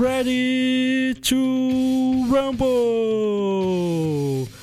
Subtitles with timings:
[0.00, 3.28] Ready to rumble!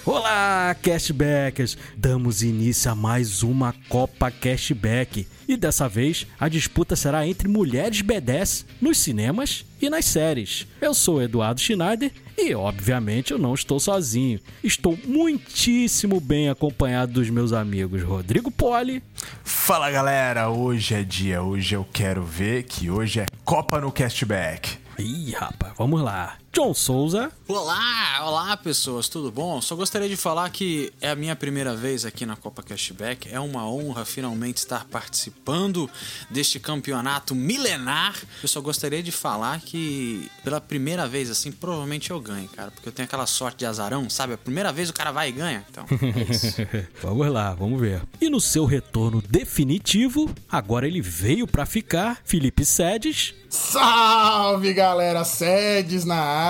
[0.04, 1.78] Olá, cashbackers!
[1.96, 5.28] Damos início a mais uma Copa Cashback.
[5.48, 10.66] E dessa vez a disputa será entre mulheres B10 nos cinemas e nas séries.
[10.82, 14.40] Eu sou Eduardo Schneider e, obviamente, eu não estou sozinho.
[14.64, 19.04] Estou muitíssimo bem acompanhado dos meus amigos Rodrigo Poli.
[19.44, 24.87] Fala galera, hoje é dia, hoje eu quero ver que hoje é Copa no Castback.
[25.00, 26.38] Ih, rapaz, vamos lá.
[26.58, 27.32] John Souza.
[27.48, 29.62] Olá, olá pessoas, tudo bom?
[29.62, 33.32] Só gostaria de falar que é a minha primeira vez aqui na Copa Cashback.
[33.32, 35.88] É uma honra finalmente estar participando
[36.32, 38.16] deste campeonato milenar.
[38.42, 42.90] Eu só gostaria de falar que pela primeira vez, assim, provavelmente eu ganho, cara, porque
[42.90, 44.34] eu tenho aquela sorte de azarão, sabe?
[44.34, 45.64] A primeira vez o cara vai e ganha.
[45.70, 46.56] Então, é isso.
[47.04, 48.02] vamos lá, vamos ver.
[48.20, 53.36] E no seu retorno definitivo, agora ele veio pra ficar, Felipe Sedes.
[53.48, 56.47] Salve galera, sedes na área.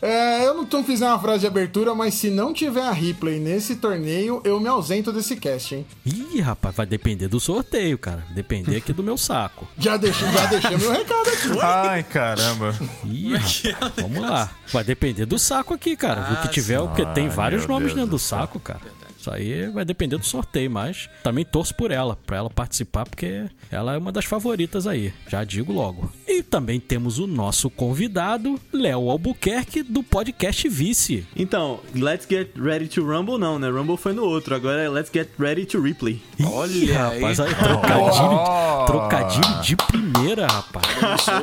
[0.00, 3.38] É, eu não tô fiz uma frase de abertura, mas se não tiver a replay
[3.38, 5.86] nesse torneio, eu me ausento desse cast, hein?
[6.04, 8.24] Ih, rapaz, vai depender do sorteio, cara.
[8.34, 9.66] Depender aqui do meu saco.
[9.78, 11.58] Já deixei, já deixei meu recado aqui.
[11.60, 12.74] Ai, caramba.
[13.04, 13.34] Ih,
[13.72, 14.50] rapaz, vamos lá.
[14.72, 16.20] Vai depender do saco aqui, cara.
[16.20, 18.80] o que Ah, tiver, porque tem Ai, vários nomes Deus dentro do do saco, cara.
[19.22, 23.44] Isso aí vai depender do sorteio, mas também torço por ela, pra ela participar, porque
[23.70, 26.12] ela é uma das favoritas aí, já digo logo.
[26.26, 31.24] E também temos o nosso convidado, Léo Albuquerque, do podcast Vice.
[31.36, 33.68] Então, Let's Get Ready to Rumble não, né?
[33.70, 36.20] Rumble foi no outro, agora é Let's Get Ready to Replay.
[36.40, 36.90] Ih, Olha aí.
[36.90, 38.84] rapaz, aí, trocadilho, Oh.
[38.86, 40.84] trocadilho de primeira, rapaz.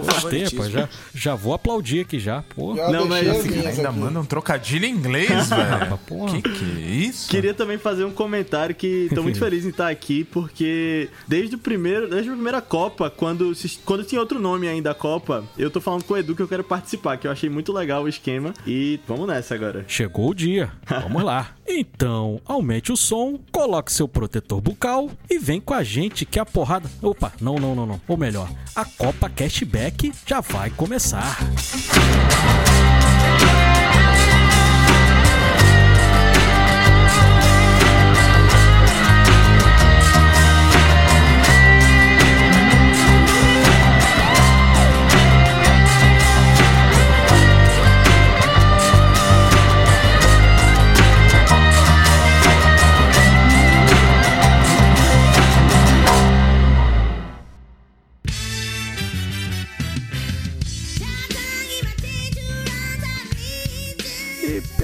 [0.05, 0.69] Gostei, rapaz.
[0.71, 2.41] Já, já vou aplaudir aqui já.
[2.53, 3.99] Pô, Já Não, mas as minhas Ainda aqui.
[3.99, 5.99] manda um trocadilho em inglês, velho.
[6.27, 7.29] Que que é isso?
[7.29, 11.59] Queria também fazer um comentário que tô muito feliz em estar aqui, porque desde o
[11.59, 13.51] primeiro, desde a primeira Copa, quando,
[13.85, 16.47] quando tinha outro nome ainda a Copa, eu tô falando com o Edu que eu
[16.47, 18.53] quero participar, que eu achei muito legal o esquema.
[18.65, 19.85] E vamos nessa agora.
[19.87, 20.71] Chegou o dia.
[20.87, 21.51] Vamos lá.
[21.71, 26.45] Então, aumente o som, coloque seu protetor bucal e vem com a gente que a
[26.45, 26.89] porrada.
[26.99, 28.01] Opa, não, não, não, não.
[28.07, 31.37] Ou melhor, a Copa Cashback já vai começar.
[33.45, 33.48] E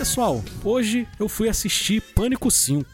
[0.05, 2.85] pessoal, hoje eu fui assistir Pânico 5.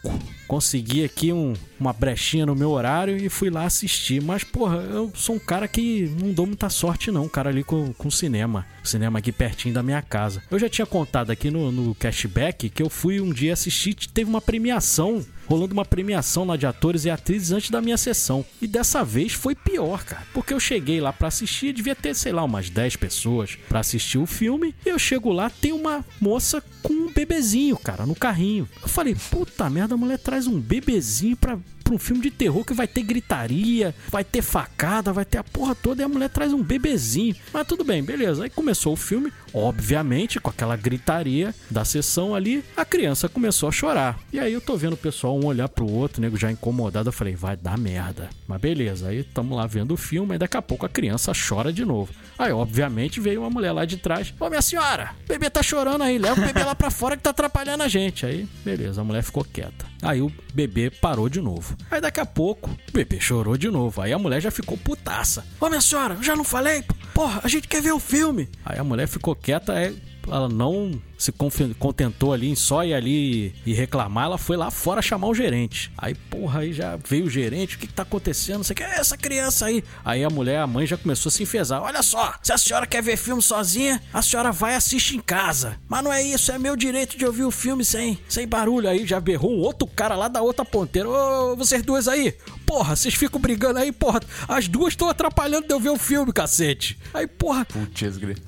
[0.48, 4.22] Consegui aqui um- uma brechinha no meu horário e fui lá assistir.
[4.22, 7.24] Mas, porra, eu sou um cara que não dou muita sorte, não.
[7.24, 8.66] Um cara ali com, com cinema.
[8.82, 10.42] Cinema aqui pertinho da minha casa.
[10.50, 13.94] Eu já tinha contado aqui no, no cashback que eu fui um dia assistir.
[13.94, 15.22] Teve uma premiação.
[15.52, 18.42] Rolando uma premiação lá de atores e atrizes antes da minha sessão.
[18.58, 20.26] E dessa vez foi pior, cara.
[20.32, 24.16] Porque eu cheguei lá pra assistir, devia ter, sei lá, umas 10 pessoas pra assistir
[24.16, 24.74] o filme.
[24.82, 28.66] Eu chego lá, tem uma moça com um bebezinho, cara, no carrinho.
[28.80, 32.64] Eu falei, puta merda, a mulher traz um bebezinho pra, pra um filme de terror
[32.64, 36.28] que vai ter gritaria, vai ter facada, vai ter a porra toda e a mulher
[36.28, 37.36] traz um bebezinho.
[37.52, 38.44] Mas tudo bem, beleza.
[38.44, 43.72] Aí começou o filme, obviamente, com aquela gritaria da sessão ali, a criança começou a
[43.72, 44.18] chorar.
[44.32, 47.12] E aí eu tô vendo o pessoal um olhar pro outro, nego já incomodado, eu
[47.12, 48.30] falei, vai dar merda.
[48.46, 51.72] Mas beleza, aí tamo lá vendo o filme, e daqui a pouco a criança chora
[51.72, 52.12] de novo.
[52.38, 54.32] Aí, obviamente, veio uma mulher lá de trás.
[54.38, 57.22] Ô, minha senhora, o bebê tá chorando aí, leva o bebê lá pra fora que
[57.22, 58.26] tá atrapalhando a gente.
[58.26, 59.86] Aí, beleza, a mulher ficou quieta.
[60.02, 61.71] Aí o bebê parou de novo.
[61.90, 64.00] Aí daqui a pouco, o bebê chorou de novo.
[64.00, 65.44] Aí a mulher já ficou putaça.
[65.60, 66.84] Ô, minha senhora, já não falei?
[67.14, 68.48] Porra, a gente quer ver o filme.
[68.64, 69.96] Aí a mulher ficou quieta, aí
[70.26, 71.32] ela não se
[71.78, 75.92] contentou ali em só ir ali e reclamar, ela foi lá fora chamar o gerente.
[75.96, 78.64] Aí, porra, aí já veio o gerente, o que, que tá acontecendo?
[78.64, 79.84] Você quer essa criança aí?
[80.04, 81.80] Aí a mulher, a mãe já começou a se enfesar.
[81.80, 85.20] Olha só, se a senhora quer ver filme sozinha, a senhora vai e assiste em
[85.20, 85.78] casa.
[85.88, 88.88] Mas não é isso, é meu direito de ouvir o filme sem, sem barulho.
[88.88, 91.08] Aí já berrou um outro cara lá da outra ponteira.
[91.08, 92.34] Ô, vocês duas aí,
[92.66, 94.20] porra, vocês ficam brigando aí, porra.
[94.48, 96.98] As duas estão atrapalhando de eu ver o filme, cacete.
[97.14, 98.02] Aí, porra, Putz,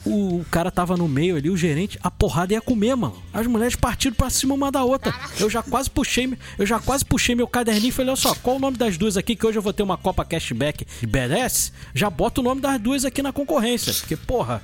[0.04, 3.22] o cara tava no meio ali, o gerente, a porrada ia comer, mano.
[3.32, 5.14] As mulheres partiram pra cima uma da outra.
[5.38, 8.56] Eu já quase puxei, eu já quase puxei meu caderninho e falei, olha só, qual
[8.56, 11.72] o nome das duas aqui que hoje eu vou ter uma Copa Cashback e BDS?
[11.94, 13.92] Já bota o nome das duas aqui na concorrência.
[13.92, 14.62] Porque, porra,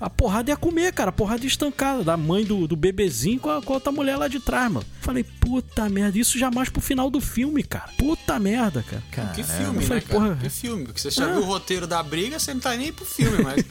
[0.00, 1.08] a porrada ia comer, cara.
[1.10, 2.04] A porrada ia estancada.
[2.04, 4.86] Da mãe do, do bebezinho com a, com a outra mulher lá de trás, mano.
[5.00, 6.18] Falei, puta merda.
[6.18, 7.88] Isso jamais pro final do filme, cara.
[7.98, 9.30] Puta merda, cara.
[9.30, 10.20] Que filme, Eu né, falei, cara?
[10.20, 10.36] porra.
[10.36, 10.84] Que filme?
[10.84, 11.32] Porque você já Ah.
[11.32, 13.64] viu o roteiro da briga, você não tá nem pro filme, mas.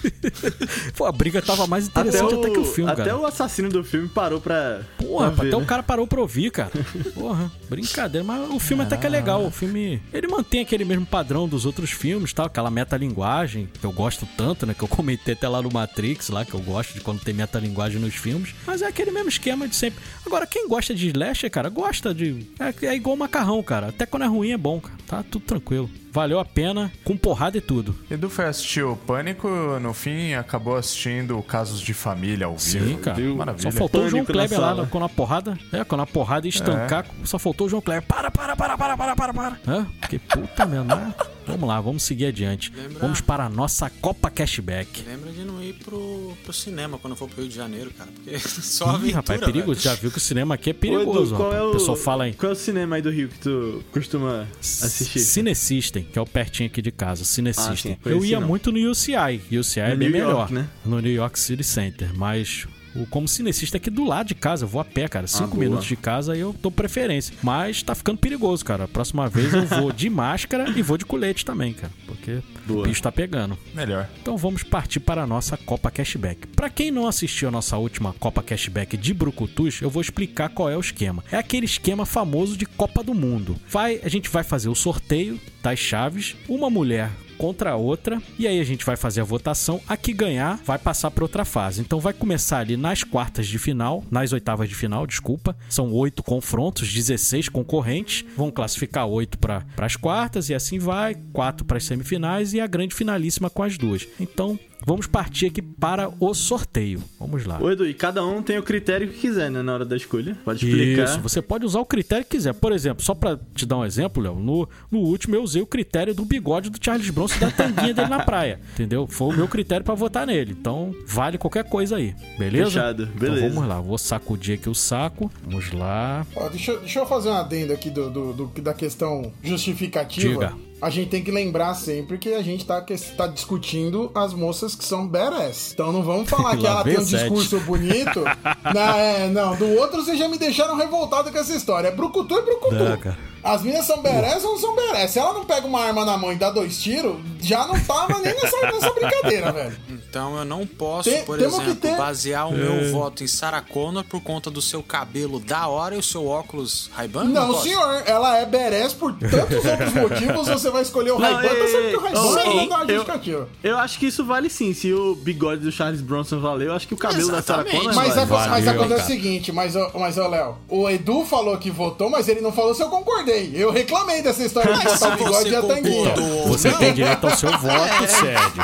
[0.97, 3.17] Pô, a briga tava mais Até interessante o, até, que o filme, até cara.
[3.17, 4.81] o assassino do filme parou pra.
[4.97, 5.63] Porra, pra ver, até né?
[5.63, 6.71] o cara parou pra ouvir, cara.
[7.13, 8.25] Porra, brincadeira.
[8.25, 9.45] Mas o filme até que é legal.
[9.45, 13.91] O filme, ele mantém aquele mesmo padrão dos outros filmes, tal, aquela metalinguagem que eu
[13.93, 17.01] gosto tanto, né, que eu comentei até lá no Matrix, lá que eu gosto de
[17.01, 18.53] quando tem metalinguagem nos filmes.
[18.65, 20.03] Mas é aquele mesmo esquema de sempre.
[20.25, 23.87] Agora, quem gosta de slasher, cara, gosta de é, é igual macarrão, cara.
[23.87, 24.97] Até quando é ruim é bom, cara.
[25.07, 25.89] Tá tudo tranquilo.
[26.17, 27.95] Valeu a pena, com porrada e tudo.
[28.09, 29.47] Edu foi assistir o Pânico,
[29.79, 32.87] no fim acabou assistindo Casos de Família ao vivo.
[32.87, 33.19] Sim, cara.
[33.35, 33.71] Maravilha.
[33.71, 35.55] Só faltou o João Pânico Kleber lá quando a porrada.
[35.71, 38.01] É, quando a porrada estancar, só faltou o João Kleber.
[38.07, 39.59] Para, para, para, para, para, para, para.
[39.67, 39.85] Hã?
[40.09, 40.95] Que puta merda.
[40.95, 41.13] né?
[41.45, 42.73] Vamos lá, vamos seguir adiante.
[42.75, 45.03] Lembra- Vamos para a nossa Copa Cashback.
[45.07, 48.09] Lembra de não ir pro, pro cinema quando for pro Rio de Janeiro, cara.
[48.13, 49.79] Porque só Ih, aventura, rapaz, é perigoso.
[49.81, 49.81] velho.
[49.81, 51.35] Já viu que o cinema aqui é Ô, Edu, perigoso.
[51.35, 51.61] qual rapaz.
[51.61, 52.33] é o, o pessoal fala aí.
[52.33, 55.19] Qual é o cinema aí do Rio que tu costuma assistir?
[55.19, 57.93] Cine System, que é o pertinho aqui de casa, Cine Ah, System.
[57.93, 58.47] sim, Eu ia não.
[58.47, 59.41] muito no UCI.
[59.51, 60.31] UCI é No bem New melhor.
[60.31, 60.67] York, né?
[60.85, 62.09] No New York City Center.
[62.15, 62.67] Mas
[63.01, 65.27] o, como cinecista aqui do lado de casa, eu vou a pé, cara.
[65.27, 67.33] Cinco Ah, minutos de casa eu dou preferência.
[67.43, 68.85] Mas tá ficando perigoso, cara.
[68.85, 71.91] A próxima vez eu vou de máscara e vou de colete também, cara.
[72.05, 72.81] Porque Boa.
[72.81, 73.57] o bicho tá pegando.
[73.73, 74.09] Melhor.
[74.21, 76.47] Então vamos partir para a nossa Copa Cashback.
[76.47, 80.69] Para quem não assistiu a nossa última Copa Cashback de Brucutus, eu vou explicar qual
[80.69, 81.23] é o esquema.
[81.31, 83.55] É aquele esquema famoso de Copa do Mundo.
[83.69, 88.47] Vai, a gente vai fazer o sorteio das chaves, uma mulher contra a outra, e
[88.47, 89.79] aí a gente vai fazer a votação.
[89.87, 91.81] A que ganhar vai passar para outra fase.
[91.81, 95.55] Então vai começar ali nas quartas de final, nas oitavas de final, desculpa.
[95.69, 98.25] São oito confrontos, 16 concorrentes.
[98.35, 102.67] Vão classificar oito para as quartas e assim vai, quatro para as semifinais e a
[102.67, 104.07] grande finalíssima com as duas.
[104.19, 107.01] Então vamos partir aqui para o sorteio.
[107.19, 107.59] Vamos lá.
[107.61, 110.37] Ô, Edu, e cada um tem o critério que quiser, né, na hora da escolha.
[110.45, 111.03] Pode explicar.
[111.05, 112.53] Isso, você pode usar o critério que quiser.
[112.53, 115.65] Por exemplo, só pra te dar um exemplo, Léo, no, no último eu usei o
[115.65, 118.59] critério do bigode do Charles Bronson da tanguinha dele na praia.
[118.73, 119.07] Entendeu?
[119.07, 120.55] Foi o meu critério pra votar nele.
[120.59, 122.13] Então, vale qualquer coisa aí.
[122.37, 122.71] Beleza?
[122.71, 123.45] Fechado, beleza.
[123.45, 125.31] Então vamos lá, vou sacudir aqui o saco.
[125.43, 126.25] Vamos lá.
[126.35, 130.27] Ó, deixa, eu- deixa eu fazer um adendo aqui do, do- do- da questão justificativa.
[130.29, 130.66] Diga.
[130.79, 134.75] A gente tem que lembrar sempre que a gente tá, que- tá discutindo as moças
[134.75, 135.71] que são badass.
[135.73, 137.21] Então não vamos falar que Lá ela tem um sete.
[137.21, 138.23] discurso bonito.
[138.75, 141.87] não, é, não, do outro vocês já me deixaram revoltado com essa história.
[141.87, 142.75] É brucutu e brucutu.
[142.75, 143.17] Não, cara.
[143.43, 145.11] As minhas são badass ou não são badass?
[145.11, 147.15] Se ela não pega uma arma na mão e dá dois tiros,
[147.47, 149.77] já não tava nem nessa, nessa brincadeira, velho.
[149.89, 152.57] Então eu não posso, Tem- por exemplo, ter- basear o É.
[152.57, 156.27] meu voto em Sarah Connor por conta do seu cabelo da hora e o seu
[156.27, 157.25] óculos Ray-Ban?
[157.25, 157.63] Não, posso?
[157.63, 161.67] senhor, ela é badass por tantos outros motivos, você vai escolher o Não, Ray-Ban, tá
[161.67, 163.49] certo que o Ray-Ban ei, não dá eu- justificativa.
[163.63, 164.73] Eu acho que isso vale sim.
[164.73, 167.87] Se o bigode do Charles Bronson valeu, eu acho que o cabelo da Sarah Exatamente.
[167.87, 168.19] Connor Mas, vale.
[168.21, 169.03] é, mas Valeu, acontece cara.
[169.03, 172.51] o seguinte, mas, ô- mas ô Léo, o Edu falou que votou, mas ele não
[172.51, 173.51] falou se eu concordei.
[173.53, 176.13] Eu reclamei dessa história de Mas botar o bigode você e a tanguinha.
[176.47, 178.07] Você não, tem direito ao seu voto, É.
[178.07, 178.63] Sérgio.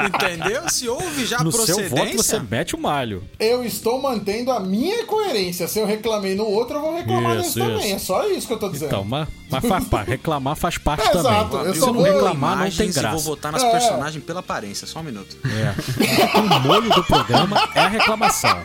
[0.06, 0.68] Entendeu?
[0.68, 1.96] Se houve já No seu procedência...
[1.96, 3.22] voto você mete o malho.
[3.38, 5.66] Eu estou mantendo a minha coerência.
[5.68, 7.86] Se eu reclamei no outro, eu vou reclamar Isso, nesse também.
[7.86, 7.94] isso.
[7.94, 8.88] É só isso que eu tô dizendo.
[8.88, 10.08] Então, mas, mas faz parte.
[10.10, 11.30] Reclamar faz parte É, também.
[11.32, 13.24] exato, eu Se não reclamar, não tem imagens e vou graça.
[13.24, 13.70] votar nas É.
[13.70, 14.86] personagens pela aparência.
[14.86, 15.36] Só um minuto.
[15.44, 16.38] É.
[16.38, 18.56] O molho do programa é a reclamação.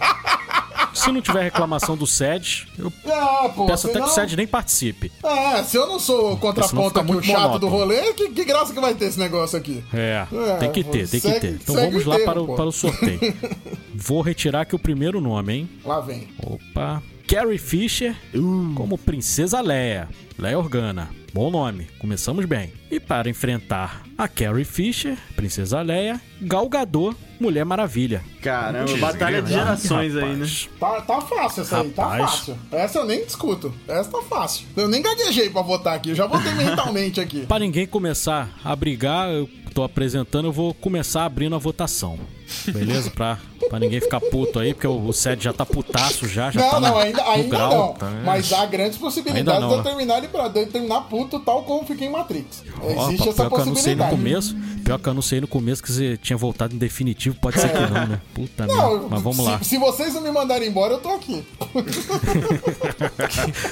[0.95, 4.35] Se não tiver reclamação do SED, eu Ah, pô, peço até que senão- o SED
[4.37, 5.11] nem participe.
[5.23, 7.67] É, se eu não sou o contraponto aqui, o chato do monótono.
[7.71, 9.83] rolê, que, que graça que vai ter esse negócio aqui?
[9.93, 11.51] É, É, tem que ter, tem que ter.
[11.61, 13.19] Então vamos lá para o, para o sorteio.
[13.93, 15.69] Vou retirar aqui o primeiro nome, hein?
[15.85, 16.27] Lá vem.
[16.41, 17.01] Opa.
[17.27, 18.15] Carrie Fisher
[18.75, 20.07] como Princesa Leia.
[20.37, 21.09] Leia Organa.
[21.33, 21.87] Bom nome.
[21.99, 22.71] Começamos bem.
[22.91, 28.23] E para enfrentar a Carrie Fisher, Princesa Leia, Gal Gadot, Mulher Maravilha.
[28.41, 30.45] Caramba, batalha de gerações aí, né?
[30.45, 30.69] Rapaz.
[30.79, 32.31] Tá, tá fácil essa aí, tá Rapaz.
[32.31, 32.57] fácil.
[32.71, 33.73] Essa eu nem discuto.
[33.87, 34.67] Essa tá fácil.
[34.75, 37.45] Eu nem gaguejei pra votar aqui, eu já votei mentalmente aqui.
[37.47, 42.17] Pra ninguém começar a brigar, eu tô apresentando, eu vou começar abrindo a votação.
[42.67, 43.11] Beleza?
[43.11, 43.37] Pra,
[43.69, 46.79] pra ninguém ficar puto aí, porque o, o já tá putaço já, já não, tá
[46.79, 47.71] não, no, ainda, ainda grau.
[47.71, 47.93] não.
[47.93, 48.09] tá?
[48.23, 49.83] Mas há grandes possibilidades de eu né?
[49.83, 52.63] terminar ele pra terminar puto, tal como fiquei em Matrix.
[52.83, 54.09] Existe pior essa que eu anunciei no possibilidade.
[54.11, 54.55] começo.
[54.83, 57.35] Pior que eu anunciei no começo que você tinha voltado em definitivo.
[57.41, 58.21] Pode ser que não, né?
[58.35, 58.81] Puta merda.
[58.83, 59.63] Não, Mas vamos se, lá.
[59.63, 61.43] se vocês não me mandarem embora, eu tô aqui.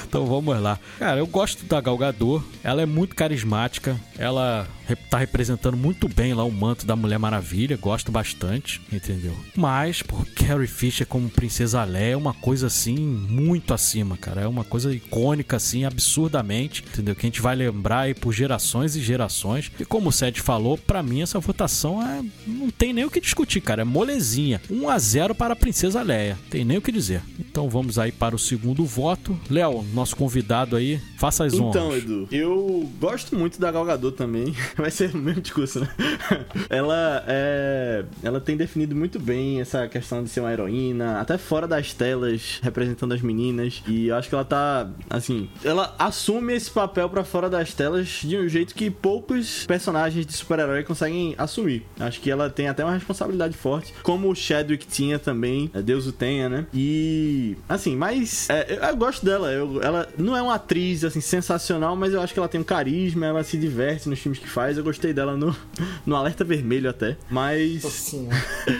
[0.08, 0.78] Então vamos lá.
[0.98, 2.44] Cara, eu gosto da Gal Gadot.
[2.62, 3.98] Ela é muito carismática.
[4.18, 4.66] Ela
[5.10, 7.76] tá representando muito bem lá o manto da Mulher Maravilha.
[7.76, 9.34] Gosto bastante, entendeu?
[9.56, 14.42] Mas, pô, Carrie Fisher como Princesa Leia é uma coisa assim muito acima, cara.
[14.42, 17.14] É uma coisa icônica assim, absurdamente, entendeu?
[17.14, 19.70] Que a gente vai lembrar aí por gerações e gerações.
[19.78, 23.20] E como o Seth falou, pra mim essa votação é não tem nem o que
[23.20, 23.82] discutir, cara.
[23.82, 24.60] É molezinha.
[24.70, 26.38] 1 a 0 para a Princesa Leia.
[26.50, 27.22] Tem nem o que dizer.
[27.38, 29.38] Então vamos aí para o segundo voto.
[29.50, 31.70] Léo, nosso convidado aí, faça as honras.
[31.70, 34.54] Então, Edu, eu gosto muito da Gal Gadot também.
[34.78, 35.88] Vai ser o mesmo discurso, né?
[36.68, 41.66] ela é, ela tem definido muito bem essa questão de ser uma heroína, até fora
[41.66, 43.82] das telas, representando as meninas.
[43.86, 48.20] E eu acho que ela tá, assim, ela assume esse papel pra fora das telas
[48.22, 51.84] de um jeito que poucos personagens de super-herói conseguem assumir.
[52.00, 56.06] Acho que ela tem até uma responsabilidade forte, como o Chadwick tinha também, é, Deus
[56.06, 56.66] o tenha, né?
[56.72, 59.50] E assim, mas é, eu, eu gosto dela.
[59.52, 62.64] Eu- ela não é uma atriz assim sensacional, mas eu acho que ela tem um
[62.64, 64.63] carisma, ela se diverte nos filmes que faz.
[64.72, 65.54] Eu gostei dela no,
[66.04, 68.28] no Alerta Vermelho até, mas Assim,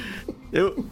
[0.52, 0.84] eu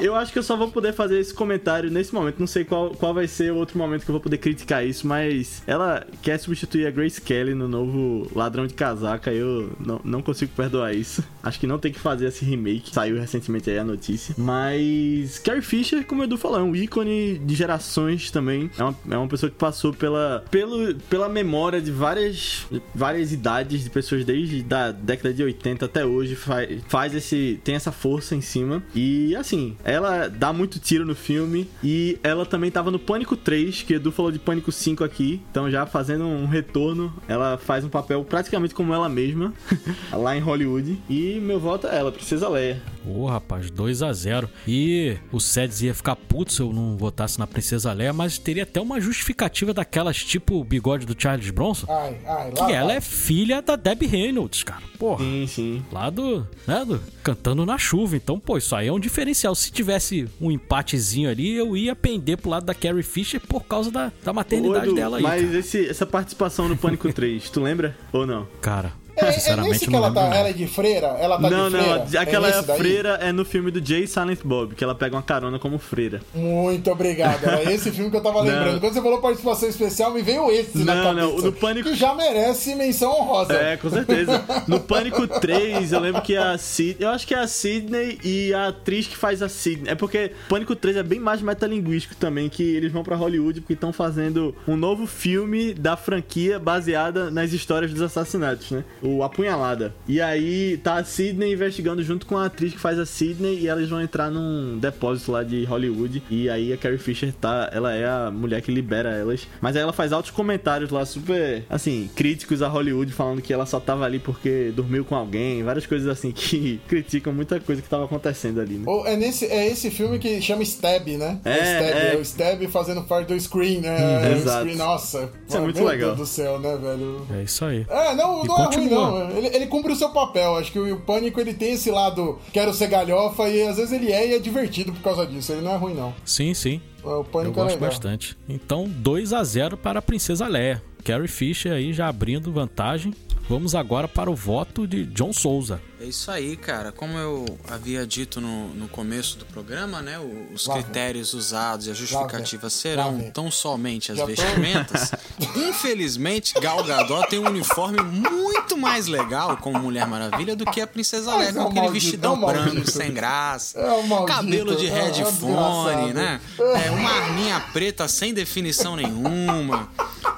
[0.00, 2.38] eu acho que eu só vou poder fazer esse comentário nesse momento.
[2.40, 5.06] Não sei qual, qual vai ser o outro momento que eu vou poder criticar isso,
[5.06, 9.30] mas ela quer substituir a Grace Kelly no novo Ladrão de Casaca.
[9.30, 11.22] Eu não, não consigo perdoar isso.
[11.42, 12.92] Acho que não tem que fazer esse remake.
[12.92, 14.34] Saiu recentemente aí a notícia.
[14.36, 18.70] Mas Carrie Fisher, como o Edu falou, é um ícone de gerações também.
[18.78, 23.84] É uma, é uma pessoa que passou pela, pelo, pela memória de várias, várias idades
[23.84, 26.34] de pessoas desde da década de 80 até hoje.
[26.34, 27.60] Faz, faz esse.
[27.64, 28.82] tem essa força em cima.
[28.94, 31.68] E assim, ela dá muito tiro no filme.
[31.82, 35.40] E ela também tava no Pânico 3, que o Edu falou de Pânico 5 aqui.
[35.50, 39.52] Então já fazendo um retorno, ela faz um papel praticamente como ela mesma,
[40.12, 40.98] lá em Hollywood.
[41.08, 42.80] E meu voto é ela, Princesa Leia.
[43.06, 47.38] Ô, rapaz, 2 a 0 E o Sedes ia ficar puto se eu não votasse
[47.38, 51.86] na Princesa Leia, mas teria até uma justificativa daquelas tipo o bigode do Charles Bronson.
[51.88, 52.96] ai, ai, lá Que ela vai.
[52.96, 54.82] é filha da Debbie Reynolds, cara.
[54.98, 55.24] Porra.
[55.24, 55.82] Sim, sim.
[55.90, 58.16] Lá do, né, do Cantando na Chuva.
[58.16, 59.54] Então, pô, isso aí é um diferencial.
[59.54, 63.90] Se tivesse um empatezinho ali, eu ia pender pro lado da Carrie Fisher por causa
[63.90, 65.22] da, da maternidade dela aí.
[65.22, 65.58] Mas cara.
[65.58, 68.46] esse- essa participação no Pânico 3, tu lembra ou não?
[68.60, 70.32] Cara, É, é sinceramente nesse que não ela tá, não.
[70.34, 71.06] ela é de freira?
[71.20, 72.20] Ela tá não, de não, freira?
[72.20, 72.78] aquela é é a nesse daí?
[72.78, 76.20] freira é no filme do Jay Silent Bob, que ela pega uma carona como freira.
[76.34, 77.44] Muito obrigado.
[77.44, 78.72] Era esse filme que eu tava lembrando.
[78.74, 78.80] Não.
[78.80, 81.26] Quando você falou participação especial, me veio esse na Não, cabeça.
[81.26, 83.52] não, o do Pânico- Que já merece menção honrosa.
[83.54, 84.42] É, com certeza.
[84.66, 88.52] No Pânico 3, eu lembro que a Sid, eu acho que é a Sidney e
[88.54, 89.90] a atriz que faz a Sidney.
[89.90, 93.74] É porque Pânico 3 é bem mais metalinguístico também, que eles vão pra Hollywood porque
[93.74, 98.84] estão fazendo um novo filme da franquia baseada nas histórias dos assassinatos, né?
[99.02, 99.94] O Apunhalada.
[100.06, 103.68] E aí tá a Sidney investigando junto com a atriz que faz a Sidney e
[103.68, 106.22] elas vão entrar num depósito lá de Hollywood.
[106.30, 109.46] E aí a Carrie Fisher tá, ela é a mulher que libera elas.
[109.60, 113.66] Mas aí ela faz altos comentários lá super, assim, críticos a Hollywood, falando que ela
[113.66, 117.88] só tava ali porque dormiu com alguém, várias coisas assim que criticam muita coisa que
[117.88, 118.84] tava acontecendo ali, né?
[118.86, 121.38] Ou é, nesse, é esse filme que chama Stab, né?
[121.44, 122.14] É, Stab, é.
[122.14, 124.32] é o Stab fazendo parte do Screen, né?
[124.32, 124.58] Exato.
[124.58, 125.30] O Screen, nossa.
[125.46, 126.14] Isso é muito meu legal.
[126.14, 127.26] Deus do céu, né, velho?
[127.32, 127.86] É isso aí.
[127.88, 128.99] É, não, E não é ruim, continua.
[129.00, 129.30] Não.
[129.36, 130.56] Ele, ele cumpre o seu papel.
[130.56, 133.92] Acho que o, o Pânico ele tem esse lado quero ser galhofa e às vezes
[133.92, 135.52] ele é e é divertido por causa disso.
[135.52, 136.14] Ele não é ruim, não.
[136.24, 136.80] Sim, sim.
[137.02, 137.90] O Eu Pânico é gosto legal.
[137.90, 138.36] bastante.
[138.48, 140.82] Então, 2 a 0 para a Princesa Leia.
[141.04, 143.14] Carrie Fisher aí já abrindo vantagem.
[143.48, 145.80] Vamos agora para o voto de John Souza.
[146.00, 146.90] É isso aí, cara.
[146.92, 150.18] Como eu havia dito no, no começo do programa, né?
[150.54, 155.10] Os critérios usados e a justificativa serão tão somente as Já tô- vestimentas.
[155.54, 160.86] Infelizmente, Gal Gadot tem um uniforme muito mais legal como Mulher Maravilha do que a
[160.86, 162.70] Princesa Leia, é com um aquele maldito, vestidão é maldito.
[162.74, 163.78] branco, sem graça.
[163.78, 166.40] É maldito, cabelo de é headphone, né?
[166.58, 169.88] É, uma arminha preta sem definição nenhuma.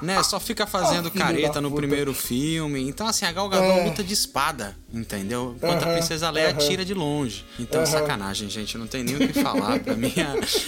[0.01, 2.81] Né, só fica fazendo Ah, careta no primeiro filme.
[2.89, 3.85] Então, assim, a Gal Gadot É.
[3.85, 5.52] luta de espada, entendeu?
[5.55, 6.57] Enquanto a Aham, Princesa Leia aham.
[6.57, 7.45] tira de longe.
[7.59, 7.91] Então, Aham.
[7.91, 8.77] sacanagem, gente.
[8.77, 9.79] Não tem nem o que falar.
[9.79, 10.13] Pra mim,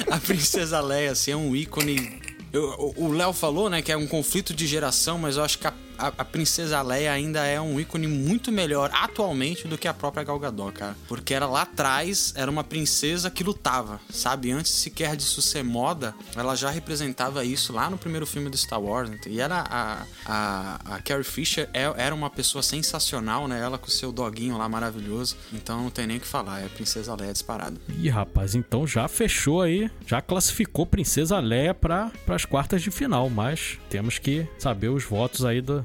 [0.09, 2.19] a, a Princesa Leia, assim, é um ícone.
[2.53, 5.59] Eu- o- o Léo falou, né, que é um conflito de geração, mas eu acho
[5.59, 9.87] que a a, a Princesa Leia ainda é um ícone muito melhor atualmente do que
[9.87, 10.95] a própria Gal Gadot, cara.
[11.07, 14.51] Porque era lá atrás, era uma princesa que lutava, sabe?
[14.51, 18.81] Antes sequer disso ser moda, ela já representava isso lá no primeiro filme do Star
[18.81, 19.09] Wars.
[19.27, 23.59] E era a, a, a Carrie Fisher é- era uma pessoa sensacional, né?
[23.61, 25.35] Ela com o seu doguinho lá maravilhoso.
[25.53, 27.75] Então não tem nem o que falar, é Princesa Leia disparada.
[27.97, 33.29] Ih, rapaz, então já fechou aí, já classificou Princesa Leia para as quartas de final,
[33.29, 35.84] mas temos que saber os votos aí do-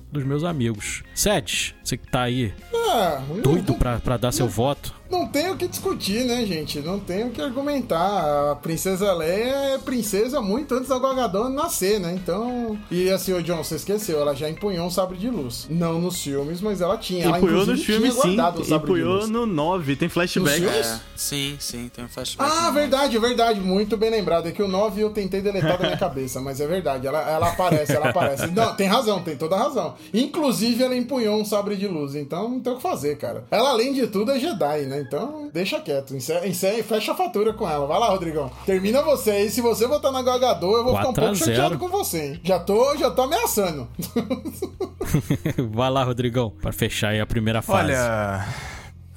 [0.11, 1.03] dos meus amigos.
[1.15, 4.93] Sedes, você que tá aí Ah, não- doido pra, pra dar seu voto.
[5.09, 6.79] Não tem o que discutir, né, gente?
[6.79, 8.51] Não tem o que argumentar.
[8.51, 12.13] A princesa Leia é princesa muito antes da Gal nascer, né?
[12.13, 12.79] Então.
[12.89, 15.67] E assim, o John, você esqueceu, ela já empunhou um sabre de luz.
[15.69, 17.25] Não nos filmes, mas ela tinha.
[17.25, 18.37] Ela, Empunhou nos filmes, sim.
[18.73, 20.63] Empunhou no 9, tem flashback.
[20.65, 22.49] É, sim, sim, tem um flashback.
[22.49, 23.59] Ah, verdade, verdade.
[23.59, 24.47] Muito bem lembrado.
[24.47, 27.05] É que o 9 eu tentei deletar da minha cabeça, mas é verdade.
[27.05, 28.47] Ela, ela aparece, ela aparece.
[28.47, 29.95] Não, tem razão, tem toda a razão.
[30.13, 33.45] Inclusive, ela empunhou um sabre de luz, então não tem o que fazer, cara.
[33.51, 35.01] Ela, além de tudo, é Jedi, né?
[35.01, 36.15] Então, deixa quieto.
[36.15, 37.87] Encerra, encerra, fecha a fatura com ela.
[37.87, 38.51] Vai lá, Rodrigão.
[38.65, 39.49] Termina você aí.
[39.49, 41.51] Se você votar na Gagador, eu vou ficar um 4 a pouco 0.
[41.51, 42.41] chateado com você, hein?
[42.43, 43.87] Já tô, já tô ameaçando.
[45.71, 47.91] Vai lá, Rodrigão, pra fechar aí a primeira fase.
[47.91, 48.47] Olha,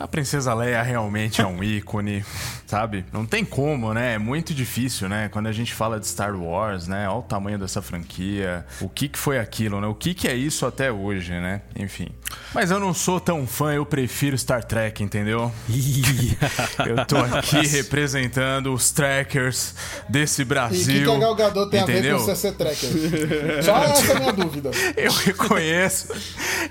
[0.05, 2.23] a Princesa Leia realmente é um ícone,
[2.67, 3.07] sabe?
[3.11, 4.15] Não tem como, né?
[4.15, 5.31] É muito difícil, né?
[5.31, 7.09] Quando a gente fala de Star Wars, né?
[7.09, 9.87] Olha o tamanho dessa franquia, o que que foi aquilo, né?
[9.87, 11.63] O que que é isso até hoje, né?
[11.75, 12.09] Enfim.
[12.53, 15.51] Mas eu não sou tão fã, eu prefiro Star Trek, entendeu?
[16.87, 19.75] Eu tô aqui representando os trackers
[20.09, 20.95] desse E o Brasil.
[20.95, 22.17] que, que a Galgador tem entendeu?
[22.17, 23.63] a ver com o CC Tracker?
[23.63, 24.71] Só essa é a minha dúvida.
[24.97, 26.09] Eu reconheço,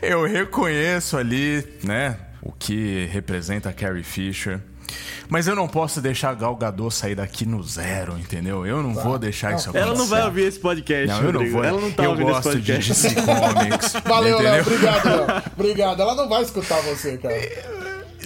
[0.01, 4.59] eu reconheço ali, né, o que representa a Carrie Fisher.
[5.29, 8.65] Mas eu não posso deixar a Gal Gadot sair daqui no zero, entendeu?
[8.67, 9.87] Eu não vou deixar Não, isso acontecer.
[9.89, 11.63] Ela não vai ouvir esse podcast, Não, eu não vou.
[11.63, 12.93] Ela não tá eu ouvindo esse gosto de podcast.
[13.09, 13.93] DC Comics.
[14.05, 14.61] Valeu, Léo.
[14.61, 15.43] Obrigado, Léo.
[15.57, 16.01] Obrigado.
[16.01, 17.33] Ela não vai escutar você, cara.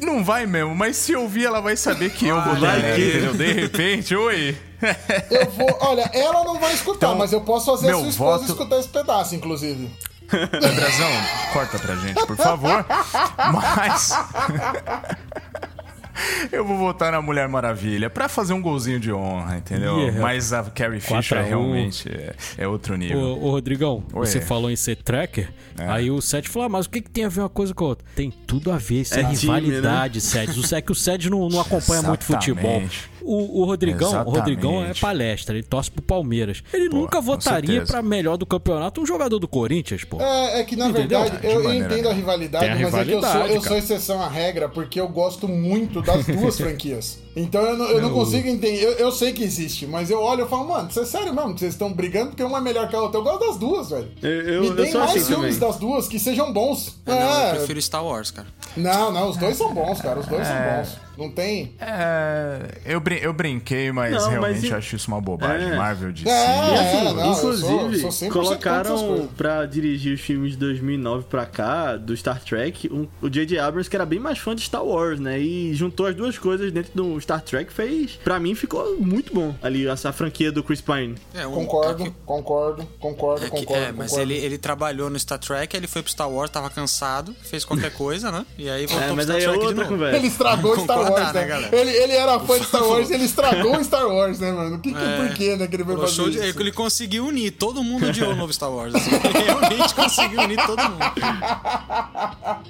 [0.01, 3.33] Não vai mesmo, mas se ouvir, ela vai saber que eu vou vai dar, entendeu?
[3.33, 4.55] De repente, oi.
[5.31, 5.77] Eu vou.
[5.81, 8.79] Olha, ela não vai escutar, Então, mas eu posso fazer a sua esposa voto- escutar
[8.79, 9.89] esse pedaço, inclusive.
[10.33, 11.09] Andrezão,
[11.53, 12.85] corta pra gente, por favor.
[13.53, 14.11] Mas.
[16.51, 19.97] Eu vou votar na Mulher Maravilha pra fazer um golzinho de honra, entendeu?
[19.99, 20.21] Yeah.
[20.21, 21.43] Mas a Carrie 4 a Fisher 1.
[21.47, 23.19] realmente é, é outro nível.
[23.19, 24.25] Ô, ô, Rodrigão, Oi.
[24.25, 25.87] você falou em ser tracker, É.
[25.87, 27.85] aí o Seth falou, ah, mas o que, que tem a ver uma coisa com
[27.85, 28.05] a outra?
[28.15, 30.49] Tem tudo a ver, isso é, É time, rivalidade, Seth.
[30.57, 32.81] O Seth, que o Seth não, não acompanha muito futebol.
[33.29, 34.37] O, o Rodrigão, o Exatamente.
[34.39, 36.63] Rodrigão é palestra, ele torce pro Palmeiras.
[36.71, 40.21] Ele Pô, nunca votaria pra melhor do campeonato um jogador do Corinthians, pô.
[40.21, 41.19] É, é que na Entendeu?
[41.23, 43.61] verdade, De eu, eu entendo a rivalidade, a mas é que eu sou, rivalidade, eu
[43.61, 47.19] sou exceção à regra, porque eu gosto muito das duas franquias.
[47.35, 48.83] Então eu não, eu não consigo entender.
[48.83, 51.53] Eu, eu sei que existe, mas eu olho e falo, mano, isso é sério mesmo?
[51.53, 53.19] que Vocês estão brigando porque uma é melhor que a outra.
[53.19, 54.11] Eu gosto das duas, velho.
[54.23, 55.69] Eu- eu- Me eu sou mais assim filmes também.
[55.71, 56.97] das duas que sejam bons.
[57.05, 58.47] Não, eu É, prefiro Star Wars, cara.
[58.75, 60.19] não, não, os dois são bons, cara.
[60.19, 61.06] Os dois são bons.
[61.17, 61.73] Não tem.
[61.79, 65.69] É, eu, brin- eu brinquei, mas Não, mas realmente e- acho isso uma bobagem.
[65.69, 65.75] É.
[65.75, 66.27] Marvel DC.
[66.27, 70.21] E assim, É, não, eu sou- inclusive, sou 100% contra essas colocaram pra dirigir os
[70.21, 73.57] filmes de 2009 pra cá, do Star Trek, um- o J.J.
[73.59, 75.39] Abrams, que era bem mais fã de Star Wars, né?
[75.39, 78.11] E juntou as duas coisas dentro do Star Trek, fez.
[78.23, 81.15] Pra mim ficou muito bom ali, essa franquia do Chris Pine.
[81.33, 83.83] É, um- Concordo, é que- concordo, concordo, é que- concordo.
[83.83, 84.31] é, mas concordo.
[84.31, 87.91] ele, ele trabalhou no Star Trek, ele foi pro Star Wars, tava cansado, fez qualquer
[87.91, 88.45] coisa, né?
[88.57, 89.95] E aí voltou É, pro mas Star aí é Trek de outra novo.
[89.95, 90.17] conversa.
[90.17, 91.47] Ele estragou Star Concordar, Wars, né, né?
[91.47, 91.75] galera?
[91.77, 94.79] ele, ele era fã de Star Wars, ele estragou o Star Wars, né, mano?
[94.79, 95.17] Que, que, É.
[95.17, 96.59] Por que, né, que ele foi Falou, fazer show de- isso?
[96.59, 98.93] ele conseguiu unir, todo mundo odiou o novo Star Wars.
[98.95, 99.09] assim.
[99.27, 101.03] Ele realmente conseguiu unir todo mundo.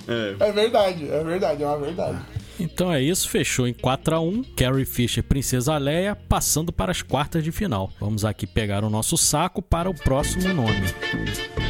[0.07, 0.35] É.
[0.47, 2.17] É verdade, é verdade, é uma verdade.
[2.59, 7.01] Então é isso, fechou em 4 a 1 Carrie Fisher, Princesa Leia, passando para as
[7.01, 7.91] quartas de final.
[7.99, 11.66] Vamos aqui pegar o nosso saco para o próximo nome.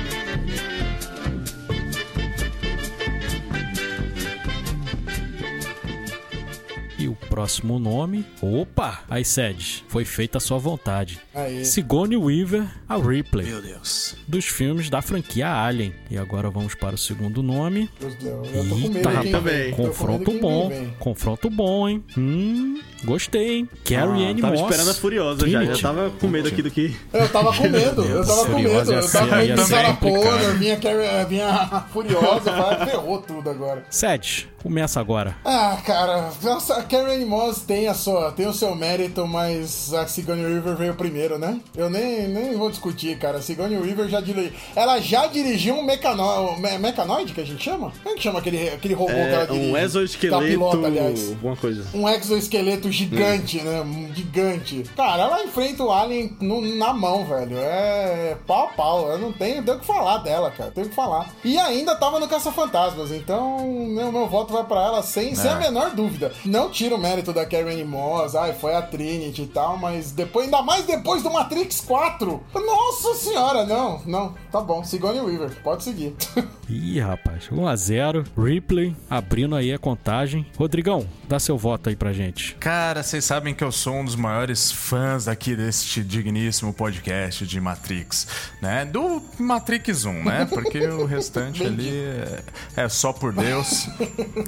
[7.41, 8.25] Próximo nome.
[8.41, 9.01] Opa!
[9.07, 11.19] Aí, Sedes, foi feita a sua vontade.
[11.35, 11.63] Aí.
[11.63, 14.15] Sigourney Weaver, a Ripley, Meu Deus.
[14.27, 15.93] dos filmes da franquia Alien.
[16.09, 17.87] E agora vamos para o segundo nome.
[17.99, 20.69] Deus do céu, Eu tô com medo Eita, com medo Confronto de quem bom.
[20.69, 20.95] vem.
[20.97, 22.03] Confronto bom, hein?
[22.17, 23.69] Hum, gostei, hein?
[23.85, 24.63] Carrie Ah, Anne tava Moss.
[24.71, 25.79] esperando a Furiosa já, Trinity.
[25.81, 26.97] já tava com medo aqui do que.
[27.13, 28.91] Eu tava com medo, eu tava com medo.
[28.91, 30.23] Eu tava com medo.
[30.23, 33.85] Connor, vinha, Carrie- vinha Furiosa, vai, ferrou tudo agora.
[33.91, 35.35] Sede, começa agora.
[35.45, 40.07] Ah, cara, nossa, a Karen Moss tem, a sua, tem o seu mérito, mas a
[40.07, 41.59] Sigourney Weaver veio primeiro, né?
[41.75, 43.37] Eu nem, nem vou discutir, cara.
[43.37, 44.53] A Sigourney Weaver já dirigiu.
[44.75, 46.57] Ela já dirigiu um mecano...
[46.57, 47.91] me- mecanoide, que a gente chama?
[48.03, 49.71] Como é que chama aquele, aquele robô que ela É, dirige?
[49.71, 50.43] um é exoesqueleto.
[50.45, 51.29] pilota, aliás.
[51.29, 51.85] Alguma coisa.
[51.93, 53.81] um exoesqueleto gigante, né?
[53.81, 54.83] Um Gigante.
[54.95, 57.57] Cara, ela enfrenta o Alien no- na mão, velho.
[57.57, 59.09] É pau a pau.
[59.11, 60.71] Eu não tenho, tenho o que falar dela, cara.
[60.71, 61.33] Tenho o que falar.
[61.43, 65.55] E ainda tava no Caça-Fantasmas, então meu, meu voto vai pra ela sem, sem a
[65.55, 66.31] menor dúvida.
[66.45, 70.45] Não tira o mérito da Karen Moss, ai, foi a Trinity e tal, mas depois,
[70.45, 72.43] ainda mais depois do Matrix 4.
[72.53, 74.35] Nossa senhora, não, não.
[74.51, 76.15] Tá bom, Sigourney Weaver, pode seguir.
[76.69, 78.25] Ih, rapaz, 1x0.
[78.37, 80.45] Ripley abrindo aí a contagem.
[80.57, 82.55] Rodrigão, dá seu voto aí pra gente.
[82.55, 87.59] Cara, vocês sabem que eu sou um dos maiores fãs aqui deste digníssimo podcast de
[87.61, 88.27] Matrix,
[88.61, 88.85] né?
[88.85, 90.45] Do Matrix 1, né?
[90.45, 92.43] Porque o restante ali é,
[92.75, 93.87] é só por Deus.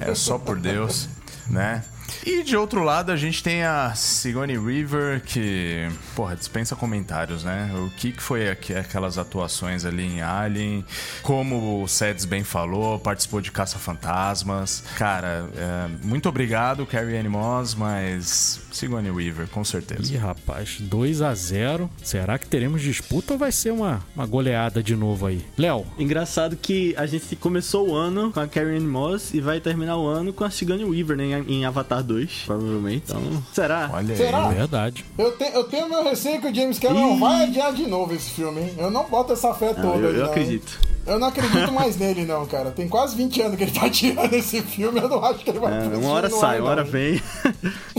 [0.00, 1.08] É só por Deus,
[1.48, 1.82] né?
[2.24, 7.70] E de outro lado, a gente tem a Sigourney Weaver, que, porra, dispensa comentários, né?
[7.74, 10.84] O que, foi aqu- aquelas atuações ali em Alien?
[11.22, 14.82] Como o Seds bem falou, participou de Caça-Fantasmas.
[14.96, 20.12] Cara, é, muito obrigado, Carrie Ann Moss, mas Sigourney Weaver, com certeza.
[20.12, 21.88] Ih, rapaz, 2x0.
[22.02, 25.44] Será que teremos disputa ou vai ser uma, uma goleada de novo aí?
[25.56, 29.96] Léo, Engraçado que a gente começou o ano com a Karen Moss e vai terminar
[29.96, 31.44] o ano com a Sigourney Weaver, né?
[31.48, 33.04] Em Avatar 2, provavelmente.
[33.08, 33.90] Então, será?
[33.92, 34.48] Olha Será?
[34.48, 34.54] aí.
[34.54, 35.04] verdade.
[35.18, 38.30] Eu, te- eu tenho meu receio que o James Cameron vai adiar de novo esse
[38.30, 38.74] filme, hein?
[38.78, 39.98] Eu não boto essa fé Não, toda.
[39.98, 40.30] eu, aí, eu não, hein?
[40.30, 40.78] acredito.
[41.06, 42.70] Eu não acredito mais nele, não, cara.
[42.70, 45.00] Tem quase 20 anos que ele tá tirando esse filme.
[45.00, 47.20] Eu não acho que ele vai É, uma hora sai, uma hora vem.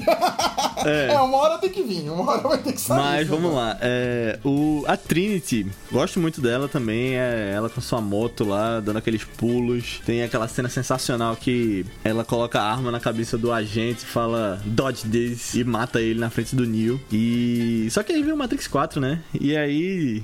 [0.85, 2.09] É, uma hora tem que vir.
[2.09, 2.97] Uma hora vai ter que sair.
[2.97, 3.77] Mas vamos lá.
[3.81, 7.15] É, o, a Trinity, gosto muito dela também.
[7.15, 10.01] É, ela com sua moto lá, dando aqueles pulos.
[10.05, 15.07] Tem aquela cena sensacional que ela coloca a arma na cabeça do agente, fala Dodge
[15.07, 16.99] this e mata ele na frente do Neo.
[17.11, 17.87] E.
[17.91, 19.21] Só que aí veio o Matrix 4, né?
[19.39, 20.23] E aí.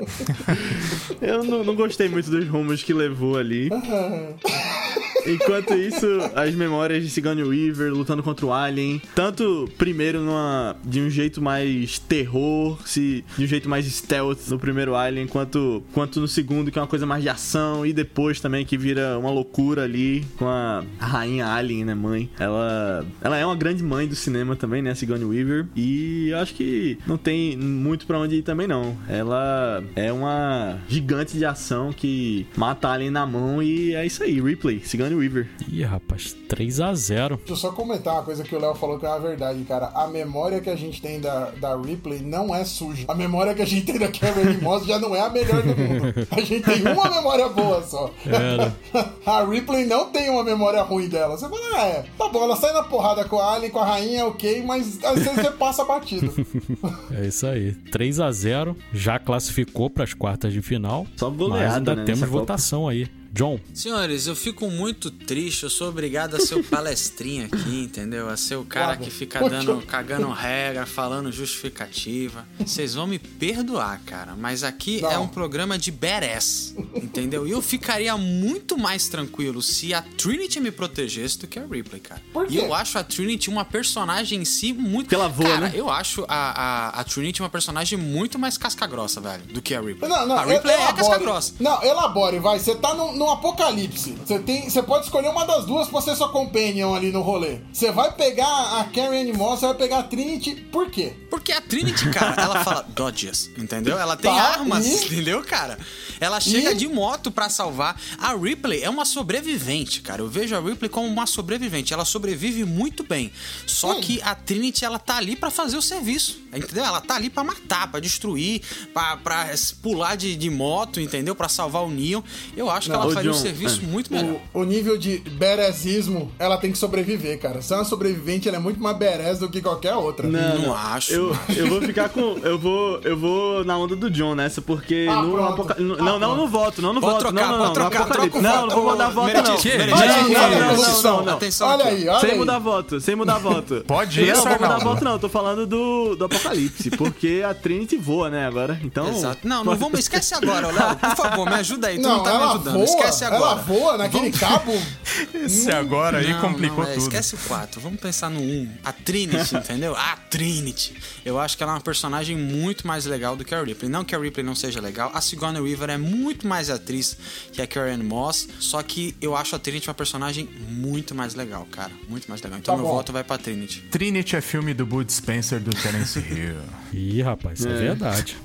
[1.20, 3.68] Eu não, não gostei muito dos rumos que levou ali.
[5.26, 11.00] Enquanto isso, as memórias de Sigourney Weaver lutando contra o Alien, tanto primeiro numa, de
[11.00, 16.20] um jeito mais terror, se de um jeito mais stealth no primeiro Alien, quanto, quanto
[16.20, 19.30] no segundo, que é uma coisa mais de ação, e depois também que vira uma
[19.30, 22.30] loucura ali com a, rainha Alien, né, mãe.
[22.38, 26.54] Ela, ela é uma grande mãe do cinema também, né, Sigourney Weaver, e eu acho
[26.54, 28.96] que não tem muito pra onde ir também não.
[29.08, 34.40] Ela é uma gigante de ação que mata Alien na mão e é isso aí,
[34.40, 35.48] Ripley, Sigourney Weaver.
[35.68, 37.36] Ih, rapaz, 3x0.
[37.36, 39.90] Deixa eu só comentar uma coisa que o Léo falou que é uma verdade, cara.
[39.94, 43.04] A memória que a gente tem da, da Ripley não é suja.
[43.08, 45.68] A memória que a gente tem da Karen Moss já não é a melhor do
[45.68, 46.26] mundo.
[46.30, 48.10] A gente tem uma memória boa só.
[49.26, 51.36] A Ripley não tem uma memória ruim dela.
[51.36, 53.84] Você fala, ah, é, tá bom, ela sai na porrada com a Alien, com a
[53.84, 56.30] rainha, ok, mas às vezes você passa batido.
[57.12, 57.72] É isso aí.
[57.90, 58.76] 3x0.
[58.92, 61.06] Já classificou pras quartas de final.
[61.16, 62.40] Só goleada, mas ainda né, temos nessa Copa.
[62.40, 63.08] votação aí.
[63.32, 68.28] John, Senhores, eu fico muito triste, eu sou obrigado a ser o palestrinha aqui, entendeu?
[68.28, 72.44] A ser o cara que fica dando, cagando regra, falando justificativa.
[72.58, 75.10] Vocês vão me perdoar, cara, mas aqui Não.
[75.12, 77.46] é um programa de badass, entendeu?
[77.46, 82.00] E eu ficaria muito mais tranquilo se a Trinity me protegesse do que a Ripley,
[82.00, 82.20] cara.
[82.32, 82.58] Por E quê?
[82.58, 85.04] eu acho a Trinity uma personagem em si muito...
[85.06, 85.72] Porque ela voa, cara, né?
[85.74, 89.80] eu acho a, a, a Trinity uma personagem muito mais casca-grossa, velho, do que a
[89.80, 90.10] Ripley.
[90.10, 90.96] Não, não, a Ripley é elabore.
[90.96, 91.54] casca-grossa.
[91.60, 92.58] Não, elabore, vai.
[92.58, 94.12] Você tá no, no apocalipse.
[94.24, 97.58] Você tem, você pode escolher uma das duas pra ser sua companion ali no rolê.
[97.70, 100.54] Você vai pegar a Karen Moss, você vai pegar a Trinity.
[100.72, 101.12] Por quê?
[101.30, 103.98] Porque a Trinity, cara, ela fala dodges, entendeu?
[103.98, 105.04] Ela tem Tá, armas, e?
[105.04, 105.78] entendeu, cara?
[106.18, 106.74] Ela chega E?
[106.74, 108.00] de moto pra salvar.
[108.18, 110.22] A Ripley é uma sobrevivente, cara.
[110.22, 111.92] Eu vejo a Ripley como uma sobrevivente.
[111.92, 113.30] Ela sobrevive muito bem.
[113.66, 114.00] Só Hum.
[114.00, 116.84] que a Trinity, ela tá ali pra fazer o serviço, entendeu?
[116.84, 118.62] Ela tá ali pra matar, pra destruir,
[118.94, 119.50] pra, pra
[119.82, 121.34] pular de, de moto, entendeu?
[121.34, 122.24] Pra salvar o Neo.
[122.56, 123.86] Eu acho que Não, ela faria um serviço é.
[123.86, 124.36] muito melhor.
[124.54, 127.62] O, o nível de badassismo, ela tem que sobreviver, cara.
[127.62, 130.26] Se é uma sobrevivente, ela é muito mais badass do que qualquer outra.
[130.28, 131.12] Não acho.
[131.12, 132.38] Eu, eu vou ficar com.
[132.42, 135.52] Eu vou, eu vou na onda do John nessa, porque Ah, no pronto.
[135.52, 137.18] apoca- no- Ah, Não, não no voto, não Pode voto.
[137.20, 138.40] trocar, não, não, não, trocar, apocalipse.
[138.40, 139.42] troca Não, não vou mandar voto, não.
[139.42, 141.38] Não, não, não, não, não, não.
[141.68, 142.38] Olha aí, olha Sem aí.
[142.38, 143.84] mudar voto, sem mudar voto.
[143.86, 147.96] Pode ir, Não, vou mudar voto não, tô falando do, do Apocalipse, porque a Trinity
[147.96, 148.78] voa, né, agora.
[148.82, 149.08] Então.
[149.08, 149.46] Exato.
[149.46, 150.00] Não, não vamos.
[150.00, 150.96] Esquece agora, Léo.
[150.96, 151.98] Por favor, me ajuda aí.
[151.98, 152.72] Tu não, Não, tá me ela ajudando.
[152.74, 153.62] voa, esquece Ela agora.
[153.62, 154.72] voa naquele cabo.
[155.34, 157.02] Esse agora aí Não, complicou não, é, tudo.
[157.02, 158.72] Esquece o 4, vamos pensar no 1.
[158.84, 159.94] A Trinity, entendeu?
[159.96, 160.94] A Trinity.
[161.24, 163.90] Eu acho que ela é uma personagem muito mais legal do que a Ripley.
[163.90, 167.16] Não que a Ripley não seja legal, a Sigourney Weaver é muito mais atriz
[167.52, 171.66] que a Karen Moss, só que eu acho a Trinity uma personagem muito mais legal,
[171.70, 171.90] cara.
[172.08, 172.58] Muito mais legal.
[172.58, 172.96] Então Tá meu bom.
[172.96, 173.80] voto vai pra Trinity.
[173.90, 176.56] Trinity é filme do Bud Spencer do Terence Hill.
[176.92, 178.36] Ih, rapaz, isso é, verdade.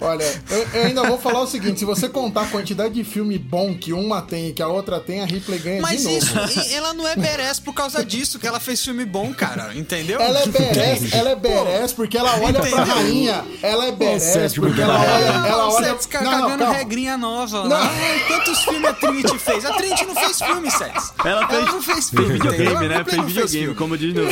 [0.00, 3.38] Olha, eu, eu ainda vou falar o seguinte: se você contar a quantidade de filme
[3.38, 6.18] bom que uma tem e que a outra tem, a Ripley ganha Mas de novo.
[6.50, 9.72] isso, e ela não é badass por causa disso, que ela fez filme bom, cara.
[9.74, 10.20] Entendeu?
[10.20, 12.94] Ela é badass, ela é badass porque ela olha pra Entendeu?
[12.94, 13.44] rainha.
[13.62, 15.48] Ela é sétimo porque ela olha.
[15.48, 15.86] Ela olha.
[15.88, 16.74] Sets, Não, não, cagando calma.
[16.74, 17.68] regrinha nova.
[17.68, 17.76] Não.
[17.76, 19.64] Ai, quantos filmes a Trinity fez?
[19.64, 21.12] A Trinity não fez filme, Sets.
[21.24, 22.88] Ela fez, não fez fez filme, videogame, entendeu?
[22.88, 23.04] né?
[23.04, 24.22] Fez videogame, como diz no.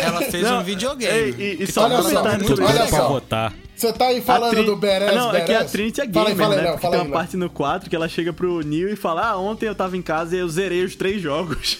[0.00, 1.34] Ela fez Não, um videogame.
[1.38, 3.52] E, e Que só um olha só, comentário Tudo pra votar.
[3.78, 5.64] Você tá aí A falando Trin- do badass, Não, é que a?
[5.64, 6.62] Trinity é Fala gamer, aí, fala aí, né?
[6.64, 7.20] Léo, Porque fala tem aí, uma Léo.
[7.24, 10.02] parte no 4 que ela chega pro Neil e fala: Ah, ontem eu tava em
[10.02, 11.78] casa e eu zerei os três jogos.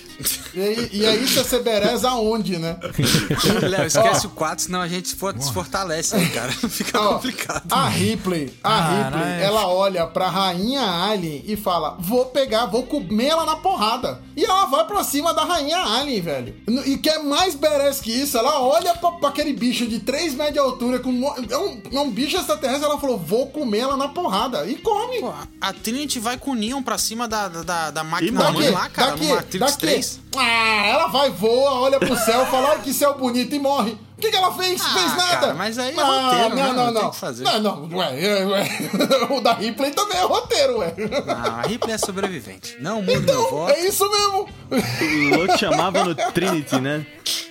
[0.54, 2.76] E, aí- e aí você ser badass aonde, né?
[3.68, 6.50] Léo, esquece o 4, senão a gente se for- se fortalece aí, cara.
[6.68, 7.62] Fica Ó, complicado.
[7.72, 13.26] A Ripley, a Ripley, ela olha pra rainha Alien e fala: Vou pegar, vou comer
[13.26, 14.20] ela na porrada.
[14.36, 16.54] E ela vai pra cima da rainha Alien, velho.
[16.86, 18.36] E quer mais badass que isso?
[18.38, 21.10] Ela olha pra, pra aquele bicho de 3 metros de altura, com
[21.50, 22.84] é, um, um bicho extraterrestre.
[22.84, 24.66] Ela falou: Vou comer ela na porrada.
[24.66, 25.20] E come.
[25.20, 28.70] Pô, a Trinity vai com o Neon pra cima da, da, da máquina mano, mãe
[28.70, 29.78] lá, cara, daqui, no Matrix daqui.
[29.78, 30.20] 3.
[30.36, 33.96] Ah, ela vai, voa, olha pro céu, fala: Olha que céu bonito e morre.
[34.16, 34.80] O que, que ela fez?
[34.84, 35.36] Ah, fez nada.
[35.38, 36.62] cara, mas aí é Ah, roteiro, não, né?
[36.72, 37.00] não, Não não.
[37.02, 37.44] tem que fazer.
[37.44, 38.68] Não, não, ué, é, ué.
[39.30, 40.92] O da Ripley também é roteiro, ué.
[41.24, 42.76] Não, a Ripley é sobrevivente.
[42.80, 43.70] Não meu Então, voto.
[43.70, 44.48] é isso mesmo.
[44.72, 47.06] O chamava no Trinity, né?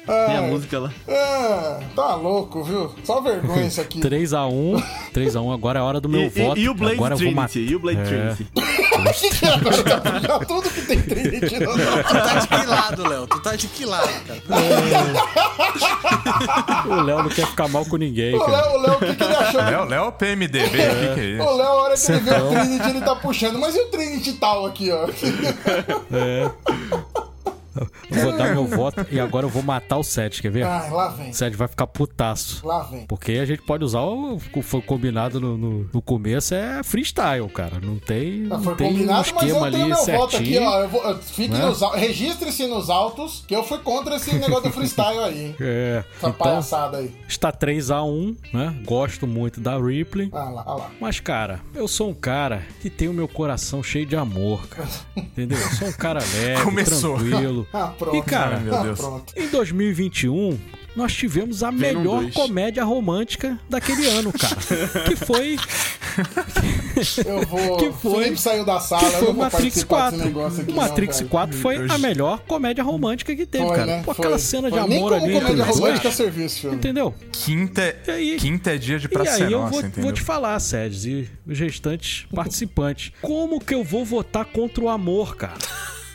[0.06, 0.92] Tem a música lá.
[1.08, 2.92] Ah, tá louco, viu?
[3.04, 4.00] Só vergonha isso aqui.
[4.08, 4.84] 3x1.
[5.13, 6.58] 3x1, agora é a hora do meu E, voto.
[6.60, 7.50] e, e o Blade agora eu vou matar.
[7.50, 7.72] Trinity?
[7.72, 8.04] E o Blade É.
[8.06, 8.48] Trinity?
[8.56, 9.84] O que que é agora?
[10.22, 11.60] Tá tudo que tem Trinity.
[11.60, 12.04] Não, não.
[12.04, 13.28] Tu tá de que lado, Léo?
[13.28, 14.42] Tu tá de que lado, cara?
[16.88, 18.48] O Léo não quer ficar mal com ninguém, O.
[18.48, 19.62] Léo, o Léo, o que, que ele achou?
[19.62, 21.44] Léo, Léo PMDB, o que, que é isso?
[21.44, 22.50] O Léo, a hora que ele vê o.
[22.50, 23.60] Trinity, ele tá puxando.
[23.60, 25.08] Mas e o Trinity tal aqui, ó?
[26.12, 26.54] Eu
[28.10, 30.63] vou dar meu voto e agora eu vou matar o Seth, quer ver?
[30.63, 31.30] Ah, lá vem.
[31.30, 32.66] O Seth vai ficar putaço.
[32.66, 33.06] Lá vem.
[33.08, 37.48] Porque a gente pode usar o que foi combinado no, no, no começo, é freestyle,
[37.50, 37.80] cara.
[37.82, 40.36] Não tem, Ah, não Foi tem um combinado, mas esquema eu tenho ali meu voto
[40.38, 40.63] aqui, certinho.
[40.70, 40.80] ó.
[40.82, 41.66] Eu vou, eu- fique Né?
[41.66, 45.56] nos Registre-se nos autos, que eu fui contra esse negócio do freestyle aí, hein?
[45.60, 47.13] É, Essa então palhaçada aí.
[47.28, 48.76] está 3x1, né?
[48.86, 50.30] Gosto muito da Ripley.
[50.34, 50.92] Ah lá, ah lá.
[51.00, 54.88] Mas, cara, eu sou um cara que tem o meu coração cheio de amor, cara.
[55.16, 55.58] Entendeu?
[55.60, 57.18] Eu sou um cara leve, Começou.
[57.18, 57.66] tranquilo.
[57.73, 58.15] Ah, pronto.
[58.17, 58.99] E, cara, meu ah, Deus.
[58.99, 59.34] pronto.
[59.36, 60.58] Em 2021,
[60.95, 62.34] nós tivemos a Venom melhor 2.
[62.34, 64.56] comédia romântica daquele ano, cara.
[65.06, 65.58] que foi,
[67.25, 67.77] Eu vou.
[67.77, 70.17] Que foi- O Felipe saiu da sala, que eu foi vou Matrix participar 4.
[70.17, 70.71] desse negócio aqui.
[70.71, 71.30] o Matrix não, velho.
[71.30, 73.86] 4 foi a melhor comédia romântica que teve, Foi, cara.
[73.86, 74.01] né?
[74.03, 74.39] Pô, aquela Foi.
[74.39, 74.88] cena de Foi.
[74.88, 76.77] Nem amor como ali comédia romântica serviu esse filme.
[76.77, 77.13] Entendeu?
[77.32, 78.38] Quinta, E aí?
[78.38, 80.03] quinta é dia de E pra ser aí eu nossa, vou, entendeu?
[80.03, 83.12] vou te falar, Sedes, e os restantes participantes.
[83.21, 85.53] Como que eu vou votar contra o amor, cara?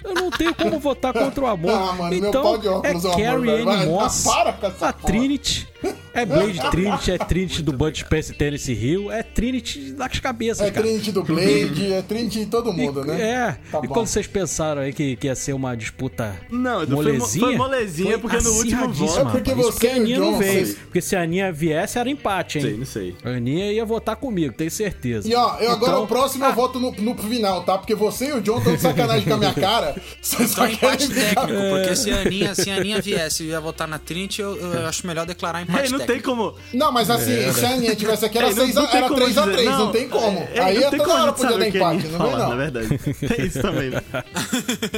[0.04, 1.70] Eu não tenho como votar contra o amor.
[1.70, 3.64] Ah, mano, meu então, pau de óculos é é Carrie velho.
[3.64, 4.92] Vai, Ann ah, Moss, a porra.
[4.92, 5.71] Trinity.
[6.14, 10.66] É Blade Trinity, é Trinity do Bud Spencer e Tennessee Hill, é Trinity das cabeças,
[10.66, 10.86] É cara.
[10.86, 13.22] Trinity do Blade, é Trinity de todo mundo, E- né?
[13.22, 13.56] É.
[13.70, 13.94] Tá e bom.
[13.94, 17.46] quando vocês pensaram aí que, que ia ser uma disputa Não, foi mo- molezinha?
[17.46, 20.52] foi molezinha, porque no último voto- É porque você a e o Aninha não veio.
[20.66, 22.64] vocês- Porque se a Aninha viesse, era empate, hein?
[22.64, 23.16] Sei, não sei.
[23.24, 25.26] A Aninha ia votar comigo, tenho certeza.
[25.28, 27.78] E ó, eu agora Então- o próximo eu voto no, no final, tá?
[27.78, 29.96] Porque você e o John estão de sacanagem com a minha cara.
[30.20, 33.44] Vocês só Então empate querem ficar- técnico, porque se a Aninha, se a Aninha viesse
[33.44, 36.54] e ia votar na Trinity, eu, eu acho melhor declarar empate Ei, não tem como.
[36.72, 39.08] Não, mas assim, se a Aninha tivesse aqui, era Ei, não- 6 não tem era
[39.08, 40.48] como 3 a dizer- 3 não, tem como.
[40.54, 42.56] É, Aí não tem toda como hora podia dar empate, não vem na não.
[42.56, 42.98] verdade.
[42.98, 44.00] Tem isso também, né?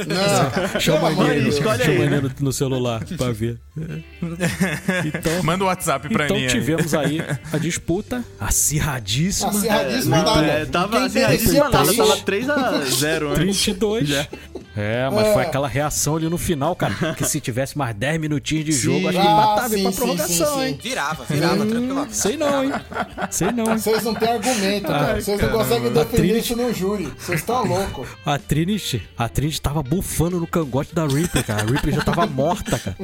[0.07, 1.55] Não, Chama Deus.
[1.55, 2.09] escolhe aí.
[2.39, 3.59] No, celular pra ver.
[5.05, 6.59] Então, Manda o WhatsApp pra então Aninha aí.
[6.59, 9.49] tivemos aí a disputa acirradíssima.
[9.49, 10.45] Acirradíssima nada.
[10.45, 13.61] É, tava nada, país- tava 3x0 antes.
[13.63, 14.09] 32.
[14.75, 15.33] É, mas É.
[15.33, 16.93] foi aquela reação ali no final, cara.
[17.15, 19.91] Que se tivesse mais 10 minutinhos de jogo, acho que Ah, empatava sim, e pra
[19.91, 20.65] sim, prorrogação, sim, sim.
[20.65, 20.79] hein?
[20.81, 22.15] Virava, virava, tranquilamente.
[22.15, 22.71] Sei não, hein?
[23.31, 23.77] Sei não, hein?
[23.77, 25.21] Vocês não têm argumento, cara.
[25.21, 27.13] Vocês não conseguem defender Trinity- isso no júri.
[27.17, 28.07] Vocês estão loucos.
[28.25, 31.61] A Trinity, a Trinity tava bufando no cangote da Ripley, cara.
[31.63, 32.95] A Ripley já tava morta, cara.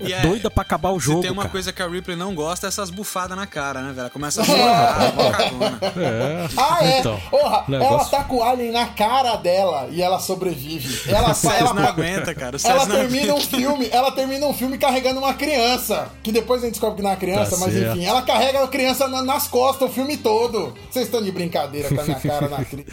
[0.00, 1.52] E é- Doida pra acabar o Se jogo, tem uma cara.
[1.52, 4.10] coisa que a Ripley não gosta, é essas bufadas na cara, né, velho?
[4.10, 5.78] Começa a chorar, mó cagona.
[5.96, 6.48] É.
[6.56, 7.00] Ah, é?
[7.00, 11.10] Então, Porra, ela negócio- tá com o alien na cara dela e ela sobrevive.
[11.16, 12.56] Ela, César ela, não aguenta, cara.
[12.64, 16.10] Ela termina um filme, ela termina um filme carregando uma criança.
[16.22, 17.96] Que depois a gente descobre que não é criança, Tá mas certo.
[17.96, 20.74] enfim, ela carrega a criança na- nas costas o filme todo.
[20.90, 22.84] Vocês estão de brincadeira com a minha cara na viu?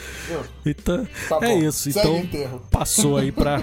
[0.66, 1.92] Então, Tá é isso.
[1.92, 3.62] segue Então, passou aí para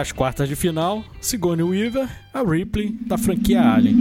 [0.00, 1.02] as quartas de final.
[1.20, 3.96] Sigourney Weaver, a Ripley da franquia Alien.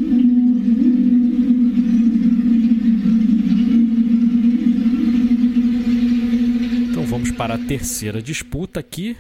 [6.90, 9.16] Então vamos para a terceira disputa aqui.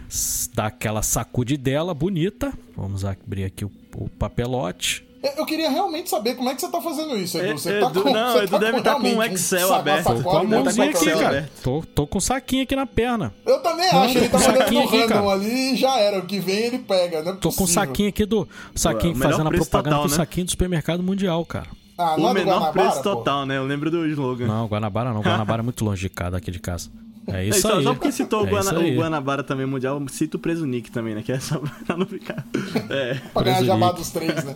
[0.54, 2.52] Dá aquela sacudidela bonita.
[2.76, 5.06] Vamos abrir aqui o, o papelote.
[5.36, 7.58] Eu- queria realmente saber como é que você tá fazendo isso, Edu.
[7.58, 10.04] Você É, tá Edu- com, não, você Edu tá deve tá com um Excel aberto.
[10.04, 11.50] sacola Com a mãozinha aqui, cara.
[11.64, 13.34] Tô, tô com um saquinho aqui na perna.
[13.46, 15.30] Eu também Não, acho, ele tá saquinho aqui, random cara.
[15.32, 16.20] ali e já era.
[16.20, 18.48] O que vem ele pega, não é Tô com um saquinho aqui do.
[18.76, 20.16] Saquinho melhor fazendo a propaganda total, do né?
[20.18, 21.68] saquinho do supermercado mundial, cara.
[21.98, 23.16] Ah, O é menor Guanabara, preço pô?
[23.16, 23.58] total, né?
[23.58, 24.46] Eu lembro do slogan.
[24.46, 25.22] Não, Guanabara não.
[25.22, 26.90] Guanabara é muito longe de cá, daqui de casa.
[27.28, 27.84] É É, isso só, aí.
[27.84, 28.96] só porque citou o, É Guana- isso aí.
[28.96, 31.22] o Guanabara também mundial, cita o preso Nick também, né?
[31.22, 32.46] Que é só pra não ficar.
[32.90, 33.16] É.
[33.34, 34.56] Pra ganhar jabá dos três, né?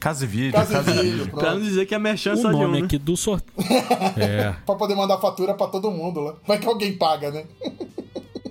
[0.00, 1.38] Casa e vídeo, Casa casa e e vídeo, vídeo.
[1.38, 2.86] Pra não dizer que é merchan O só de um, nome né?
[2.86, 3.52] aqui do sorteio.
[4.16, 4.54] É.
[4.66, 6.34] Pra poder mandar fatura pra todo mundo lá.
[6.46, 7.44] Vai que alguém paga, né?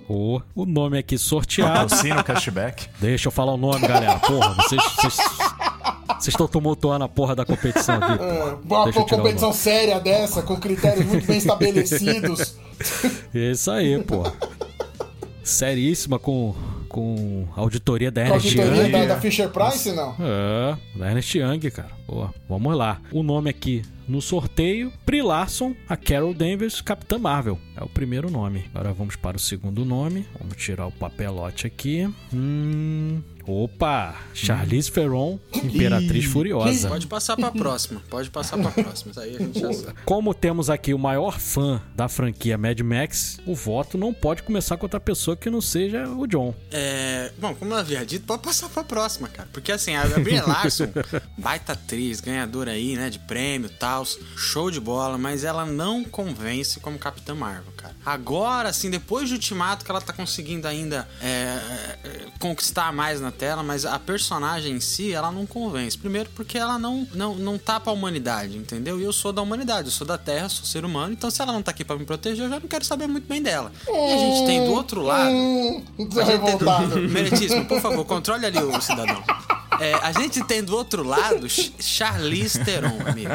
[0.08, 1.72] O, o nome aqui sorteado.
[1.90, 2.88] Patrocínio, cashback.
[3.00, 4.18] Deixa eu falar o nome, galera.
[4.18, 4.82] Porra, vocês.
[4.96, 5.16] Vocês
[6.18, 8.22] vocês estão tumultuando a porra da competição aqui.
[8.24, 12.56] É, uma competição séria dessa, com critérios muito bem estabelecidos.
[13.34, 14.22] Isso aí, pô.
[15.42, 16.54] Seríssima com,
[16.88, 18.92] com auditoria da Com Ernest auditoria Young.
[18.92, 20.16] da, da Fisher Price, não?
[20.18, 21.90] É, da Ernest Young, cara.
[22.06, 23.00] Pô, vamos lá.
[23.12, 27.58] O nome aqui no sorteio: Brie Larson, a Carol Danvers, Capitã Marvel.
[27.76, 28.64] É o primeiro nome.
[28.74, 30.26] Agora vamos para o segundo nome.
[30.38, 32.08] Vamos tirar o papelote aqui.
[32.32, 33.20] Hum.
[33.46, 34.14] Opa!
[34.32, 36.88] Charlize Theron, Imperatriz Furiosa.
[36.88, 38.02] Pode passar pra próxima.
[38.08, 39.10] Pode passar pra próxima.
[39.10, 39.94] Isso aí a gente já sabe.
[40.04, 44.76] Como temos aqui o maior fã da franquia Mad Max, o voto não pode começar
[44.76, 46.54] com outra pessoa que não seja o John.
[46.70, 49.48] É, bom, como eu havia dito, pode passar pra próxima, cara.
[49.52, 50.88] Porque assim, a Brie Larson,
[51.38, 56.04] baita atriz, ganhadora aí, né, de prêmio e tal, show de bola, mas ela não
[56.04, 57.94] convence como Capitã Marvel, cara.
[58.04, 61.26] Agora, assim, depois de Ultimato, que ela tá conseguindo ainda é,
[62.04, 65.98] é, conquistar mais na tela, mas a personagem em si, ela não convence.
[65.98, 68.98] Primeiro porque ela não, não, não tá pra humanidade, entendeu?
[68.98, 71.52] E eu sou da humanidade, eu sou da Terra, sou ser humano, então se ela
[71.52, 73.70] não tá aqui pra me proteger, eu já não quero saber muito bem dela.
[73.86, 75.30] E a gente tem do outro lado...
[75.34, 77.08] Hum, A gente tem do-.
[77.10, 79.22] Meritíssimo, por favor, controle ali o cidadão.
[79.80, 83.30] É, a gente tem do outro lado Ch- Charlize Theron, amigo.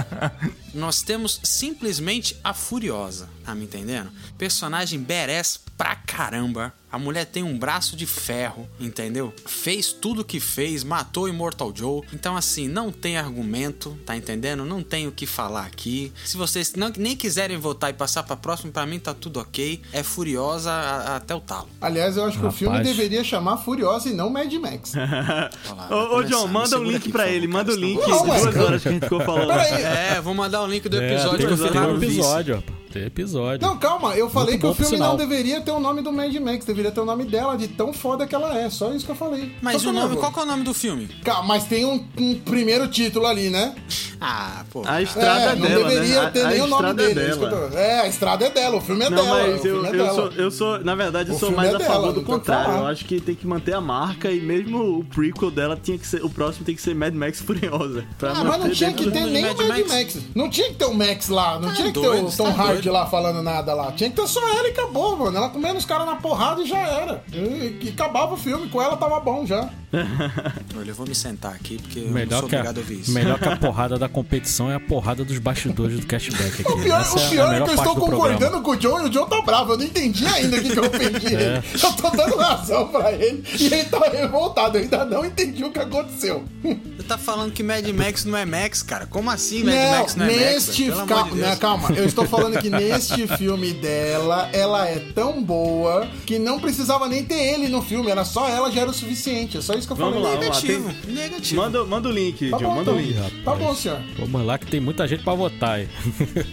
[0.74, 4.10] Nós temos simplesmente a Furiosa, tá me entendendo?
[4.38, 6.74] Personagem badass pra caramba.
[6.92, 9.32] A mulher tem um braço de ferro, entendeu?
[9.46, 12.02] Fez tudo que fez, matou o Immortal Joe.
[12.12, 14.66] Então, assim, não tem argumento, tá entendendo?
[14.66, 16.12] Não tem o que falar aqui.
[16.26, 19.80] Se vocês não, nem quiserem votar e passar pra próxima, pra mim tá tudo ok.
[19.94, 21.70] É Furiosa a- até o talo.
[21.80, 22.58] Aliás, eu acho que o Rapaz.
[22.58, 24.94] filme deveria chamar Furiosa e não Mad Max.
[24.96, 26.24] Olha lá, vai Ô, ô.
[26.24, 28.82] John, manda o segura link aqui, pra ele, manda o cara, link Não, duas horas
[28.82, 29.52] que a gente ficou falando.
[29.52, 32.64] É, vou mandar o link do É, episódio tem, que eu lá um no episódio.
[32.92, 33.66] Tem episódio.
[33.68, 35.10] Não, calma, eu falei Muito que o filme sinal.
[35.12, 37.94] não deveria ter o nome do Mad Max, deveria ter o nome dela, de tão
[37.94, 38.70] foda que ela é.
[38.70, 39.52] Só isso que eu falei.
[39.62, 41.08] Mas o nome, não qual é o nome do filme?
[41.24, 43.76] Calma, mas tem um, um primeiro título ali, né?
[44.22, 44.84] Ah, pô.
[44.86, 46.30] A estrada é, não dela, deveria né?
[46.32, 47.20] ter a, a nem o nome é dele.
[47.22, 49.48] é tô- É, a estrada é dela, o filme é Não, dela.
[49.48, 50.14] mas o eu, é eu, dela.
[50.14, 52.16] sou, eu sou, na verdade, eu O sou mais é a dela, favor não do
[52.16, 52.74] tem o que contrário.
[52.74, 56.06] Eu acho que tem que manter a marca e mesmo o prequel dela tinha que
[56.06, 56.24] ser.
[56.26, 58.04] O próximo tem que ser Mad Max Furiosa.
[58.22, 60.18] Ah, mas não tinha que ter nem o Mad Max.
[60.36, 62.64] Não tinha que ter o Max lá, não Tá tinha que ter o Tom tá
[62.64, 62.94] Hardy doido.
[62.94, 63.92] lá falando nada lá.
[63.92, 65.38] Tinha que ter só ela e acabou, mano.
[65.38, 67.24] Ela comendo os caras na porrada e já era.
[67.32, 69.70] E, e acabava o filme, com ela tava bom já.
[70.78, 72.82] Olha, eu vou me sentar aqui porque eu não Melhor sou que, a, obrigado a
[72.82, 73.12] ouvir isso.
[73.12, 76.72] melhor que a porrada da competição é a porrada dos bastidores do cashback aqui.
[76.72, 78.34] O pior, Essa o é pior é, melhor que eu parte estou programa.
[78.38, 79.74] concordando com o John e o John tá bravo.
[79.74, 81.42] Eu não entendi ainda o que, que eu ofendi É.
[81.42, 81.64] ele.
[81.84, 84.78] Eu tô dando razão pra ele e ele tá revoltado.
[84.78, 86.44] Eu ainda não entendi o que aconteceu.
[86.64, 89.08] Você tá falando que Mad Max não é Max, cara?
[89.08, 90.40] Como assim Mad Não, Max não é Max?
[90.68, 90.84] neste.
[90.84, 91.34] de Deus.
[91.34, 96.60] né, calma, eu estou falando que neste filme dela, ela é tão boa que não
[96.60, 98.10] precisava nem ter ele no filme.
[98.10, 99.58] Era só ela, já era o suficiente.
[99.58, 100.30] É só isso que eu Vamos falei.
[100.30, 100.62] lá, vamos lá.
[100.62, 101.62] Negativo, Tem- negativo.
[101.62, 103.24] Manda, manda o link, Tá John, bom, manda o então.
[103.24, 103.44] link.
[103.44, 104.00] Tá bom, senhor.
[104.18, 105.88] Vamos lá que tem muita gente pra votar aí.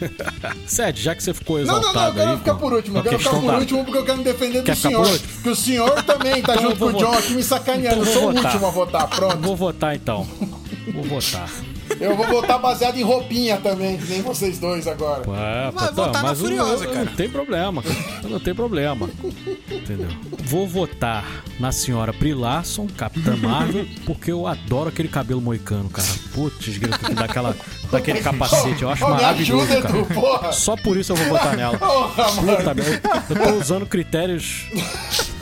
[0.66, 2.98] Sede, já que você ficou Não, exaltado não, não, eu quero aí ficar por último.
[2.98, 5.18] Eu quero ficar por da- último porque eu quero me defender do Quer ficar senhor.
[5.42, 7.18] Que o senhor também tá Então junto com o John votar.
[7.18, 7.96] aqui me sacaneando.
[8.02, 8.52] Então eu sou vou o votar.
[8.52, 9.36] último a votar, pronto.
[9.38, 10.26] Vou votar então.
[10.92, 11.50] Vou votar.
[12.00, 15.22] Eu vou votar baseado em roupinha também, que nem vocês dois agora.
[15.22, 17.04] É, Vai tá, votar na mas eu- Furiosa, eu- eu cara.
[17.06, 17.96] Não tem problema, cara.
[18.24, 19.08] Eu Não tem problema.
[19.70, 20.08] Entendeu?
[20.44, 21.24] Vou votar
[21.58, 26.06] na senhora Brie Larson, Capitã Marvel, porque eu adoro aquele cabelo moicano, cara.
[26.34, 27.56] Putz, grito, que dá aquela,
[27.90, 28.82] daquele capacete.
[28.82, 30.04] Eu acho maravilhoso, ajuda, cara.
[30.04, 30.52] Porra.
[30.52, 31.78] Só por isso eu vou votar nela.
[31.78, 32.56] Porra, mano.
[32.56, 33.10] Puta merda.
[33.30, 34.66] Eu tô usando critérios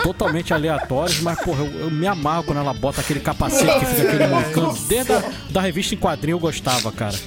[0.04, 4.02] totalmente aleatórios, mas, porra, eu, eu me amarro quando ela bota aquele capacete que fica
[4.02, 4.70] aquele moicano.
[4.70, 7.18] A da revista em quadrinho eu gostava, cara.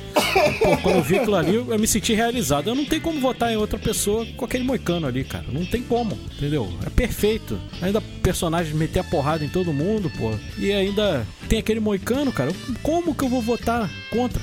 [0.59, 2.69] Pô, quando eu vi aquilo ali, eu me senti realizado.
[2.69, 5.45] Eu não tenho como votar em outra pessoa com aquele moicano ali, cara.
[5.51, 6.71] Não tem como, entendeu?
[6.85, 7.59] É perfeito.
[7.81, 10.31] Ainda personagem meter a porrada em todo mundo, pô.
[10.57, 12.51] E ainda tem aquele moicano, cara.
[12.83, 14.41] Como que eu vou votar contra?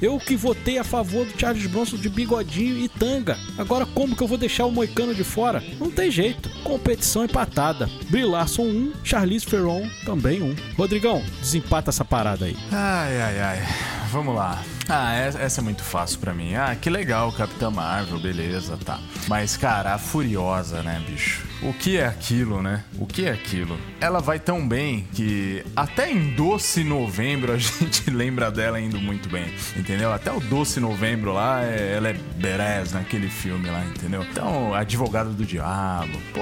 [0.00, 3.38] Eu que votei a favor do Charles Bronson de bigodinho e tanga.
[3.58, 5.62] Agora como que eu vou deixar o moicano de fora?
[5.78, 6.48] Não tem jeito.
[6.64, 7.75] Competição empatada.
[8.08, 10.54] Brie Larson 1, Charlize Theron também 1.
[10.76, 12.56] Rodrigão, desempata essa parada aí.
[12.72, 13.58] Ai, ai, ai.
[14.10, 14.62] Vamos lá.
[14.88, 16.54] Ah, essa essa é muito fácil pra mim.
[16.54, 18.98] Ah, que legal, Capitã Marvel, beleza, tá.
[19.28, 21.44] Mas, cara, a Furiosa, né, bicho?
[21.62, 22.84] O que é aquilo, né?
[22.98, 23.78] O que é aquilo?
[24.00, 29.28] Ela vai tão bem que até em Doce Novembro a gente lembra dela indo muito
[29.28, 29.46] bem,
[29.76, 30.12] entendeu?
[30.12, 34.22] Até o Doce Novembro lá, é- ela é badass naquele filme lá, entendeu?
[34.30, 36.40] Então, Advogado do Diabo, pô,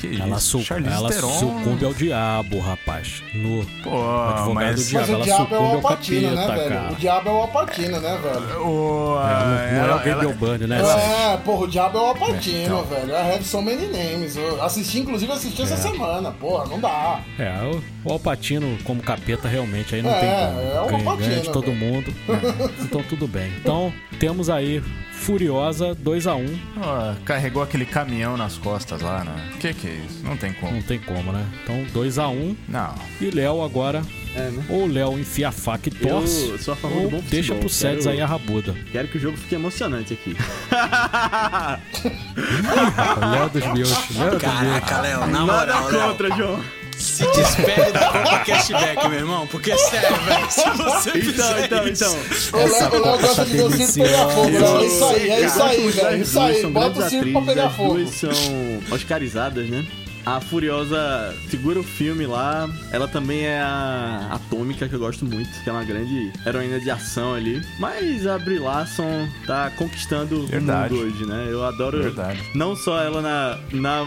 [0.00, 0.62] que Ela, isso?
[0.62, 3.22] su ela sucumbe ao diabo, rapaz.
[3.34, 4.76] No Pô, advogado mas...
[4.84, 5.06] do diabo.
[5.06, 6.74] Mas o ela diabo é o sucumbe ao Alpatino, né, capeta, velho?
[6.74, 6.94] cara.
[7.06, 8.62] O diabo é o Alpatino, né, velho?
[8.66, 11.32] O, Não, não é ela- o Gabriel ela- né?
[11.34, 12.84] É, porra, o diabo é o Alpatino, então.
[12.84, 13.10] velho.
[13.12, 14.36] I have so many names.
[14.36, 16.32] Eu assisti, inclusive, assisti essa semana.
[16.32, 17.20] Porra, não dá.
[17.38, 20.60] É, o, o Alpatino como capeta realmente aí não É, tem como.
[20.60, 21.76] é o ganha, ganha Al de todo velho.
[21.76, 22.12] mundo.
[22.26, 22.70] né?
[22.80, 23.52] Então tudo bem.
[23.60, 24.82] Então temos aí
[25.16, 26.56] Furiosa 2x1.
[26.80, 29.50] Ó, carregou aquele caminhão nas costas lá, né?
[29.58, 30.22] Que que é isso?
[30.22, 30.72] Não tem como.
[30.74, 31.44] Não tem como, né?
[31.62, 32.54] Então 2x1.
[32.68, 32.94] Não.
[33.20, 34.02] E Léo agora.
[34.36, 34.64] É, né?
[34.68, 36.50] Ou Léo enfia a faca e torce.
[36.50, 38.74] Eu sou a favor ou do bom deixa pro Sedes Quero- aí a rabuda.
[38.92, 40.36] Quero que o jogo fique emocionante aqui.
[43.30, 43.90] Léo dos meus.
[44.16, 44.42] Léo dos meus.
[44.42, 46.60] Caraca, Léo, na Nada moral, Léo, contra, João.
[46.98, 51.88] Se despede da Copa Cashback, meu irmão, porque sério, velho, se você Então, fizer então,
[51.88, 52.16] então.
[52.52, 54.50] O Léo, Essa o Léo gosta de ver o circo pegar fogo.
[54.50, 54.80] Léo.
[54.80, 56.16] É isso aí, é isso aí, As velho.
[56.16, 57.94] duas Isso aí, são bota o grandes circo pra pegar as fogo.
[57.94, 58.30] duas são
[58.90, 59.84] oscarizadas, né?
[60.26, 62.68] A Furiosa segura o filme lá.
[62.90, 66.90] Ela também é a Atômica, que eu gosto muito, que é uma grande heroína de
[66.90, 67.62] ação ali.
[67.78, 70.92] Mas a Brie Larson tá conquistando Verdade.
[70.92, 71.46] o mundo hoje, né?
[71.48, 72.42] Eu adoro Verdade.
[72.56, 73.58] não só ela na.
[73.72, 74.04] na...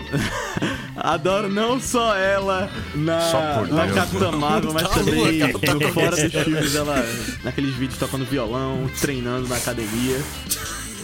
[0.97, 3.87] adoro não só ela na, Só na.
[3.87, 5.93] Capitã Marvel, mas Tá também tá no louca.
[5.93, 6.95] fora dos filmes, ela
[7.45, 10.17] naqueles vídeos tocando violão, treinando na academia.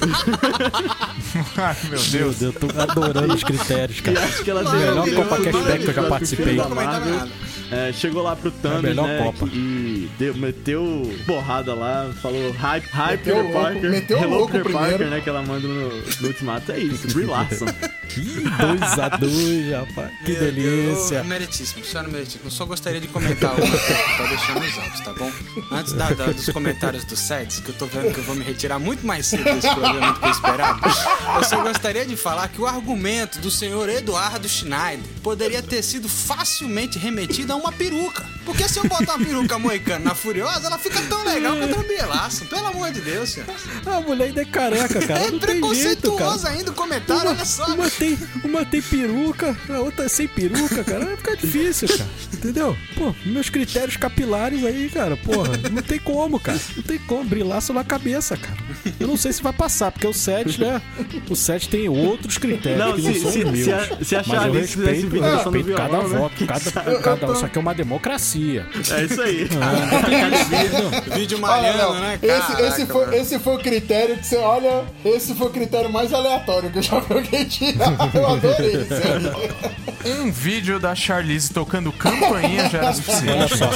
[1.58, 2.12] Ai, meu Meu Deus.
[2.38, 4.24] Deus, eu tô adorando os critérios, E cara.
[4.24, 6.56] acho que ela Melhor derrubou Copa todos Cashback que eu já participei.
[6.56, 7.28] Marvel.
[7.72, 9.24] É, chegou lá pro Thanos, melhor né?
[9.24, 9.48] Copa.
[9.52, 13.90] E deu- meteu porrada lá, falou hype, hype Meteu Peter louco, Parker.
[13.90, 14.90] meteu Hello, louco Peter primeiro.
[14.90, 15.22] Parker, né?
[15.22, 16.72] Que ela manda no, no Ultimato.
[16.72, 17.66] É isso, Brie Larson.
[18.16, 20.12] 2x2, rapaz.
[20.26, 21.22] Que Meu Deus, delícia.
[21.22, 22.44] ô, Meritíssimo, senhora meritíssimo.
[22.46, 25.32] Eu só gostaria de comentar uma coisa que tá deixando os altos, tá bom?
[25.72, 28.44] Antes da- da- dos comentários do sets, que eu tô vendo que eu vou me
[28.46, 30.80] retirar muito mais cedo desse programa do que eu esperava,
[31.38, 36.08] eu só gostaria de falar que o argumento do senhor Eduardo Schneider poderia ter sido
[36.08, 38.26] facilmente remetido a uma peruca.
[38.46, 41.84] Porque se eu botar uma peruca moicana na Furiosa, ela fica tão legal quanto a
[41.84, 42.46] Bielaço.
[42.46, 43.50] Pelo amor de Deus, senhor.
[43.86, 45.20] A mulher ainda é careca, cara.
[45.20, 47.66] É não jeito, preconceituoso ainda o comentário, olha só.
[47.66, 51.06] Uma tem, uma tem peruca, a outra sem peruca, cara.
[51.06, 52.10] Vai ficar difícil, cara.
[52.34, 52.78] Entendeu?
[52.96, 56.60] Pô, meus critérios capilares aí, cara, porra, não tem como, cara.
[56.76, 58.58] Não tem como brilhar só na cabeça, cara.
[59.00, 60.82] Eu não sei se vai passar, porque o 7, né?
[61.30, 63.60] O 7 tem outros critérios Não, que não se- são se- meus.
[63.60, 66.18] se a- se a mas eu respeito, vídeo eu respeito cada violão, né?
[66.20, 66.72] voto, cada,
[67.02, 68.66] cada, isso aqui é uma democracia.
[68.92, 69.48] É isso aí.
[71.16, 72.20] Vídeo Olha, malhando, né?
[72.22, 73.18] esse, foi, mano.
[73.18, 74.84] esse foi o critério que você olha.
[75.04, 77.94] Esse foi o critério mais aleatório que eu já vi alguém tirar.
[78.14, 80.16] Eu adorei isso.
[80.24, 83.58] Um vídeo da Charlize tocando campainha já era Olha suficiente.
[83.58, 83.70] só,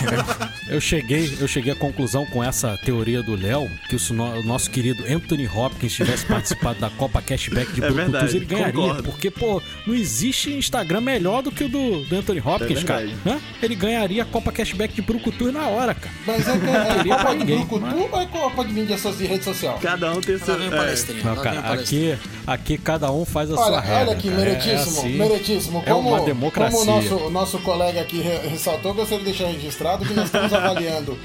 [0.69, 4.39] eu cheguei, eu cheguei à conclusão com essa teoria do Léo que se o, no-
[4.39, 8.45] o nosso querido Anthony Hopkins tivesse participado da Copa Cashback de É Brucutus, verdade, ele
[8.45, 8.73] ganharia.
[8.73, 9.03] concordo.
[9.03, 13.09] Porque, pô, não existe Instagram melhor do que o do, do Anthony Hopkins, É cara.
[13.25, 13.39] Hã?
[13.61, 16.13] Ele ganharia a Copa Cashback de Brucutus na hora, cara.
[16.25, 19.43] Mas é, é, é pra Copa de Brucutu ou é Copa de mídia de rede
[19.43, 19.79] social?
[19.81, 20.55] Cada um tem seu.
[20.61, 22.13] É, palestrinho, Não, cara, palestrinho.
[22.13, 23.99] aqui, aqui cada um faz a Olha, sua regra.
[24.01, 24.41] olha aqui, cara.
[24.41, 25.83] É- meritíssimo, é assim, meritíssimo.
[25.85, 26.77] é Como, uma democracia.
[26.79, 30.53] como o nosso, nosso colega aqui re- ressaltou, gostaria de deixar registrado que nós estamos
[30.53, 31.17] avaliando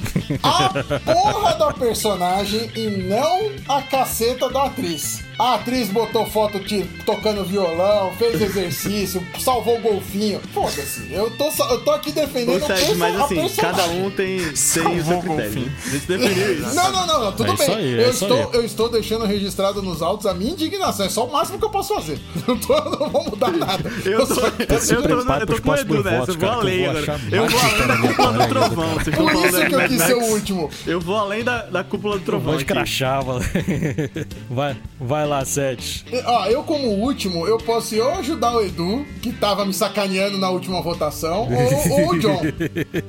[0.43, 0.69] a
[1.05, 5.25] porra da personagem e não a caceta da atriz.
[5.39, 10.41] A atriz botou foto de, tocando violão, fez exercício, salvou o golfinho.
[10.53, 14.11] Foda-se, eu tô, só- eu tô aqui defendendo Ô, o Sérgio, mas assim, cada um
[14.11, 14.85] tem, tem o seu
[15.21, 15.61] critério.
[15.61, 15.73] né?
[15.87, 16.75] A gente definiu isso.
[16.77, 17.75] Não, não, não, não, tudo É bem.
[17.75, 18.47] aí, é eu, estou, aí.
[18.53, 21.07] eu estou deixando registrado nos autos a minha indignação.
[21.07, 22.19] É só o máximo que eu posso fazer.
[22.47, 23.91] Não, tô, não vou mudar nada.
[24.05, 26.87] Eu tô, só- eu, tô, prepara eu tô com Edu nessa, eu vou eu além
[26.87, 27.21] agora.
[27.33, 28.95] Eu vou além da cúpula do trovão.
[28.95, 30.71] Por isso da que eu quis ser o último.
[30.87, 32.55] Eu vou além da, cúpula do trovão.
[32.55, 32.65] Aqui.
[32.65, 33.41] crachava.
[34.51, 36.05] Vai, vai Vai lá, Sete.
[36.27, 40.51] Ó, eu como último, eu posso ou ajudar o Edu, que tava me sacaneando na
[40.51, 41.49] última votação,
[41.91, 42.41] ou, ou o John.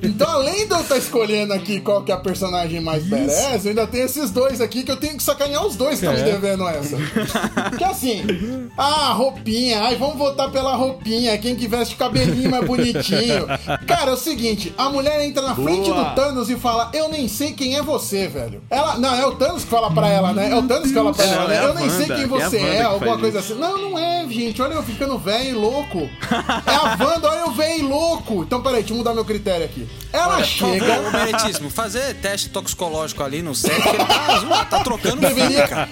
[0.02, 3.06] Então, além de eu estar escolhendo aqui qual que é a personagem mais
[3.66, 6.18] eu ainda tenho esses dois aqui que eu tenho que sacanear os dois que estão
[6.18, 6.24] É.
[6.26, 6.96] me devendo essa.
[7.78, 8.24] Que assim,
[8.78, 13.46] ah, roupinha, ai, vamos votar pela roupinha, quem que veste o cabelinho mais bonitinho.
[13.86, 16.04] Cara, é o seguinte, a mulher entra na frente Boa.
[16.06, 18.62] do Thanos e fala, eu nem sei quem é você, velho.
[18.70, 20.52] Ela, não, é o Thanos que fala pra ela, né?
[20.52, 21.58] É o Thanos que fala pra ela, né?
[21.58, 23.54] é Eu nem sei Wanda, quem é você é, que alguma coisa assim.
[23.56, 24.62] Não, não é, gente.
[24.62, 26.10] Olha eu ficando velho e louco.
[26.66, 28.44] É a Wanda, olha eu velho e louco.
[28.44, 29.88] Então, peraí, deixa eu mudar meu critério aqui.
[30.12, 30.86] Ela Olha, chega.
[30.86, 35.68] Por favor, meritíssimo, fazer teste toxicológico ali no set, ele tá, tá trocando Deveria.
[35.68, 35.86] Tá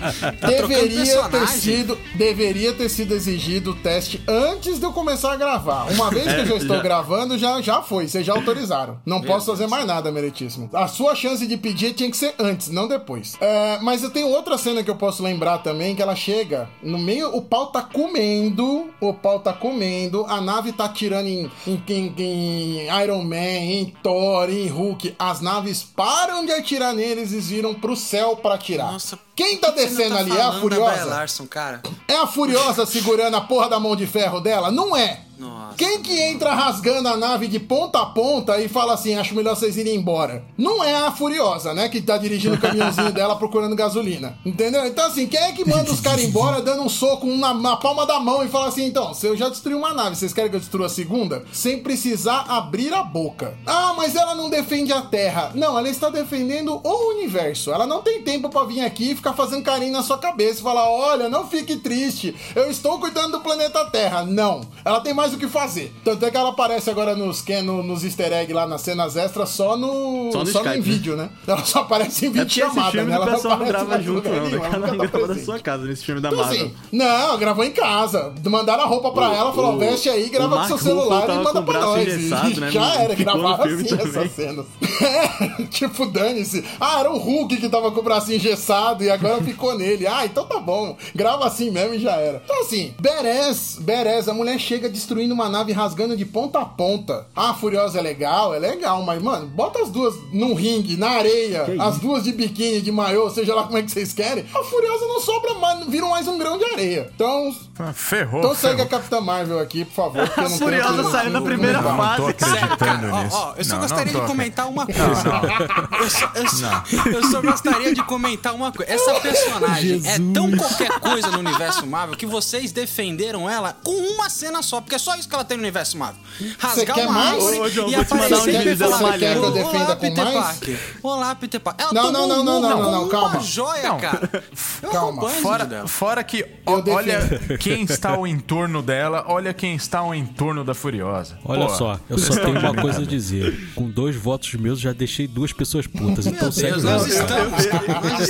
[0.48, 5.36] trocando deveria ter sido deveria ter sido exigido o teste antes de eu começar a
[5.36, 5.92] gravar.
[5.92, 6.84] Uma vez que eu já estou Já.
[6.84, 9.00] gravando, já, já foi, vocês já autorizaram.
[9.06, 10.70] Não posso fazer mais nada, meritíssimo.
[10.74, 13.36] A sua chance de pedir tinha que ser antes, não depois.
[13.42, 16.98] É, mas eu tenho outra cena que eu posso lembrar também, que ela chega no
[16.98, 21.84] meio, o pau tá comendo, o pau tá comendo, a nave tá atirando em, em,
[21.88, 25.16] em- em Iron Man, em Thor, em Hulk.
[25.18, 28.92] As naves param de atirar neles e viram pro céu pra atirar.
[28.92, 31.06] Nossa, Quem tá descendo tá ali é a da Furiosa?
[31.06, 31.82] Larson, cara.
[32.08, 34.72] É a Furiosa segurando a porra da mão de ferro dela?
[34.72, 35.22] Não é.
[35.38, 35.76] Nossa.
[35.76, 39.56] Quem que entra rasgando a nave de ponta a ponta e fala assim, acho melhor
[39.56, 40.46] vocês irem embora?
[40.58, 41.90] Não é a Furiosa, né?
[41.90, 44.38] Que tá dirigindo o caminhãozinho dela procurando gasolina.
[44.46, 44.86] Entendeu?
[44.86, 48.06] Então, assim, quem é que manda os caras embora dando um soco na, na palma
[48.06, 50.56] da mão e fala assim, então, se eu já destruí uma nave, vocês querem que
[50.56, 51.44] eu destrua a segunda?
[51.52, 53.56] Sem precisar abrir a boca.
[53.66, 55.52] Ah, mas ela não defende a Terra.
[55.56, 57.72] Não, ela está defendendo o universo.
[57.72, 60.64] Ela não tem tempo pra vir aqui e ficar fazendo carinho na sua cabeça e
[60.64, 64.26] falar, olha, não fique triste, eu estou cuidando do planeta Terra.
[64.26, 65.94] Não, ela tem mais o que fazer.
[66.04, 69.48] Tanto é que ela aparece agora nos, no- nos easter eggs lá nas cenas extras
[69.50, 70.82] só no, Só no só Skype, em né?
[70.82, 71.30] vídeo, né?
[71.48, 73.18] Ela só aparece em É vídeo esse chamada, filme né?
[73.18, 74.36] o Ela pessoal não aparece grava junto, não.
[74.44, 74.56] nenhum, né?
[74.58, 76.66] ela Cada nunca um tá grava da sua casa nesse filme da Então, Marvel.
[76.66, 78.34] assim, não, gravou em casa.
[78.44, 81.38] Mandaram a roupa pra ela, falou, o- veste aí, grava o com seu celular e
[81.44, 82.02] manda o pra nós.
[82.02, 82.72] engessado, né?
[82.72, 84.08] Já era, no filme assim também.
[84.08, 84.66] essas cenas.
[85.02, 86.64] É, tipo, dane-se.
[86.80, 90.06] Ah, era o Hulk que tava com o braço engessado e agora ficou nele.
[90.08, 90.98] Ah, então tá bom.
[91.16, 92.42] Grava assim mesmo e já era.
[92.44, 97.28] Então, assim, Beres, Beres, a mulher chega destruindo uma nave rasgando de ponta a ponta.
[97.36, 101.10] Ah, a Furiosa é legal, é legal, mas, mano, bota as duas num ringue, na
[101.12, 104.46] areia, Que as duas de biquíni, de maiô, seja lá como é que vocês querem.
[104.54, 107.10] A Furiosa não sobra mais, viram mais um grão de areia.
[107.16, 108.40] Então, Ah, Ferrou.
[108.40, 108.90] então segue a ferrou.
[108.90, 110.26] Capitã Marvel aqui, por favor.
[110.28, 112.22] porque eu A não Furiosa tenho- saiu na primeira não- fase.
[112.22, 113.36] Não tô acreditando cara, ó, nisso.
[113.38, 115.04] ó, eu só Não, gostaria não de comentar uma coisa.
[115.04, 118.92] Eu só, eu, só, eu só gostaria de comentar uma coisa.
[118.92, 124.30] Essa personagem é tão qualquer coisa no universo Marvel que vocês defenderam ela com uma
[124.30, 126.22] cena só, porque é só isso que ela tem no universo Marvel.
[126.58, 127.34] Rasgar quer uma mais?
[127.34, 129.18] árvore Ô, João, e um aparecer e dela falar.
[129.18, 130.38] Quer que eu defenda Olá, com Peter mais?
[130.38, 130.80] Parker.
[131.04, 131.86] Olá, Peter Parker.
[131.86, 133.28] Ela Não, tomou não, não, um não, não, não, com calma.
[133.30, 134.00] uma joia, Não.
[134.00, 134.44] cara.
[134.82, 135.30] Eu Calma.
[135.30, 137.20] Fora, fora que Eu ó, olha
[137.60, 141.38] quem está ao entorno dela, olha quem está ao entorno da Furiosa.
[141.46, 143.72] Olha Pô, só, eu só tenho uma coisa a dizer.
[143.76, 146.26] Com dois votos meus, já deixei duas pessoas putas.
[146.28, 147.72] Então Meu segue Deus, o nós estamos, eu-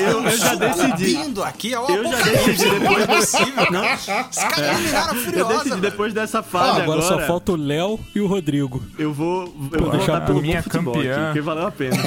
[0.08, 1.12] eu estamos já decidi.
[1.12, 3.72] sucumbindo aqui ao Eu já decidi depois Não é possível.
[3.72, 4.06] Não, Os
[4.38, 5.82] caras eliminaram a eu Furiosa, decidi velho.
[5.82, 7.22] depois dessa fase Ah, agora agora.
[7.22, 8.84] só falta o Léo e o Rodrigo.
[8.98, 11.14] Eu vou, eu vou deixar pelo a minha futebol campeã.
[11.16, 11.98] aqui, porque valeu a pena.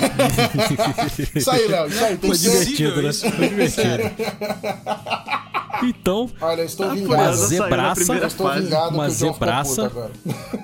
[1.34, 2.16] Isso aí, Léo, isso aí.
[2.18, 3.12] Foi divertido, né?
[3.12, 4.10] Foi divertido.
[5.82, 7.16] Então, Olha, eu estou A vingado.
[7.22, 8.14] Na zebraça.
[8.14, 9.92] Eu estou vingado Uma zebraça.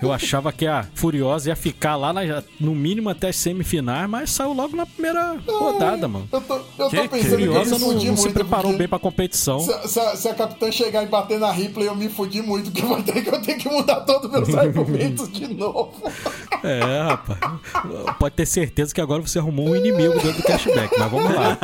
[0.03, 4.31] eu achava que a Furiosa ia ficar lá na- no mínimo até as semifinais, mas
[4.31, 6.29] saiu logo na primeira rodada, mano.
[6.33, 8.99] Eu tô, eu tô Que- pensando que Furiosa não, não se preparou porque bem pra
[8.99, 9.61] competição.
[9.61, 12.71] Se, se a, se a capitã chegar e bater na Ripley, eu me fudi muito,
[12.71, 15.93] porque eu vou ter que, eu tenho que mudar todos os meus argumentos de novo.
[16.63, 17.39] É, rapaz.
[18.19, 21.59] Pode ter certeza que agora você arrumou um inimigo dentro do cashback, mas vamos lá.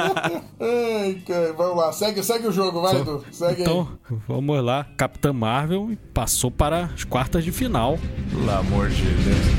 [0.60, 3.24] Ai, cara, vamos lá, segue, segue o jogo, vai, Edu.
[3.38, 3.88] Segue Então,
[4.26, 4.82] vamos lá.
[4.96, 7.96] Capitã Marvel passou para as quartas de final.
[8.30, 9.58] Pelo amor de Deus.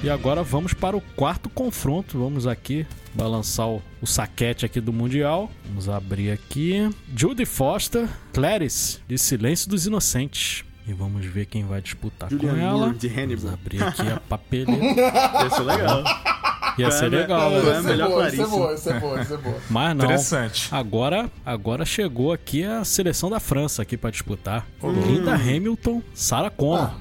[0.00, 2.16] E agora vamos para o quarto confronto.
[2.16, 5.50] Vamos aqui balançar o, o saquete aqui do Mundial.
[5.66, 6.88] Vamos abrir aqui.
[7.16, 10.67] Judy Foster, Clarice, de Silêncio dos Inocentes.
[10.88, 12.72] E vamos ver quem vai disputar com Julianne ela.
[12.86, 13.36] Moore, de Hannibal.
[13.42, 14.82] Vamos abrir aqui a papeleta.
[15.44, 16.04] Ia ser legal.
[16.78, 17.70] Ia ser legal, É, né?
[17.72, 19.56] é a melhor boa, isso é boa, isso é boa, isso é boa.
[19.68, 20.04] Mas não.
[20.04, 20.68] Interessante.
[20.72, 24.66] Agora, agora chegou aqui a seleção da França aqui para disputar.
[24.82, 26.92] Linda Hamilton, Sarah Connor.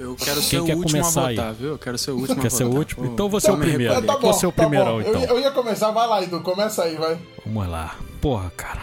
[0.00, 1.36] Eu quero Quem ser o quer último a começar aí?
[1.36, 1.68] votar, viu?
[1.68, 3.04] Eu quero ser o último a Quer ser o último?
[3.04, 4.02] Ô, Então você é o me primeiro.
[4.02, 5.00] Tá bom, Você é o tá primeirão, bom.
[5.00, 5.12] então.
[5.14, 7.16] Eu, ia- eu ia começar, vai lá, Edu, começa aí, vai.
[7.46, 7.94] Vamos lá.
[8.20, 8.80] Porra, cara.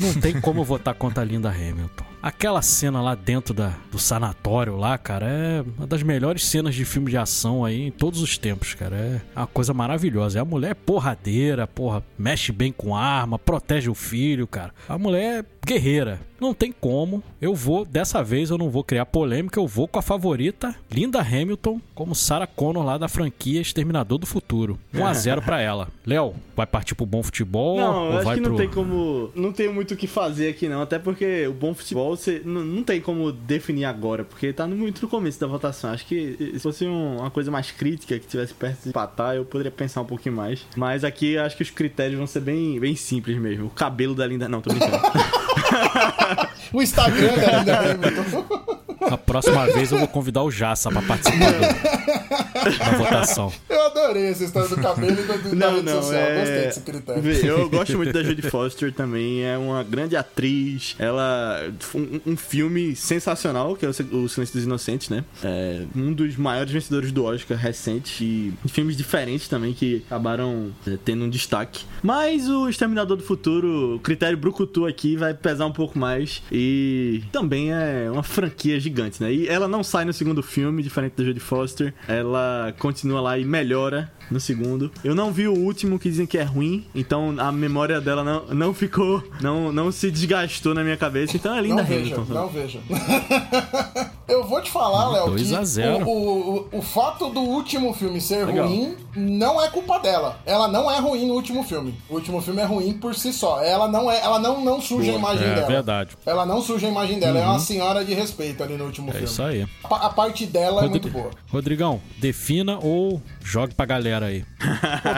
[0.00, 2.04] Não tem como eu votar contra a Linda Hamilton.
[2.24, 6.82] Aquela cena lá dentro da, do sanatório lá, cara, é uma das melhores cenas de
[6.82, 8.96] filme de ação aí em todos os tempos, cara.
[8.96, 10.38] É uma coisa maravilhosa.
[10.38, 14.72] E a mulher é porradeira, porra, mexe bem com arma, protege o filho, cara.
[14.88, 16.20] A mulher é guerreira.
[16.40, 17.22] Não tem como.
[17.40, 21.20] Eu vou, dessa vez eu não vou criar polêmica, eu vou com a favorita, Linda
[21.20, 24.78] Hamilton, como Sarah Connor lá da franquia Exterminador do Futuro.
[24.92, 25.88] 1 a 0 para ela.
[26.04, 28.68] Léo, vai partir pro bom futebol Não, eu ou acho vai que não pro tem
[28.68, 29.30] como.
[29.34, 30.82] Não tem muito o que fazer aqui, não.
[30.82, 35.00] Até porque o bom futebol você não, não tem como definir agora, porque tá muito
[35.02, 35.90] no começo da votação.
[35.90, 39.44] Acho que se fosse um- uma coisa mais crítica, que tivesse perto de empatar, eu
[39.44, 40.66] poderia pensar um pouquinho mais.
[40.76, 43.66] Mas aqui acho que os critérios vão ser bem, bem simples mesmo.
[43.66, 44.48] O cabelo da linda.
[44.48, 44.98] Não, tô brincando.
[46.72, 48.78] O Instagram da Linda Hamilton.
[49.00, 53.52] A próxima vez eu vou convidar o Jassa pra participar do- da votação.
[53.68, 55.26] Eu adorei essa história do cabelo e do,
[55.56, 56.20] da Não, rede não, social.
[56.22, 56.38] é...
[56.40, 57.46] Gostei desse critério.
[57.46, 60.94] Eu gosto muito da Jodie Foster também, é uma grande atriz.
[60.98, 61.70] Ela.
[61.94, 65.24] Um, um filme sensacional, que é o Silêncio dos Inocentes, né?
[65.42, 68.24] É um dos maiores vencedores do Oscar recente.
[68.24, 71.84] E filmes diferentes também que acabaram é, tendo um destaque.
[72.02, 76.42] Mas o Exterminador do Futuro, o critério Brucutu aqui vai pesar um pouco mais.
[76.50, 79.32] E também é uma franquia gigante, né?
[79.32, 81.92] E ela não sai no segundo filme, diferente da Jodie Foster.
[82.06, 84.90] Ela continua lá e melhora no segundo.
[85.02, 88.46] Eu não vi o último que dizem que é ruim, então a memória dela não,
[88.54, 91.36] não ficou, não, não se desgastou na minha cabeça.
[91.36, 92.34] Então é linda Não veja, Hamilton.
[92.34, 92.80] não veja.
[94.26, 96.06] Eu vou te falar, Léo, 2 que a 0.
[96.08, 98.66] o, o, o, fato do último filme ser Legal.
[98.66, 100.38] ruim não é culpa dela.
[100.46, 101.94] Ela não é ruim no último filme.
[102.08, 103.62] O último filme é ruim por si só.
[103.62, 105.66] Ela não é, ela não, não suja a imagem É dela.
[105.66, 106.10] verdade.
[106.24, 107.38] Ela não suja a imagem dela.
[107.38, 109.26] É uma senhora de respeito ali no último É filme.
[109.26, 109.66] isso aí.
[109.84, 111.30] A, a parte dela é muito boa.
[111.50, 114.44] Rodrigão, defina ou jogue pra galera aí.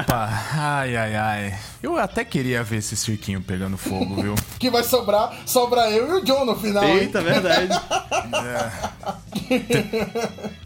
[0.02, 1.58] Opa, ai, ai, ai.
[1.82, 4.34] Eu até queria ver esse cirquinho pegando fogo, viu?
[4.58, 6.82] Que vai sobrar, sobra eu e o John no final.
[6.82, 6.96] hein?
[7.00, 7.68] Eita, verdade.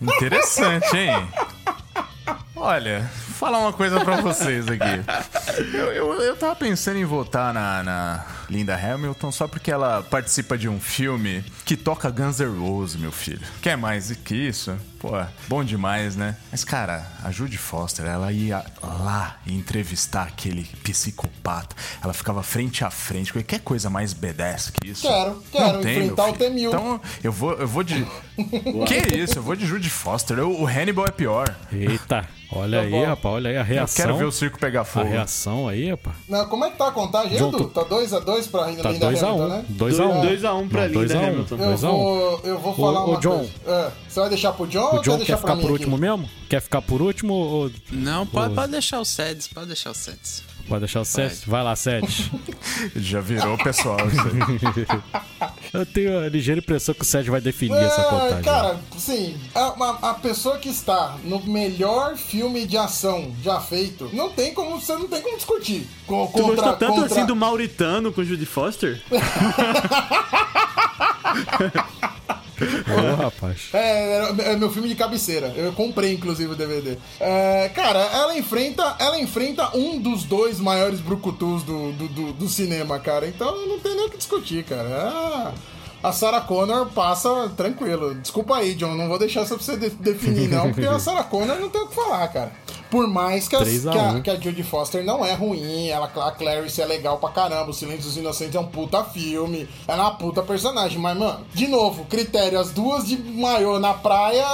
[0.01, 1.29] Interessante, hein?
[2.57, 3.11] Olha,
[3.41, 4.85] falar uma coisa pra vocês aqui.
[5.73, 10.57] Eu, eu, eu tava pensando em votar na, na Linda Hamilton só porque ela participa
[10.57, 13.41] de um filme que toca Guns N' Roses, meu filho.
[13.61, 14.77] Quer mais que isso?
[14.99, 15.11] Pô,
[15.49, 16.37] bom demais, né?
[16.51, 21.75] Mas, cara, a Judy Foster, ela ia lá e entrevistar aquele psicopata.
[22.03, 23.33] Ela ficava frente a frente.
[23.33, 25.07] Qualquer coisa mais badass que isso.
[25.07, 26.39] Quero, quero Não tem, enfrentar o filho.
[26.51, 26.69] T-1000.
[26.69, 28.07] Então, eu vou, eu vou de.
[28.87, 29.39] que isso?
[29.39, 30.39] Eu vou de Judy Foster.
[30.39, 31.55] Eu- o Hannibal é pior.
[31.73, 33.07] Eita, olha Tá aí, bom.
[33.07, 33.97] rapaz, olha aí a Eu reação.
[34.05, 35.07] quero ver o circo pegar A fogo.
[35.09, 36.17] reação aí, rapaz.
[36.29, 37.65] Não, como é que tá a contagem, John, Edu?
[37.69, 39.25] Tá 2x2 pra Linda Tá Linda 2x1.
[39.25, 39.65] Hamilton, né?
[39.71, 40.21] 2x1.
[40.23, 41.27] 2x1 pra Não, Linda 2 a 1.
[41.27, 41.55] Hamilton.
[41.57, 41.93] Eu 2 a 1.
[41.97, 43.39] vou, eu vou falar ô, uma John.
[43.39, 43.53] coisa.
[43.67, 45.61] É, você vai deixar pro John O ou quer John deixar quer pra ficar mim
[45.63, 45.73] por aqui?
[45.85, 46.31] último mesmo?
[46.49, 48.55] Quer ficar por último ou Não, pode, Ô.
[48.57, 50.43] pode deixar o Seds, pode deixar o Seds.
[50.71, 51.49] Pode deixar o Sete?
[51.51, 52.33] Vai lá, Sete.
[52.97, 54.31] Já virou pessoal isso aí.
[55.75, 58.43] Eu tenho a ligeira impressão que o Sete vai definir essa É, contagem.
[58.43, 64.09] cara, sim, a, a- a pessoa que está no melhor filme de ação já feito,
[64.13, 65.87] não tem como, você não tem como discutir.
[66.07, 69.03] Co- Tu contra, gostou tanto contra- assim do Mauritano com Judy Foster?
[73.13, 73.69] Ô, rapaz.
[73.73, 75.49] É, era- é meu filme de cabeceira.
[75.57, 76.97] Eu comprei, inclusive, o DVD.
[77.19, 82.49] É, cara, ela enfrenta, ela enfrenta um dos dois maiores brucutus do, do, do, do
[82.49, 83.27] cinema, cara.
[83.27, 84.89] Então não tem nem o que discutir, cara.
[84.89, 85.53] Ah,
[86.03, 88.15] a Sarah Connor passa tranquilo.
[88.15, 88.95] Desculpa aí, John.
[88.95, 91.81] Não vou deixar isso pra você de- definir, não, porque a Sarah Connor não tem
[91.83, 92.53] o que falar, cara.
[92.91, 94.23] Por mais que a, 3 a que a, 1.
[94.23, 97.73] que a Jodie Foster não é ruim, ela, a Clarice é legal pra caramba, o
[97.73, 101.69] Silêncio dos Inocentes é um puta filme, ela é uma puta personagem, mas, mano, de
[101.69, 104.45] novo, critério, as duas de maiô na praia,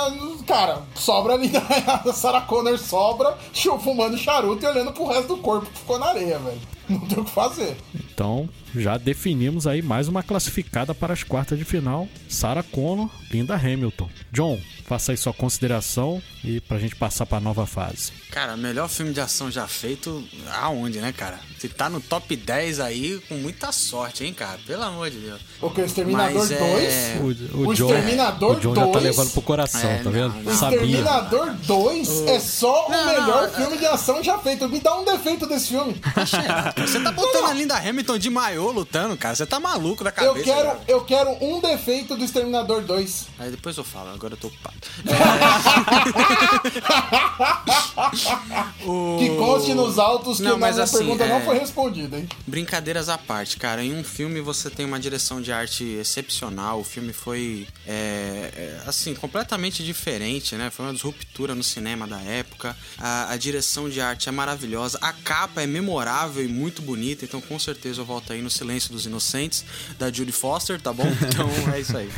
[0.47, 1.51] cara, sobra ali,
[2.07, 3.39] a Sarah Connor sobra,
[3.83, 6.61] fumando charuto e olhando pro resto do corpo que ficou na areia, velho.
[6.91, 7.77] Não tem o que fazer.
[7.95, 8.49] Então,
[8.81, 12.09] já definimos aí mais uma classificada para as quartas de final.
[12.29, 14.09] Sarah Connor, Linda Hamilton.
[14.33, 18.13] John, faça aí sua consideração e pra gente passar pra nova fase.
[18.31, 20.23] Cara, melhor filme de ação já feito,
[20.61, 21.39] aonde, né, cara?
[21.59, 24.59] Se tá no top 10 aí, com muita sorte, hein, cara?
[24.67, 25.41] Pelo amor de Deus.
[25.61, 25.81] O que?
[25.81, 26.61] O Exterminador Mas 2?
[26.61, 27.19] é-
[27.55, 29.05] O, O John, Exterminador o John já tá 2?
[29.05, 30.35] levando pro coração, É, tá não, vendo?
[30.43, 30.55] não.
[30.55, 30.77] Sabia.
[30.81, 34.69] Exterminador 2 é só o Não, melhor não, filme de ação já feito.
[34.69, 35.95] Me dá um defeito desse filme.
[36.15, 36.81] Tá cheirado.
[36.87, 39.35] Você tá botando a Linda Hamilton de maiô lutando, cara.
[39.35, 40.39] Você tá maluco da cabeça.
[40.39, 40.81] Eu quero, cara.
[40.89, 43.27] eu quero um defeito do Exterminador 2.
[43.39, 44.77] Aí depois eu falo, agora eu tô ocupado.
[48.87, 52.29] O- Que conste nos autos que Não, mas assim, pergunta não é- foi respondida, hein?
[52.47, 53.83] Brincadeiras à parte, cara.
[53.83, 56.81] Em um filme você tem uma direção de arte excepcional.
[56.81, 60.71] O filme foi, é, é, assim, completamente diferente, né?
[60.71, 62.77] Foi uma disruptura no cinema da época.
[62.99, 64.99] A, a direção de arte é maravilhosa.
[65.01, 67.25] A capa é memorável e muito bonita.
[67.25, 69.65] Então, com certeza, eu volto aí no Silêncio dos Inocentes,
[69.99, 71.07] da Judy Foster, tá bom?
[71.27, 72.09] Então é isso aí.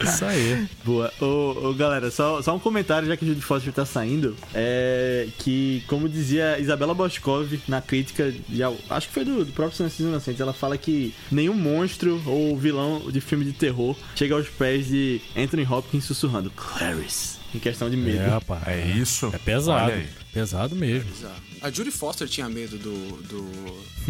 [0.00, 0.68] É isso aí.
[0.84, 1.12] Boa.
[1.20, 4.36] Ô, ô, galera, só, só um comentário, já que o Judy Foster tá saindo.
[4.52, 9.76] É que, como dizia Isabela Boscov na crítica, de, acho que foi do, do próprio
[9.76, 14.34] Silêncio dos Inocentes, ela fala que nenhum monstro ou vilão de filme de terror chega
[14.34, 18.18] aos pés de Anthony Hopkins sussurrando Clarice, em questão de medo.
[18.18, 18.66] É, rapaz.
[18.66, 19.30] É isso?
[19.32, 19.84] É pesado.
[19.84, 20.21] Olha aí.
[20.32, 21.10] Pesado mesmo.
[21.10, 21.34] Bizarro.
[21.60, 23.42] A Judy Foster tinha medo do, do,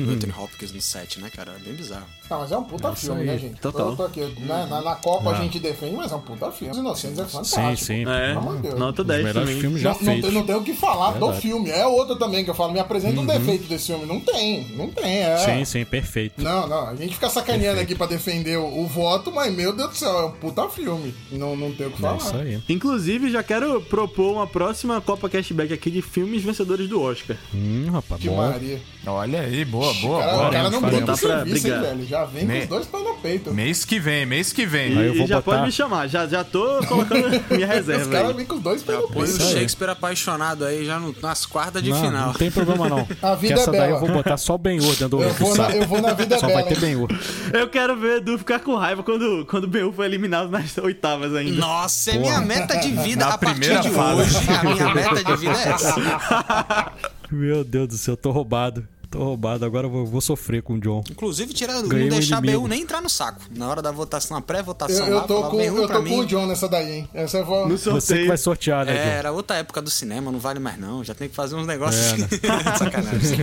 [0.05, 1.51] do Anthony Hopkins no set, né, cara?
[1.53, 2.07] Era bem bizarro.
[2.31, 3.61] Não, mas é um puta isso filme, aí, né, gente?
[3.61, 3.91] total.
[3.91, 6.73] Eu tô aqui, né, na, na Copa a gente defende, mas é um puta filme.
[6.73, 7.77] Os Inocentes é fantástico.
[7.77, 8.03] Sim, sim.
[8.09, 8.79] É, Pelo amor de Deus.
[8.79, 9.61] nota Os 10 melhores também.
[9.61, 10.25] filmes já Não, não, feitos.
[10.31, 11.41] tem, não tem o que falar do Verdade.
[11.43, 11.71] filme.
[11.71, 14.07] É outro também que eu falo, me apresenta um defeito desse filme.
[14.07, 15.37] Não tem, não tem, é.
[15.39, 16.41] Sim, sim, perfeito.
[16.43, 19.91] Não, não, a gente fica sacaneando aqui pra defender o, o voto, mas meu Deus
[19.91, 21.13] do céu, é um puta filme.
[21.33, 22.17] Não, não tem o que É falar.
[22.17, 22.63] isso aí.
[22.69, 27.37] Inclusive, já quero propor uma próxima Copa Cashback aqui de filmes vencedores do Oscar.
[27.55, 28.37] Hum, rapaz, Que bom.
[28.37, 28.79] Maria.
[29.07, 30.49] Olha aí, boa, O boa, cara, boa.
[30.49, 31.81] o cara não brinca com serviço, hein, Brigar.
[31.83, 32.07] velho?
[32.07, 33.53] Já vem com Me- os dois pés no peito.
[33.55, 34.97] Mês que vem, mês que vem.
[34.99, 37.67] Aí eu E, vou e já botar- pode me chamar, já, já tô colocando minha
[37.67, 38.35] Os reserva caras aí.
[38.37, 39.43] vêm com os dois pés no põe o peito.
[39.43, 39.53] aí.
[39.55, 42.27] Shakespeare apaixonado aí já no- nas quartas de não, final.
[42.29, 43.09] não tem problema não.
[43.23, 43.97] A vida que essa é daí bela.
[43.97, 46.39] eu vou botar só o Ben-Hur dentro do, Eu vou, na, eu vou na vida
[46.39, 46.61] Só bela.
[46.61, 46.81] vai ter hein?
[46.81, 47.09] Ben-Hur.
[47.53, 51.35] Eu quero ver Edu ficar com raiva quando, quando o BU foi eliminado nas oitavas
[51.35, 51.57] ainda.
[51.61, 54.21] Nossa, é minha meta de vida Na a partir de fase.
[54.21, 54.37] hoje.
[54.51, 56.02] A minha meta de vida é essa.
[57.31, 58.87] Meu Deus do céu, tô roubado.
[59.11, 59.65] Tô roubado.
[59.67, 61.03] Agora eu vou, vou sofrer com o John.
[61.11, 62.63] Inclusive, tirar, Ganhei não um deixar inimigo.
[62.63, 63.43] BU nem entrar no saco.
[63.55, 66.03] Na hora da votação, a pré-votação Eu, lá, eu tô, falar, com, BU eu tô
[66.03, 66.11] mim.
[66.11, 67.09] com o John nessa daí, hein?
[67.13, 67.69] Essa eu vou.
[67.69, 69.11] Você que vai sortear, né, É, John?
[69.11, 71.05] era outra época do cinema, não vale mais não.
[71.05, 72.27] Já tem que fazer uns negócios É, né?
[72.73, 73.39] de sacanagem.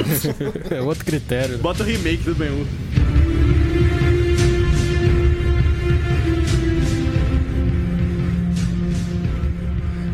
[0.75, 1.59] É outro critério.
[1.59, 2.65] Bota o remake do Ben-Hur.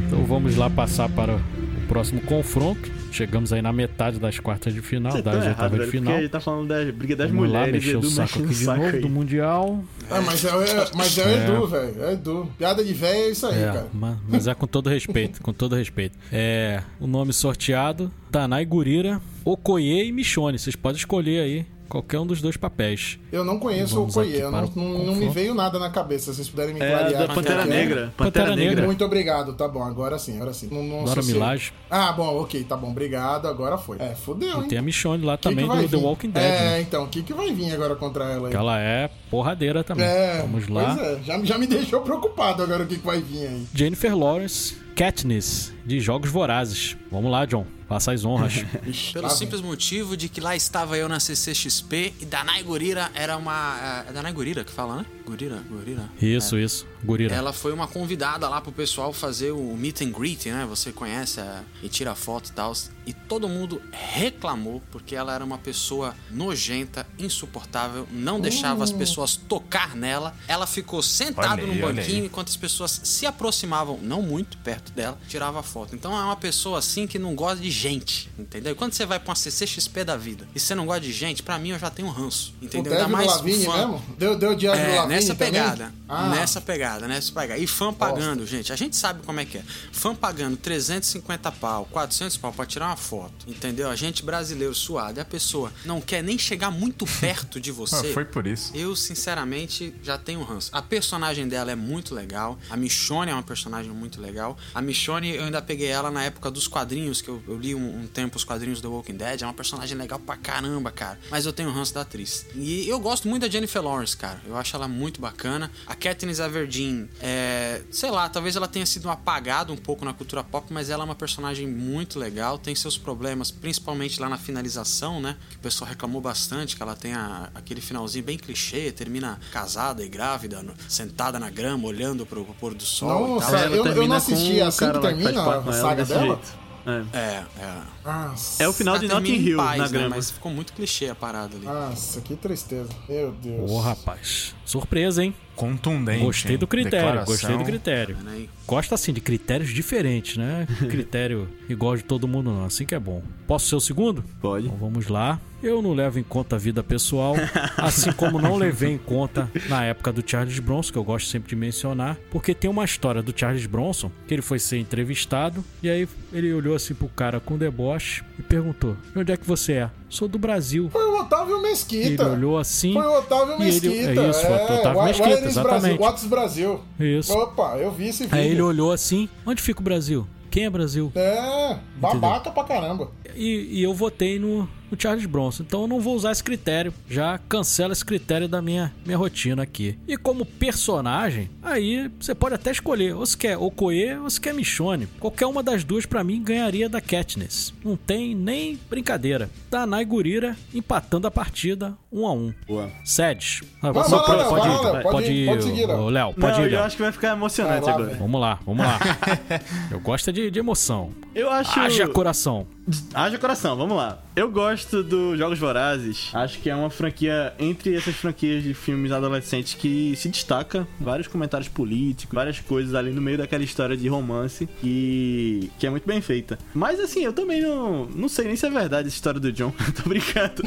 [0.08, 1.40] Então vamos lá passar para
[1.88, 2.92] próximo confronto.
[3.12, 5.98] Chegamos aí na metade das quartas de final, Você tá das errado, oitavas de porque
[6.00, 6.16] final.
[6.16, 8.40] a gente tá falando da briga das Vamos lá, mulheres mexer e o Edu saco
[8.40, 9.02] mexendo aqui o de saco novo aí.
[9.02, 9.84] do Mundial.
[10.10, 11.44] Ah, mas é, é- mas é, É.
[11.48, 12.04] Edu, velho.
[12.04, 12.50] É Edu.
[12.58, 13.88] Piada de velho é isso aí, É, cara.
[13.94, 16.18] ma- mas é com todo respeito, com todo respeito.
[16.32, 20.60] É, o nome sorteado, Danai Gurira, Okoye e Michone.
[20.60, 23.18] Vocês podem escolher aí qualquer um dos dois papéis.
[23.32, 25.78] Eu não conheço Vamos o aqui Koye, eu para não, não, não me veio nada
[25.80, 26.32] na cabeça.
[26.32, 27.28] Se vocês puderem me É clarear.
[27.28, 27.72] que Pantera que é.
[27.76, 28.14] Negra.
[28.18, 28.86] Pantera Pantera Negra.
[28.86, 30.68] Muito obrigado, tá bom, agora sim, agora sim.
[30.72, 31.24] Não, não.
[31.24, 31.72] Milage.
[31.90, 33.98] Ah, bom, ok, tá bom, obrigado, agora foi.
[34.00, 34.68] É, fudeu, E hein?
[34.68, 36.04] tem a Michone lá Que que também vai do The vir?
[36.04, 36.44] Walking Dead.
[36.44, 36.82] É, né?
[36.82, 38.52] então, o que, que vai vir agora contra ela aí?
[38.52, 40.06] Que ela é porradeira também.
[40.06, 40.96] É, Vamos lá.
[40.96, 43.66] Pois é, já, já me deixou preocupado agora o que, que vai vir aí.
[43.74, 46.98] Jennifer Lawrence, Katniss, de Jogos Vorazes.
[47.12, 47.66] Vamos lá, John.
[47.88, 48.66] Faça as honras.
[49.14, 54.04] Pelo simples motivo de que lá estava eu na CCXP e Danai Gurira era uma.
[54.10, 55.06] É Danai Gurira que fala, né?
[55.24, 56.10] Gurira, Gurira.
[56.20, 56.88] Isso, isso.
[57.04, 57.36] Gurira.
[57.36, 60.66] Ela foi uma convidada lá pro pessoal fazer o meet and greet, né?
[60.68, 62.74] Você conhece a- e tira foto e tal.
[63.06, 69.36] E todo mundo reclamou porque ela era uma pessoa nojenta, insuportável, não deixava as pessoas
[69.36, 70.34] tocar nela.
[70.48, 75.62] Ela ficou sentada olha banquinho enquanto as pessoas se aproximavam, não muito perto dela, tirava
[75.62, 75.75] foto.
[75.94, 78.72] Então é uma pessoa assim que não gosta de gente, entendeu?
[78.72, 81.44] E quando você vai pra uma CCXP da vida e você não gosta de gente,
[81.44, 82.94] pra mim eu já tenho um ranço, O entendeu?
[82.94, 83.78] Devil Ainda mais Lavigne fã.
[83.78, 84.04] mesmo?
[84.18, 85.94] Deu, deu Devil É, Lavigne nessa pegada.
[86.08, 87.60] Ah, Nessa pegada, nessa pegada.
[87.60, 88.72] E fã pagando, gente.
[88.72, 89.64] A gente sabe como é que é.
[89.92, 93.34] Fã pagando 350 pau, 400 pau pra tirar uma foto.
[93.48, 93.90] Entendeu?
[93.90, 95.20] A gente brasileiro suado.
[95.20, 98.14] E a pessoa não quer nem chegar muito perto de Ah, você.
[98.14, 98.72] foi por isso.
[98.76, 100.70] Eu, sinceramente, já tenho ranço.
[100.72, 102.58] A personagem dela é muito legal.
[102.70, 104.56] A Michonne é uma personagem muito legal.
[104.74, 108.02] A Michonne, eu ainda peguei ela na época dos quadrinhos, que eu, eu li um,
[108.04, 109.42] um tempo os quadrinhos do Walking Dead.
[109.42, 111.20] É uma personagem legal pra caramba, cara.
[111.30, 112.46] Mas eu tenho ranço da atriz.
[112.56, 114.42] E eu gosto muito da Jennifer Lawrence, cara.
[114.46, 115.72] Eu acho ela muito bacana.
[115.88, 120.44] A Katniss Everdeen, é, sei lá, talvez ela tenha sido apagada um pouco na cultura
[120.44, 122.58] pop, mas ela é uma personagem muito legal.
[122.58, 125.36] Tem seus problemas, principalmente lá na finalização, né?
[125.50, 130.04] Que o pessoal reclamou bastante, que ela tem a- aquele finalzinho bem clichê, termina casada
[130.04, 133.86] e grávida, no- sentada na grama, olhando pro, pro pôr do sol e Nossa, eu,
[133.86, 136.26] eu não assisti assim que termina com a saga desse dela.
[136.26, 136.66] jeito.
[136.88, 137.18] É.
[137.18, 137.82] É, é.
[138.06, 139.92] Nossa, É o final de Notting Hill paz, na né?
[139.92, 140.16] grama.
[140.18, 141.66] Mas ficou muito clichê a parada ali.
[141.66, 142.90] nossa, que tristeza.
[143.10, 143.72] Meu Deus.
[143.72, 144.54] Ô, rapaz.
[144.64, 145.34] Surpresa, hein?
[145.56, 146.24] Contundente.
[146.24, 146.58] Gostei hein?
[146.60, 147.34] do critério, Declaração.
[147.34, 148.18] gostei do critério.
[148.18, 148.46] Né?
[148.68, 150.68] Gosta assim de critérios diferentes, né?
[150.90, 153.22] Critério igual de todo mundo não, assim que é bom.
[153.48, 154.24] Posso ser o segundo?
[154.42, 154.66] Pode.
[154.66, 155.40] Então vamos lá.
[155.64, 157.34] Eu não levo em conta a vida pessoal,
[157.78, 161.50] assim como não levei em conta na época do Charles Bronson, que eu gosto sempre
[161.50, 165.90] de mencionar, porque tem uma história do Charles Bronson que ele foi ser entrevistado e
[165.90, 169.74] aí ele olhou assim pro cara com deboche e perguntou: "De onde é que você
[169.74, 172.24] é?" "Sou do Brasil." Foi o Otávio Mesquita.
[172.24, 172.94] Ele olhou assim.
[172.94, 174.22] Foi o Otávio e ele- Mesquita.
[174.22, 175.82] é isso, o Otávio Why- Mesquita, exatamente.
[175.82, 176.02] Brasil?
[176.02, 176.82] What's Brasil?
[177.00, 177.34] Isso.
[177.34, 178.38] Opa, eu vi esse vídeo.
[178.38, 180.28] Aí ele olhou assim: "Onde fica o Brasil?
[180.50, 183.12] Quem é Brasil?" É, babaca pra caramba.
[183.36, 185.64] E, e eu votei no, no Charles Bronson.
[185.64, 186.94] Então eu não vou usar esse critério.
[187.10, 189.98] Já cancela esse critério da minha, minha rotina aqui.
[190.08, 193.16] E como personagem, aí você pode até escolher.
[193.16, 195.08] Ou se quer Okoye ou se quer Michonne.
[195.20, 197.74] Qualquer uma das duas para mim ganharia da Katniss.
[197.84, 199.50] Não tem nem brincadeira.
[199.70, 202.54] Danai Gurira empatando a partida 1 um a 1 um.
[202.68, 202.92] Boa.
[203.04, 203.62] Sedes.
[203.82, 206.34] Ah, lá, pode, Léo, pode, ir, pode, pode ir, ir, pode seguir, Léo.
[206.34, 208.18] Pode Não, ir, eu acho que vai ficar emocionante Vai lá, agora.
[208.18, 209.00] Vamos lá, vamos lá.
[209.92, 211.12] Eu gosto de, de emoção.
[211.34, 211.80] Eu acho.
[211.80, 212.68] Haja coração.
[213.16, 214.20] Haja coração, vamos lá.
[214.36, 216.30] Eu gosto dos Jogos Vorazes.
[216.34, 220.88] Acho que é uma franquia entre essas franquias de filmes adolescentes que se destaca.
[221.00, 225.90] Vários comentários políticos, várias coisas ali no meio daquela história de romance e que é
[225.90, 226.60] muito bem feita.
[226.76, 229.74] Mas assim, eu também não, não sei nem se é verdade essa história do John.
[230.04, 230.62] Tô brincando.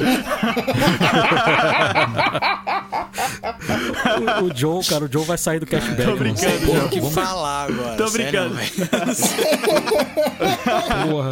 [4.41, 6.03] O, o Joe, cara, o Joe vai sair do cashback.
[6.09, 7.95] Tô brincando, que vamos- falar agora?
[7.95, 8.55] Tô sério, brincando.
[8.55, 8.89] velho.
[11.09, 11.29] porra.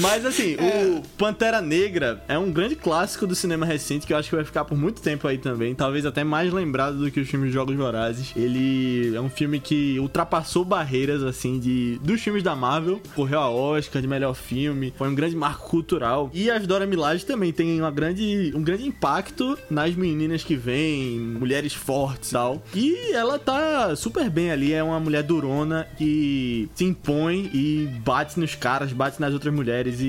[0.00, 4.28] Mas assim, o Pantera Negra é um grande clássico do cinema recente que eu acho
[4.28, 5.74] que vai ficar por muito tempo aí também.
[5.74, 8.32] Talvez até mais lembrado do que os filmes de Jogos Vorazes.
[8.36, 13.00] Ele é um filme que ultrapassou barreiras, assim, de dos filmes da Marvel.
[13.14, 14.92] Correu a Oscar de melhor filme.
[14.96, 16.30] Foi um grande marco cultural.
[16.32, 21.18] E as Dora Milaje também tem uma grande, um grande impacto nas meninas que vêm,
[21.18, 22.62] mulheres fortes e tal.
[22.74, 24.72] E ela tá super bem ali.
[24.72, 30.00] É uma mulher durona que se impõe e bate nos caras, bate nas outras mulheres
[30.00, 30.07] e,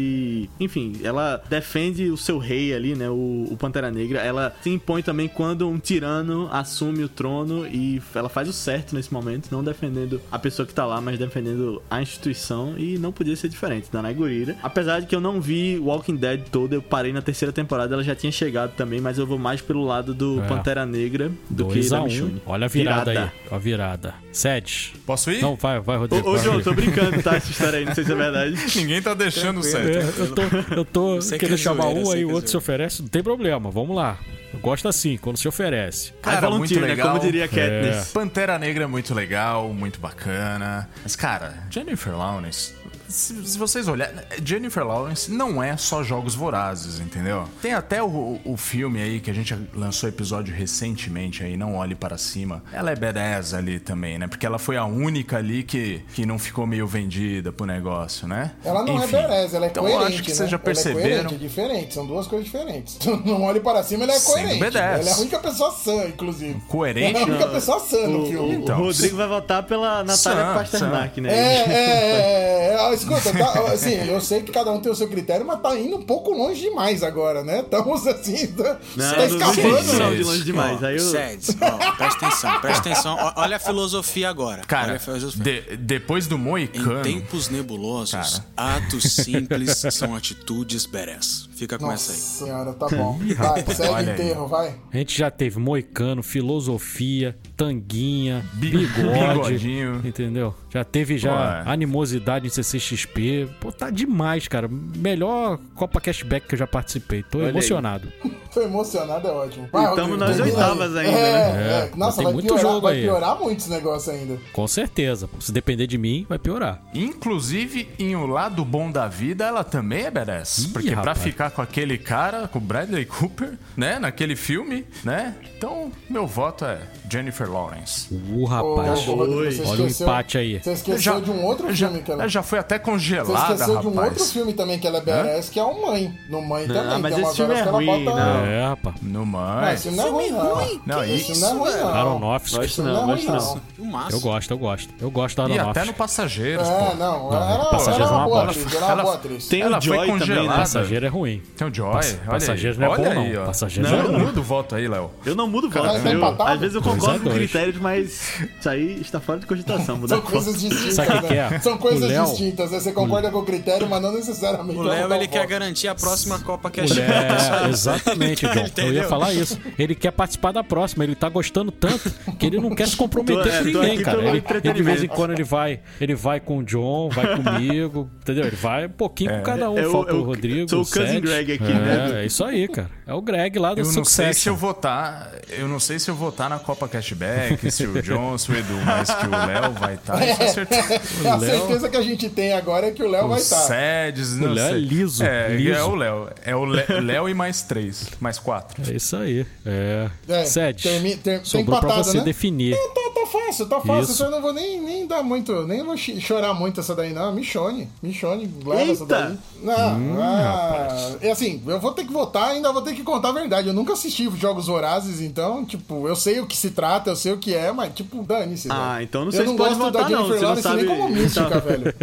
[0.60, 4.20] enfim, ela defende o seu rei ali, né, o, o Pantera Negra.
[4.20, 8.96] Ela se impõe também quando um tirano assume o trono e ela faz o certo
[8.96, 13.12] nesse momento, não defendendo a pessoa que tá lá, mas defendendo a instituição e não
[13.12, 14.56] podia ser diferente da Gurira.
[14.64, 18.04] Apesar de que eu não vi Walking Dead todo, eu parei na terceira temporada, ela
[18.04, 20.48] já tinha chegado também, mas eu vou mais pelo lado do É.
[20.48, 22.42] Pantera Negra do que 2 da a 1 Michonne.
[22.46, 23.32] Olha a virada, Virada.
[23.36, 23.48] aí.
[23.52, 24.14] Ó a virada.
[24.32, 24.94] Sedes.
[25.06, 25.42] Posso ir?
[25.42, 26.28] Não, vai, vai, Rodrigo.
[26.28, 27.36] Ô, ô João, tô brincando, tá?
[27.36, 28.56] Essa história aí, não sei se é verdade.
[28.78, 29.89] Ninguém tá deixando Tranquilo.
[29.90, 30.42] É, eu tô,
[30.76, 32.58] eu tô que querendo é chamar zoeira, um, sei aí que o é outro se
[32.58, 34.18] oferece, não tem problema, vamos lá.
[34.54, 36.12] Eu gosto assim, quando se oferece.
[36.22, 36.88] Cara, volunteer, muito né?
[36.88, 37.10] legal.
[37.10, 38.12] Como diria Katniss.
[38.12, 40.90] Pantera Negra é muito legal, muito bacana.
[41.04, 42.74] Mas, cara, Jennifer Lawrence.
[43.10, 47.46] Se, se vocês olharem, Jennifer Lawrence não é só jogos vorazes, entendeu?
[47.62, 51.96] Tem até o, o filme aí que a gente lançou episódio recentemente aí, Não Olhe
[51.96, 52.64] Para Cima.
[52.72, 54.28] Ela é badass ali também, né?
[54.28, 58.52] Porque ela foi a única ali que, que não ficou meio vendida pro negócio, né?
[58.64, 60.02] Ela não Enfim, é beleza, ela é então coerente.
[60.04, 60.36] eu acho que né?
[60.36, 61.08] vocês já Ela é perceberam.
[61.30, 63.00] coerente, é diferente, são duas coisas diferentes.
[63.26, 64.60] Não olhe para cima, ele é Sendo coerente.
[64.60, 65.00] badass.
[65.02, 66.60] Ela é a única pessoa sã, inclusive.
[66.68, 67.10] Coerente?
[67.16, 68.56] Ela é a única pessoa sã no O, filme.
[68.56, 71.30] Então, o Rodrigo vai votar pela Natália Pasternak, né?
[71.34, 72.80] É, é, é, é.
[73.00, 75.98] Escuta, tá, assim, eu sei que cada um tem o seu critério, mas tá indo
[75.98, 77.60] um pouco longe demais agora, né?
[77.62, 80.00] Estamos assim, tá, Não, tá não, escapando, não, né?
[80.00, 80.82] não, de longe demais.
[80.82, 81.00] Ó, Aí eu...
[81.12, 83.34] Seds, ó, presta atenção, presta atenção.
[83.36, 84.58] Olha a filosofia agora.
[84.60, 85.44] Olha Cara, a filosofia.
[85.62, 87.02] de- depois do Em Moicano.
[87.04, 88.76] tempos nebulosos, Cara.
[88.78, 91.48] atos simples são atitudes badass.
[91.56, 92.48] Fica com Nossa essa aí.
[92.50, 93.20] senhora, tá bom.
[93.38, 94.76] Vai, segue enterro, vai.
[94.94, 100.02] A gente já teve moicano, filosofia, tanguinha, Bi- bigode, bigodinho.
[100.06, 100.56] entendeu?
[100.70, 101.74] Já teve já Pô, é.
[101.74, 103.50] animosidade em CCXP.
[103.60, 104.68] Pô, tá demais, cara.
[104.70, 107.24] Melhor Copa Cashback que eu já participei.
[107.24, 107.50] Tô aí.
[107.50, 108.12] emocionado.
[108.54, 109.70] Tô emocionado, é ótimo.
[109.72, 111.06] Vai, E tamo Rodrigo, nas termina oitavas aí.
[111.08, 111.90] ainda, é, né?
[111.94, 113.02] É, Nossa, Tem vai muito piorar, jogo vai aí.
[113.04, 114.38] piorar muito esse negócio ainda.
[114.52, 115.30] Com certeza.
[115.40, 116.82] Se depender de mim, vai piorar.
[116.94, 120.58] Inclusive, em O Lado Bom da Vida, ela também é badass.
[120.60, 121.20] Ih, porque pra rapaz.
[121.20, 124.00] ficar com aquele cara, com o Bradley Cooper, né?
[124.00, 125.36] Naquele filme, né?
[125.56, 126.80] Então, meu voto é
[127.12, 128.08] Jennifer Lawrence.
[128.12, 129.02] Uh, rapaz.
[129.06, 130.59] você Olha o empate aí.
[130.62, 132.28] Você esqueceu de um outro já, filme que ela...
[132.28, 134.10] já foi até Você congelada, esqueceu de um rapaz.
[134.10, 136.14] outro filme também que ela é badass, que é o Mãe.
[136.30, 137.00] No Mãe também.
[137.00, 138.18] mas tem esse filme é ruim, bota...
[138.20, 138.46] não.
[138.46, 138.96] É, rapaz.
[139.02, 139.86] No Não, mais.
[139.86, 140.80] esse não é ruim, não.
[140.86, 141.94] Não, Esse isso, não é ruim, não.
[141.94, 142.58] Aronofsky.
[142.58, 143.86] Gosto não é não, ruim, gosto não.
[143.92, 144.10] não.
[144.10, 144.94] Eu gosto, eu gosto.
[145.00, 145.80] Eu gosto da E Aronofsky.
[145.80, 146.96] até no Passageiros, É, pô.
[146.96, 147.30] não.
[147.30, 148.74] Não, Ela, Passageiros ela é é uma boa atriz.
[148.76, 149.48] Ela é uma boa atriz.
[149.48, 150.20] Tem o foi Joy também, né?
[150.20, 150.60] congelada.
[150.60, 151.42] Passageiro é ruim.
[151.58, 152.86] Tem o Joy, Pass- olha Passageiros aí.
[152.86, 153.22] não é bom, olha não.
[153.22, 153.46] aí, ó.
[153.46, 154.20] Passageiros não, não é bom.
[154.26, 155.12] muda o voto aí, Léo.
[155.26, 155.86] Eu não mudo voto.
[155.88, 156.50] Eu, empatado?
[156.52, 159.98] às vezes eu concordo com critérios, mas isso aí está fora de cogitação.
[159.98, 160.32] Mudar São voto.
[160.54, 161.50] Coisas distintas, Sabe o que que né?
[161.56, 161.60] é?
[161.60, 162.72] São coisas Léo- distintas.
[162.72, 162.80] né?
[162.80, 164.78] Você concorda com o critério, mas não necessariamente.
[164.80, 165.50] O Léo, dá ele quer voto.
[165.50, 168.54] garantir a próxima Copa que a É, exatamente, John.
[168.54, 169.10] Eu ia Entendeu?
[169.10, 169.60] falar isso.
[169.78, 171.04] Ele quer participar da próxima.
[171.04, 174.20] Ele tá gostando tanto que ele não quer se comprometer Tô- é, com ninguém, cara.
[174.28, 178.10] Ele, ele de vez em quando ele vai, ele vai com o John, vai comigo,
[178.22, 178.46] entendeu?
[178.46, 179.78] Ele vai um pouquinho com cada um.
[179.78, 180.70] É o- Falta é o, Rodrigo.
[180.70, 181.20] sou o cousin.
[181.22, 182.22] Greg aqui, é, né?
[182.22, 182.90] É isso aí, cara.
[183.06, 185.32] É o Greg lá do Eu não sei se eu votar.
[185.50, 188.76] Eu não sei se eu votar na Copa Cashback, se o John, se o Edu,
[188.86, 190.20] mas que o Léo vai estar.
[190.30, 191.02] Isso é certeza.
[191.30, 193.58] A Léo- certeza que a gente tem agora é que o Léo vai O estar.
[193.58, 194.80] Sedes, não Léo é sei.
[194.80, 195.74] liso, É, liso.
[195.80, 196.30] é o Léo.
[196.46, 198.08] É o Lé- Léo e mais três.
[198.20, 198.82] Mais quatro.
[198.92, 199.46] É isso aí.
[199.66, 200.10] É.
[200.28, 200.84] É, Sede.
[200.84, 202.24] termi- ter- tá Sobrou pra empatado, você né?
[202.24, 202.76] definir.
[202.76, 204.12] Tá, tá fácil, tá fácil.
[204.14, 204.24] Isso.
[204.24, 207.32] Eu não vou nem, nem dar muito, nem vou chorar muito essa daí, não.
[207.34, 209.06] Michone, Michone, leva essa Eita!
[209.06, 209.38] daí.
[209.62, 213.34] Não, ah, é assim, eu vou ter que votar ainda vou ter que contar a
[213.34, 213.68] verdade.
[213.68, 217.34] Eu nunca assisti Jogos Vorazes, então, tipo, eu sei o que se trata, eu sei
[217.34, 218.70] o que é, mas, tipo, dane-se.
[218.72, 221.10] Ah, então não sei eu se não pode gosto votar, não, Lawrence nem sabe- como
[221.14, 221.60] mística, Tá.
[221.60, 221.94] velho.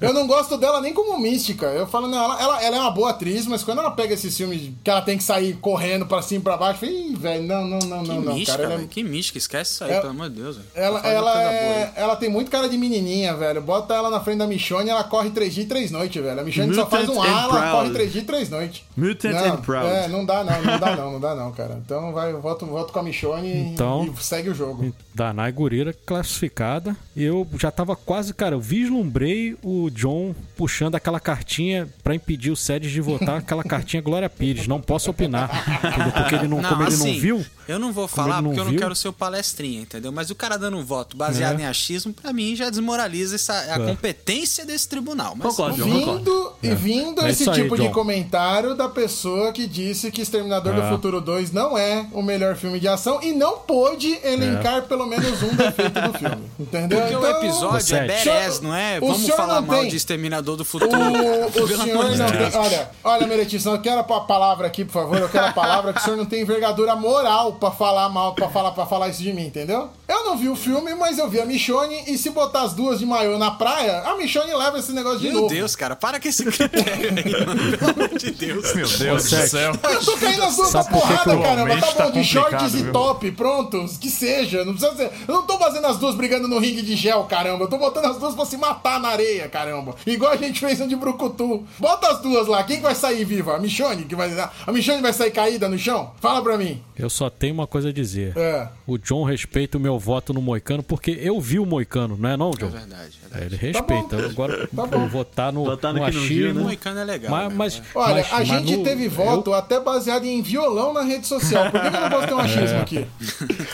[0.00, 1.66] Eu não gosto dela nem como mística.
[1.66, 4.36] Eu falo, não, ela, ela, ela é uma boa atriz, mas quando ela pega esses
[4.36, 7.16] filmes que ela tem que sair correndo pra cima e pra baixo, eu falei, ih,
[7.16, 8.72] velho, não, não, não, Que não, não, mística, cara.
[8.74, 8.86] Ela é-.
[8.86, 9.38] Que mística.
[9.38, 10.56] Esquece isso aí, É- pelo amor de Deus.
[10.56, 10.68] velho.
[10.74, 13.60] ela, Tá ela, é- ela tem muito cara de menininha, velho.
[13.62, 16.40] Bota ela na frente da Michonne e ela corre três dias e três noites, velho.
[16.40, 17.70] A Michonne só faz um Mutant A, ela Proud.
[17.72, 18.82] corre três dias e três noites.
[18.96, 19.86] Mutant não, and Proud.
[19.88, 21.80] É, não dá não, não dá não, não dá não, cara.
[21.84, 24.92] Então vai, eu voto, voto com a Michonne Então- e segue o jogo.
[25.14, 26.96] Danai Gurira classificada.
[27.22, 32.56] Eu já tava quase, cara, eu vislumbrei o John puxando aquela cartinha pra impedir o
[32.56, 34.66] Sedes de votar aquela cartinha Glória Pires.
[34.66, 35.50] Não posso opinar.
[35.84, 36.12] entendeu?
[36.12, 37.46] Porque ele não, como ele assim, não viu.
[37.68, 39.80] Eu não vou como falar ele não porque eu não viu- quero ser o palestrinha,
[39.82, 40.10] entendeu?
[40.10, 41.62] Mas o cara dando um voto baseado É.
[41.62, 45.34] em achismo, pra mim já desmoraliza essa, a competência desse tribunal.
[45.36, 46.54] Mas Concordo, João, concordo.
[46.60, 50.74] Vindo, e vindo É esse aí, tipo de comentário da pessoa que disse que Exterminador
[50.74, 50.88] do É.
[50.90, 55.42] Futuro 2 não é o melhor filme de ação e não pôde elencar pelo menos
[55.42, 56.50] um defeito do filme.
[56.58, 56.98] Entendeu?
[57.10, 58.98] Porque o Então, episódio é badass, não é?
[59.00, 60.90] O Vamos falar mal tem- de Exterminador do Futuro.
[60.92, 62.58] O, o senhor não tem.
[62.60, 65.18] Olha, olha, Meretição, eu quero a pa- palavra aqui, por favor.
[65.18, 68.48] Eu quero a palavra que o senhor não tem envergadura moral pra falar mal, pra
[68.48, 69.88] falar, pra falar isso de mim, entendeu?
[70.08, 72.98] Eu não vi o filme, mas eu vi a Michonne e se botar as duas
[72.98, 75.48] de maiô na praia, a Michonne leva esse negócio de Meu novo.
[75.54, 77.76] Deus, cara, para com esse critério aí, mano.
[77.78, 78.74] Pelo amor de Deus.
[78.74, 79.72] Meu Deus do céu.
[79.82, 81.40] Eu tô caindo as duas que porrada, caramba.
[81.44, 82.92] Tá Realmente bom, tá de shorts complicado, e viu?
[82.92, 84.64] top, pronto, que seja.
[84.64, 85.10] Não precisa ser.
[85.28, 87.64] Eu não tô fazendo as duas brigando no ringue de gel, caramba.
[87.64, 89.94] Eu tô botando as duas pra se matar na areia, caramba.
[90.06, 91.64] Igual a gente fez no de Brucutu.
[91.78, 92.62] Bota as duas lá.
[92.64, 93.56] Quem que vai sair viva?
[93.56, 94.04] A Michonne?
[94.04, 94.30] Que vai...
[94.66, 96.12] A Michonne vai sair caída no chão?
[96.20, 96.82] Fala pra mim.
[97.00, 98.32] Eu só tenho uma coisa a dizer.
[98.36, 98.68] É.
[98.86, 102.36] O John respeita o meu voto no Moicano porque eu vi o Moicano, não é
[102.36, 102.68] não, É John?
[102.68, 102.90] verdade,
[103.22, 103.44] é É, verdade.
[103.46, 104.16] ele respeita.
[104.16, 104.24] bom.
[104.24, 106.60] Agora Tá eu vou votar no, Votar no no achismo.
[106.60, 107.30] O Moicano é legal.
[107.30, 107.54] Mas, né?
[107.56, 111.26] mas, Olha, mas- a mas gente no- teve voto até baseado em violão na rede
[111.26, 111.70] social.
[111.70, 113.06] Por que, eu não posso ter um achismo aqui?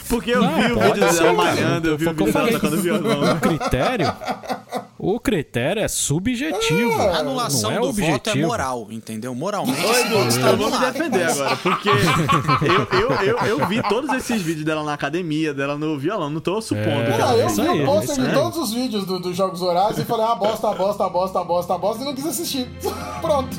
[0.09, 2.77] Porque eu Não, vi o vídeo dela malhando, eu vi o eu vídeo dela tocando
[2.83, 3.33] violão.
[3.37, 4.13] O critério.
[4.99, 6.93] O critério é subjetivo.
[7.01, 8.47] Ah, A anulação não é do voto é objetivo.
[8.49, 9.35] moral, entendeu?
[9.35, 11.89] Moralmente, Oi, esse voto está eu vou me defender agora, porque
[12.99, 16.41] eu, eu, eu, eu vi todos esses vídeos dela na academia, dela no violão, não
[16.41, 16.89] tô supondo.
[16.89, 17.07] É.
[17.11, 17.31] cara.
[17.31, 18.33] Ah, eu isso vi aí, o de aí.
[18.35, 22.03] todos os vídeos do- dos Jogos Horários e falei, ah, bosta, bosta, bosta, bosta, bosta,
[22.03, 22.69] e não quis assistir.
[23.21, 23.57] Pronto.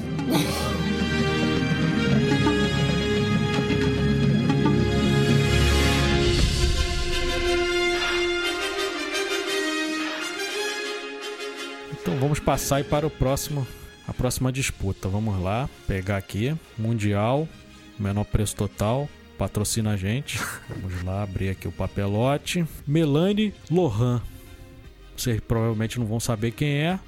[11.92, 13.68] Então vamos passar aí para o próximo,
[14.08, 15.08] a próxima disputa.
[15.08, 17.48] Vamos lá, pegar aqui Mundial,
[18.00, 20.40] menor preço total, patrocina a gente.
[20.70, 22.66] Vamos lá abrir aqui o papelote.
[22.86, 24.22] Melanie Lohan.
[25.16, 27.00] Vocês provavelmente não vão saber quem é.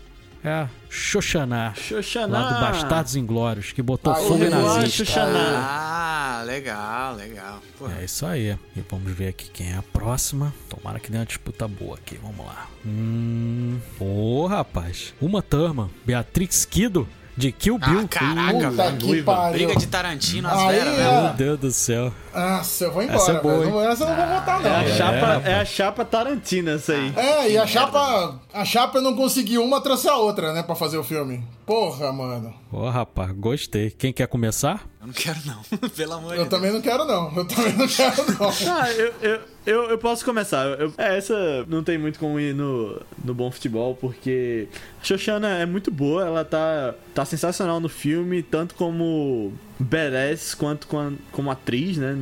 [0.42, 2.40] É a Xoxaná, Xoxaná.
[2.40, 5.04] lá do Bastardos Inglórios, que botou Aí, fogo nazista.
[5.04, 5.60] Xoxaná.
[5.62, 7.62] Ah, legal, legal.
[7.78, 8.58] Pô, É isso aí.
[8.74, 10.54] E vamos ver aqui quem é a próxima.
[10.70, 12.18] Tomara que dê uma disputa boa aqui.
[12.24, 12.70] Vamos lá.
[12.86, 13.80] Hum.
[14.00, 15.14] Ô, rapaz.
[15.20, 15.90] Uma turma.
[16.06, 17.06] Beatrix Kido,
[17.40, 18.02] de Kill Bill.
[18.02, 18.98] Ah, caraca, Puta velho.
[18.98, 19.54] que pariu.
[19.54, 20.84] Briga de Tarantino, as Aí, é.
[20.84, 21.24] velho.
[21.24, 22.14] Meu Deus do céu.
[22.36, 23.80] Nossa, eu vou embora, Essa é boa, velho.
[23.80, 24.70] Essa eu não vou votar, não.
[24.70, 25.46] É a, chapa, rapaz.
[25.48, 27.14] é a chapa Tarantina, essa aí.
[27.16, 28.40] É, e a chapa.
[28.54, 31.42] A chapa eu não consegui uma, trouxe a outra, né, pra fazer o filme.
[31.66, 32.54] Porra, mano.
[32.72, 33.90] Ô, rapaz, gostei.
[33.90, 34.86] Quem quer começar?
[35.02, 35.62] Eu não quero, não.
[35.96, 36.50] Pelo amor de Eu Deus.
[36.50, 37.36] também não quero, não.
[37.38, 38.50] Eu também não quero, não.
[38.70, 40.66] Ah, eu, eu, eu, eu posso começar.
[40.80, 44.68] Eu- é, essa não tem muito como ir no, no bom futebol, porque
[45.02, 50.88] a Xoxana é muito boa, ela tá, tá sensacional no filme, tanto como badass quanto
[50.88, 52.16] com- como atriz, né?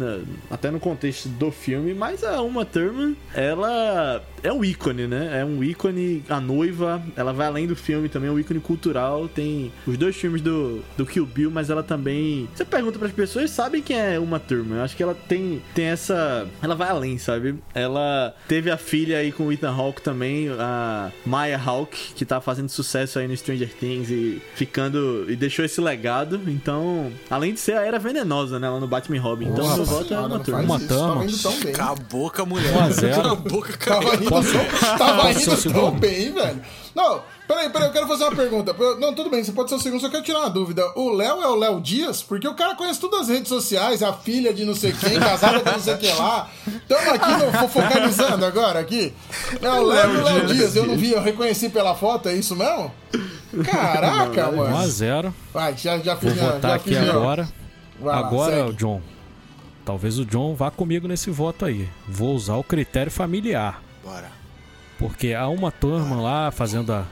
[0.49, 5.39] até no contexto do filme, mas a Uma Thurman, ela é um ícone, né?
[5.39, 9.27] É um ícone, a noiva, ela vai além do filme também, é um ícone cultural.
[9.27, 12.47] Tem os dois filmes do, do Kill Bill, mas ela também.
[12.55, 14.77] Você pergunta pras pessoas, sabem quem é Uma Thurman?
[14.77, 16.47] Eu acho que ela tem, tem essa.
[16.61, 17.55] Ela vai além, sabe?
[17.73, 22.39] Ela teve a filha aí com o Ethan Hawke também, a Maya Hawke, que tá
[22.39, 25.25] fazendo sucesso aí no Stranger Things e ficando.
[25.27, 26.39] e deixou esse legado.
[26.47, 28.69] Então, além de ser a era venenosa, né?
[28.69, 29.45] Lá no Batman Robin.
[29.47, 30.39] Então, Nossa meu voto é Uma
[31.25, 31.73] indo tão bem.
[31.73, 32.73] Cala a boca, mulher.
[32.73, 33.15] 1 a 0.
[33.15, 34.15] Cala a boca, Tava cara.
[34.15, 36.61] indo, tão, Posso bem, velho.
[36.95, 38.75] Não, peraí, peraí, eu quero fazer uma pergunta.
[38.99, 40.83] Não, tudo bem, você pode ser o segundo, só quero tirar uma dúvida.
[40.95, 42.21] O Léo é o Léo Dias?
[42.21, 45.59] Porque o cara conhece todas as redes sociais, a filha de não sei quem, casada
[45.61, 46.49] com não sei quem lá.
[46.87, 49.13] Tamo aqui no, fo- focalizando agora aqui.
[49.61, 52.33] É o Léo e o Léo Dias, eu não vi, eu reconheci pela foto, é
[52.35, 52.91] isso mesmo?
[53.63, 54.77] Caraca, 1 mano.
[54.77, 55.33] a 0.
[55.53, 57.47] Vai, já, já fiz Vou minha, votar já aqui minha- agora.
[57.99, 58.69] Vai Agora, segue.
[58.69, 59.01] o John.
[59.83, 61.87] Talvez o John vá comigo nesse voto aí.
[62.07, 63.81] Vou usar o critério familiar.
[64.03, 64.29] Bora.
[64.99, 67.05] Porque há uma turma lá fazendo a,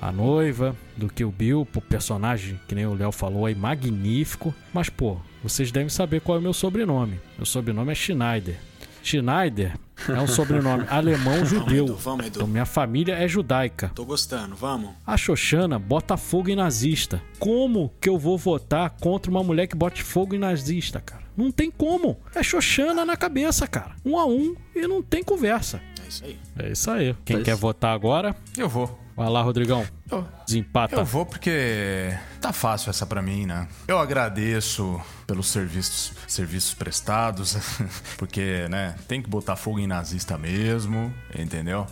[0.00, 4.54] a noiva do Kill Bill, pro personagem, que nem o Léo falou aí, magnífico.
[4.72, 7.20] Mas, pô, vocês devem saber qual é o meu sobrenome.
[7.36, 8.56] Meu sobrenome é Schneider.
[9.02, 9.76] Schneider
[10.08, 11.84] é um sobrenome alemão judeu.
[11.84, 12.36] Edu, vamos, Edu.
[12.38, 13.90] Então minha família é judaica.
[13.94, 14.90] Tô gostando, vamos.
[15.06, 17.20] A Xoxana bota fogo em nazista.
[17.38, 21.22] Como que eu vou votar contra uma mulher que bote fogo em nazista, cara?
[21.36, 22.16] Não tem como.
[22.34, 23.94] É Xoxana na cabeça, cara.
[24.04, 25.82] Um a um e não tem conversa.
[26.02, 26.38] É isso aí.
[26.58, 27.16] É isso aí.
[27.26, 28.34] Quem Mas- quer votar agora?
[28.56, 28.98] Eu vou.
[29.16, 29.86] Vai lá, Rodrigão.
[30.10, 30.96] Eu, Desempata.
[30.96, 33.68] eu vou porque tá fácil essa pra mim, né?
[33.86, 37.56] Eu agradeço pelos serviços, serviços prestados,
[38.18, 41.86] porque, né, tem que botar fogo em nazista mesmo, entendeu?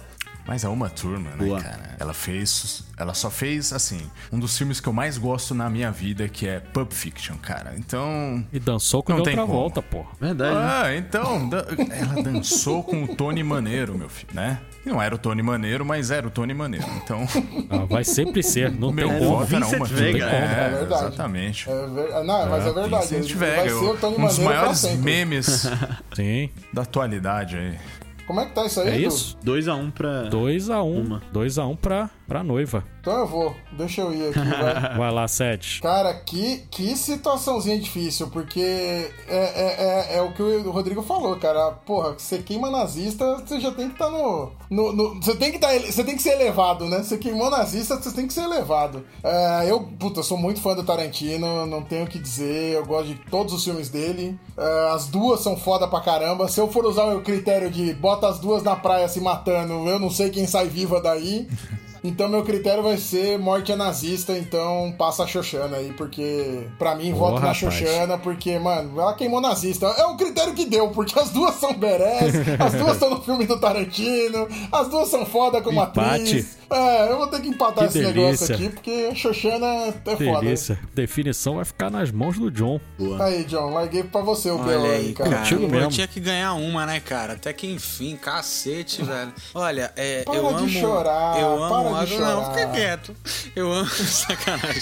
[0.44, 1.60] Mas é uma turma, né, Boa.
[1.62, 1.94] cara?
[2.00, 2.82] Ela fez.
[2.96, 4.00] Ela só fez, assim,
[4.32, 7.74] um dos filmes que eu mais gosto na minha vida, que é Pulp Fiction, cara.
[7.78, 8.44] Então.
[8.52, 9.52] E dançou com Não outra como.
[9.52, 10.04] volta, pô.
[10.20, 10.56] Verdade.
[10.56, 10.60] né?
[10.82, 11.48] Ah, então.
[11.48, 11.64] da-
[11.96, 14.58] Ela dançou com o Tony Maneiro, meu filho, né?
[14.84, 16.86] Não era o Tony Maneiro, mas era o Tony Maneiro.
[17.04, 17.24] Então,
[17.70, 18.70] Ah, vai sempre ser.
[18.72, 19.30] Não o meu tem como.
[19.30, 20.24] voto era Vincent uma Vega.
[20.24, 21.04] É É, verdade.
[21.06, 21.70] exatamente.
[21.70, 22.24] É ver...
[22.24, 23.02] Não, mas é verdade.
[23.06, 25.68] Vincent ele Vega, vai ser o Tony um dos maiores memes
[26.14, 26.50] Sim.
[26.72, 27.78] da atualidade aí.
[28.26, 29.08] Como é que tá isso aí, É Edu?
[29.08, 29.38] isso?
[29.44, 30.28] 2x1 um pra.
[30.30, 30.82] 2x1.
[31.06, 31.22] Uma.
[31.32, 32.84] 2x1 pra, pra noiva.
[33.02, 33.56] Então eu vou.
[33.72, 34.94] Deixa eu ir aqui, vai.
[34.96, 35.82] Vai lá, Sete.
[35.82, 41.34] Cara, que, que situaçãozinha difícil, porque é, é, é, é o que o Rodrigo falou,
[41.36, 41.72] cara.
[41.84, 45.58] Porra, você queima nazista, você já tem que estar no, no, no- Você tem que
[45.58, 47.02] tá, Você tem que ser elevado, né?
[47.02, 49.04] Você queimou nazista, você tem que ser elevado.
[49.24, 53.08] É, eu, puta, sou muito fã do Tarantino, não tenho o que dizer, eu gosto
[53.08, 54.38] de todos os filmes dele.
[54.56, 56.46] É, as duas são foda pra caramba.
[56.46, 59.98] Se eu for usar o critério de bota as duas na praia se matando, eu
[59.98, 61.48] não sei quem sai viva daí.
[62.04, 66.96] Então meu critério vai ser morte é nazista, então passa a Xoxana aí, porque pra
[66.96, 67.58] mim voto na rapaz.
[67.58, 69.86] Xoxana, porque, mano, ela queimou nazista.
[69.86, 73.46] É o critério que deu, porque as duas são berés, as duas estão no filme
[73.46, 76.22] do Tarantino, as duas são foda como Empate.
[76.22, 76.58] atriz.
[76.72, 78.54] É, eu vou ter que empatar Que esse negócio delícia.
[78.54, 80.40] aqui, porque a Xoxana é foda.
[80.40, 80.78] Delícia.
[80.94, 82.80] Definição vai ficar nas mãos do John.
[83.20, 84.58] Aí, John, larguei pra você o.
[84.58, 85.30] Olha aí, cara.
[85.30, 85.54] cara.
[85.54, 85.90] Eu mesmo.
[85.90, 87.34] tinha que ganhar uma, né, cara?
[87.34, 89.32] Até que enfim, cacete, velho.
[89.54, 90.68] Olha, é, Para eu de amo.
[90.68, 92.06] chorar, eu para amo.
[92.06, 92.54] de Não, chorar.
[92.54, 93.16] fica quieto.
[93.54, 93.88] Eu amo.
[93.92, 94.80] Sacanagem.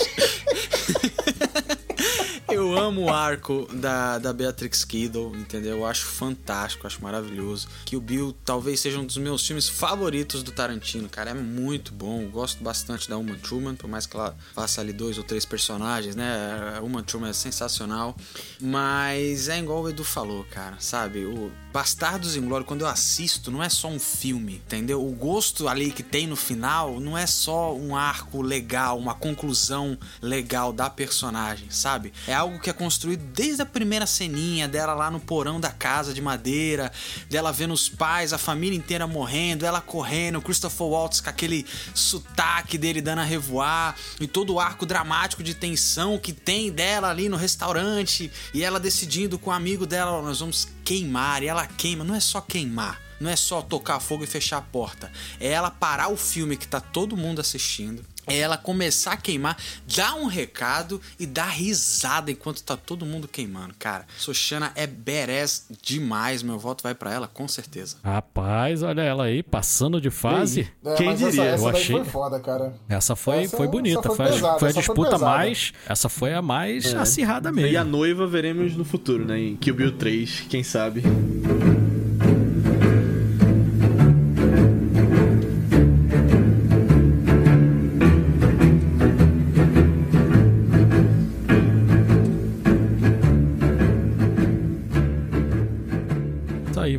[2.53, 5.79] Eu amo o arco da, da Beatrix Kiddo, entendeu?
[5.79, 7.69] Eu acho fantástico, acho maravilhoso.
[7.85, 11.31] Que o Bill talvez seja um dos meus filmes favoritos do Tarantino, cara.
[11.31, 12.27] É muito bom.
[12.29, 16.17] Gosto bastante da Uma Truman, por mais que ela faça ali dois ou três personagens,
[16.17, 16.77] né?
[16.77, 18.17] A Uma Truman é sensacional.
[18.61, 21.25] Mas é igual o Edu falou, cara, sabe?
[21.25, 25.07] O Bastardos Inglórios, quando eu assisto, não é só um filme, entendeu?
[25.07, 29.97] O gosto ali que tem no final não é só um arco legal, uma conclusão
[30.21, 32.13] legal da personagem, sabe?
[32.27, 36.13] É algo que é construído desde a primeira ceninha dela lá no porão da casa
[36.13, 36.91] de madeira,
[37.29, 41.65] dela vendo os pais, a família inteira morrendo, ela correndo, Christopher Waltz com aquele
[41.95, 47.11] sotaque dele dando a revoar, e todo o arco dramático de tensão que tem dela
[47.11, 51.47] ali no restaurante, e ela decidindo com o amigo dela, "Ó, nós vamos queimar, e
[51.47, 53.01] ela queima, não é só queimar.
[53.21, 55.13] Não é só tocar fogo e fechar a porta.
[55.39, 58.05] É ela parar o filme que tá todo mundo assistindo.
[58.27, 59.57] É ela começar a queimar,
[59.97, 63.75] dar um recado e dar risada enquanto tá todo mundo queimando.
[63.79, 66.43] Cara, Sochana é badass demais.
[66.43, 67.97] Meu voto vai pra ela, com certeza.
[68.05, 70.71] Rapaz, olha ela aí, passando de fase.
[70.85, 71.29] É, Quem diria?
[71.29, 72.75] Essa, essa Eu achei- foi foda, cara.
[72.89, 73.99] Essa foi, Essa- foi bonita.
[74.01, 75.25] essa foi Foi, a- pesada, foi a foi disputa pesada.
[75.25, 75.73] mais.
[75.89, 76.99] Essa foi a mais É.
[76.99, 77.85] acirrada E a mesmo.
[77.91, 79.39] noiva veremos no futuro, né?
[79.39, 81.03] Em Kill Bill 3, quem sabe.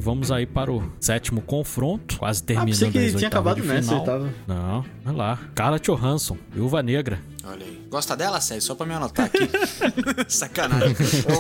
[0.02, 2.18] Vamos aí para o sétimo confronto.
[2.18, 4.00] Quase Ah, terminando pensei que as tinha acabado nessa final.
[4.00, 4.30] oitava.
[4.48, 5.40] Não, vai lá.
[5.56, 7.20] Carla Johansson, Viúva Negra.
[7.44, 7.82] Olha aí.
[7.90, 8.62] Gosta dela, Sérgio?
[8.68, 9.50] Só pra me anotar aqui.
[10.30, 10.90] Sacanagem.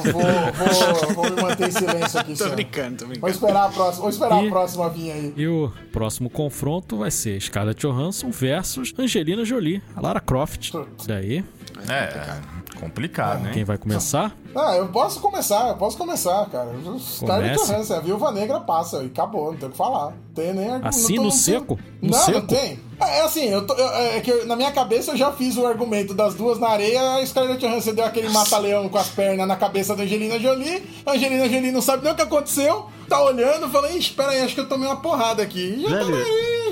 [0.06, 3.34] Eu vou, vou, vou me manter em silêncio aqui, tô brincando, tô Vou brincando.
[3.34, 5.34] esperar a próxima, vou esperar E- a próxima vir aí.
[5.38, 10.72] E o próximo confronto vai ser Scarlett Johansson versus Angelina Jolie, a Lara Croft.
[11.06, 11.44] Daí,
[11.88, 12.40] É,
[12.80, 13.52] complicado, né?
[13.54, 14.36] quem vai começar?
[14.56, 16.72] Ah, eu posso começar, eu posso começar, cara.
[17.00, 17.56] Scarlett.
[17.58, 20.08] Johansson, a Viúva Negra passa e acabou, não tem o que falar.
[20.12, 20.88] Não Tem nem argumento.
[20.88, 21.80] Assim, no seco?
[22.02, 22.40] No não, seco?
[22.40, 22.80] não tem.
[23.00, 25.58] É é assim, eu tô, eu- é que eu- na minha cabeça eu já fiz
[25.58, 29.48] o argumento das duas na areia, a Scarlett Johansson deu aquele mata-leão com as pernas
[29.48, 33.22] na cabeça da Angelina Jolie, a Angelina Jolie não sabe nem o que aconteceu, tá
[33.24, 35.60] olhando, fala, ixi, pera aí, acho que eu tomei uma porrada aqui.
[35.80, 36.16] E já tá Velho,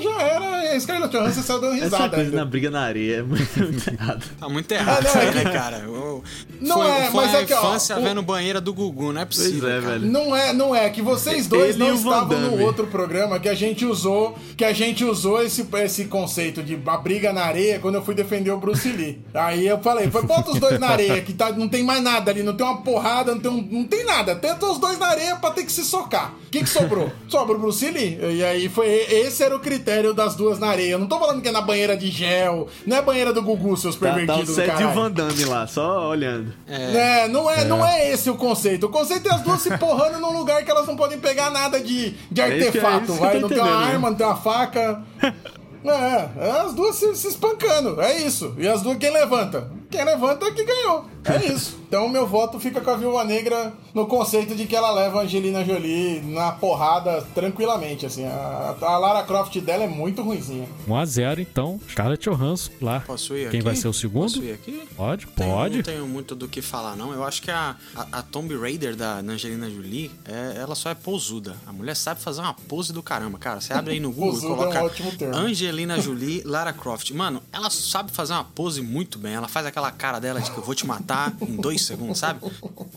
[0.08, 0.60] aí, já era.
[0.74, 2.08] A Scarlett Johansson saiu dando Essa risada.
[2.10, 2.36] coisa ainda.
[2.36, 4.24] na briga na areia é muito, muito errado.
[4.38, 5.76] Tá muito errado, Ah, não, é né, que- cara?
[5.84, 6.24] Eu-
[6.60, 9.12] Não foi é, foi mas a é que, ó, infância o- vendo banheira do Gugu,
[9.12, 10.06] não é Pois possível, é, velho.
[10.06, 13.54] Não é, não é, que vocês dois Ele não estavam no outro programa que a
[13.54, 17.96] gente usou, que a gente usou esse, esse conceito de uma briga na areia quando
[17.96, 19.20] eu fui defender o Bruce Lee.
[19.34, 22.30] Aí eu falei, foi, bota os dois na areia, que tá, não tem mais nada
[22.30, 24.36] ali, não tem uma porrada, não tem, um- não tem nada.
[24.36, 26.34] Tenta os dois na areia pra ter que se socar.
[26.46, 27.10] O que, que sobrou?
[27.28, 28.18] Sobra o Bruce Lee.
[28.36, 30.92] E aí foi, esse era o critério das duas na areia.
[30.92, 33.76] Eu não tô falando que é na banheira de gel, não é banheira do Gugu,
[33.76, 34.94] seus Tá, tá o pervertidos do Seth e o caralho.
[34.94, 36.52] Van Damme lá, só olhando.
[36.66, 38.86] É, não é, não é esse o conceito.
[38.86, 41.78] O conceito é as duas se porrando num lugar que elas não podem pegar nada
[41.80, 43.04] de, de É é artefato.
[43.04, 43.92] isso que vai, não tem uma né?
[43.92, 45.02] arma, não tem uma faca.
[45.82, 48.54] É, é as duas se, se espancando, é isso.
[48.58, 49.70] E as duas, quem levanta?
[49.90, 51.04] Quem levanta é que ganhou.
[51.24, 51.78] É isso.
[51.86, 55.22] Então meu voto fica com a Viúva Negra no conceito de que ela leva a
[55.24, 58.24] Angelina Jolie na porrada tranquilamente, assim.
[58.24, 60.68] A, a Lara Croft dela é muito ruinzinha.
[60.88, 61.80] 1x0, então.
[61.88, 63.00] Scarlett Johansson lá.
[63.00, 63.50] Posso ir aqui?
[63.50, 64.22] Quem vai ser o segundo?
[64.32, 64.82] Posso ir aqui?
[64.96, 65.76] Pode, Tenho- pode.
[65.78, 67.12] não tenho muito do que falar, não.
[67.12, 70.94] Eu acho que a, a, a Tomb Raider da Angelina Jolie, é, ela só é
[70.94, 71.56] posuda.
[71.66, 73.60] A mulher sabe fazer uma pose do caramba, cara.
[73.60, 75.34] Você abre aí no Google e Posuda é um coloca ótimo termo.
[75.36, 77.10] Angelina Jolie, Lara Croft.
[77.10, 79.34] Mano, ela sabe fazer uma pose muito bem.
[79.34, 82.40] Ela faz aquela cara dela de que eu vou te matar em dois segundos, sabe?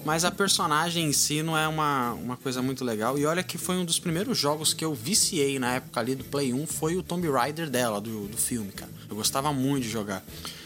[0.03, 3.18] Mas a personagem em si não é uma, uma coisa muito legal.
[3.18, 6.23] E olha que foi um dos primeiros jogos que eu viciei na época ali do
[6.23, 8.91] Play 1, foi o Tomb Raider dela, do, do filme, cara.
[9.10, 10.23] Eu gostava muito de jogar.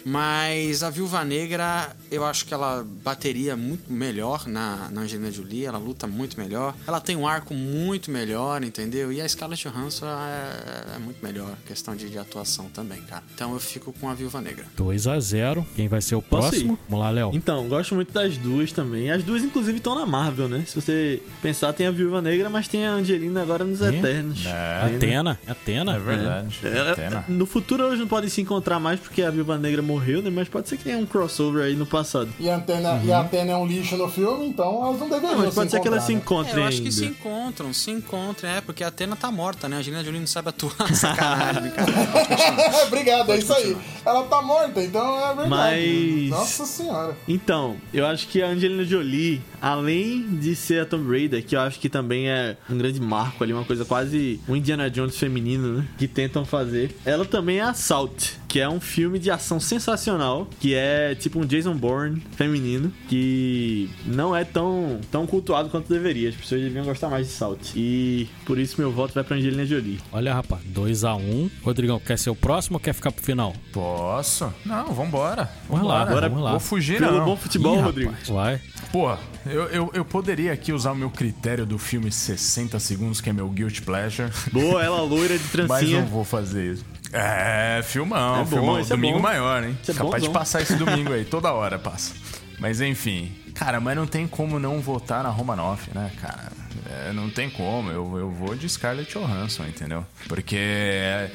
[0.09, 5.65] Mas a Viúva Negra, eu acho que ela bateria muito melhor na, na Angelina Jolie,
[5.65, 6.73] ela luta muito melhor.
[6.87, 9.11] Ela tem um arco muito melhor, entendeu?
[9.11, 13.21] E a Scarlett Johansson é, é muito melhor, questão de, de atuação também, cara.
[13.35, 14.63] Então eu fico com a Viúva Negra.
[14.77, 15.65] 2x0.
[15.75, 16.79] Quem vai ser o próximo?
[16.87, 17.31] Vamos lá, Léo.
[17.33, 19.11] Então, gosto muito das duas também.
[19.11, 20.63] As duas, inclusive, estão na Marvel, né?
[20.65, 23.89] Se você pensar, tem a Viúva Negra, mas tem a Angelina agora nos É?
[23.89, 24.45] Eternos.
[24.45, 24.81] É.
[24.83, 24.95] Ainda.
[24.95, 25.39] Atena.
[25.45, 25.95] Atena.
[25.95, 26.59] É verdade.
[26.63, 27.25] É, Atena.
[27.27, 30.29] no futuro eles não podem se encontrar mais porque a Viúva Negra morreu, né?
[30.29, 32.29] Mas pode ser que tenha um crossover aí no passado.
[32.39, 35.37] E a Antena, e a Antena é um lixo no filme, então elas não deveriam
[35.37, 36.19] Não, mas pode se ser que elas se né?
[36.19, 36.91] encontrem É, eu acho que ainda.
[36.95, 39.75] se encontram, se encontram, é, porque a Atena tá morta, né?
[39.77, 41.91] A Angelina Jolie não sabe atuar, sacanagem, cara.
[42.87, 43.75] Obrigado, é isso aí.
[44.05, 45.49] Ela tá morta, então é verdade.
[45.49, 47.17] Mas- Nossa senhora.
[47.27, 51.59] Então, eu acho que a Angelina Jolie, além de ser a Tomb Raider, que eu
[51.61, 55.77] acho que também é um grande marco ali, uma coisa quase um Indiana Jones feminino,
[55.79, 55.85] né?
[55.97, 56.95] Que tentam fazer.
[57.05, 61.45] Ela também é Assault, que é um filme de ação sensacional, que é tipo um
[61.45, 66.29] Jason Bourne feminino, que não é tão, tão cultuado quanto deveria.
[66.29, 67.73] As pessoas deviam gostar mais de Assault.
[67.75, 69.99] E por isso meu voto vai pra Angelina Jolie.
[70.11, 71.49] Olha, rapaz, 2x1.
[71.63, 73.53] Rodrigão, quer ser o próximo ou quer ficar pro final?
[73.71, 74.51] Posso?
[74.65, 75.49] Não, vambora.
[75.69, 76.29] Vamos lá, Vambora.
[76.29, 76.51] vamos lá.
[76.51, 77.25] Vou fugir, Pelo não.
[77.25, 78.11] bom futebol, Ih, Rodrigo.
[78.11, 78.61] rapaz, vai.
[78.91, 79.11] Pô,
[79.45, 83.33] eu, eu, eu poderia aqui usar o meu critério do filme 60 segundos, que é
[83.33, 84.31] meu guilty pleasure.
[84.51, 86.01] Boa, ela loira de Mas trancinha.
[86.01, 86.85] não vou fazer isso.
[87.13, 88.79] É, filmão, É bom, filmão.
[88.79, 89.23] é domingo bom.
[89.23, 89.77] maior, hein?
[89.87, 90.33] É Capaz de bonzão.
[90.33, 92.13] passar esse domingo aí, toda hora passa.
[92.59, 93.31] Mas enfim.
[93.53, 96.51] Cara, mas não tem como não votar na Romanoff, né, cara?
[96.89, 97.89] É, não tem como.
[97.91, 100.05] Eu, eu vou de Scarlett Johansson, entendeu?
[100.27, 101.31] Porque é,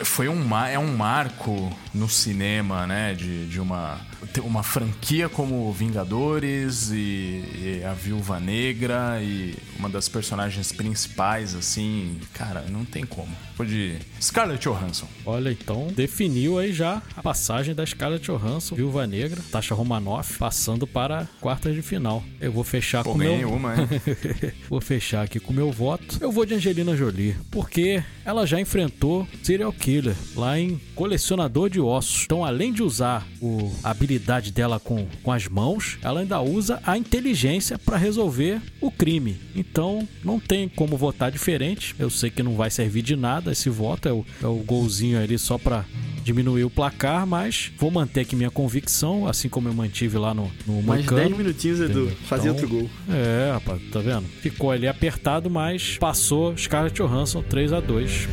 [0.00, 3.14] é, foi um, é um marco no cinema, né?
[3.14, 3.98] De, de uma,
[4.32, 11.54] ter uma franquia como Vingadores e, e a Viúva Negra e uma das personagens principais,
[11.54, 12.18] assim.
[12.32, 13.28] Cara, não tem como.
[13.56, 15.08] Vou de Scarlett Johansson.
[15.24, 20.86] Olha, então, definiu aí já a passagem da Scarlett Johansson, Viúva Negra, Tasha Romanoff, passando
[20.86, 22.22] para quartas de final.
[22.40, 23.50] Eu vou fechar Pô, com meu...
[23.50, 23.88] uma, hein?
[24.68, 26.18] vou fechar aqui com o meu voto.
[26.20, 31.80] Eu vou de Angelina Jolie, porque ela já enfrentou serial killer lá em Colecionador de
[31.80, 32.24] Ossos.
[32.24, 36.80] Então, além de usar o, a habilidade dela com, com as mãos, ela ainda usa
[36.84, 39.36] a inteligência para resolver o crime.
[39.54, 41.94] Então, não tem como votar diferente.
[41.98, 45.20] Eu sei que não vai servir de nada esse voto, é o, é o golzinho
[45.20, 45.84] ali só para
[46.22, 50.50] diminuir o placar, mas vou manter aqui minha convicção, assim como eu mantive lá no,
[50.66, 51.28] no Mais Moicano.
[51.28, 52.04] 10 minutinhos, Edu.
[52.04, 52.16] Entendeu?
[52.24, 52.90] Fazia Então, outro gol.
[53.08, 54.26] É, rapaz, tá vendo?
[54.40, 58.28] Ficou ali apertado, mas passou Scarlett Johansson 3 a 2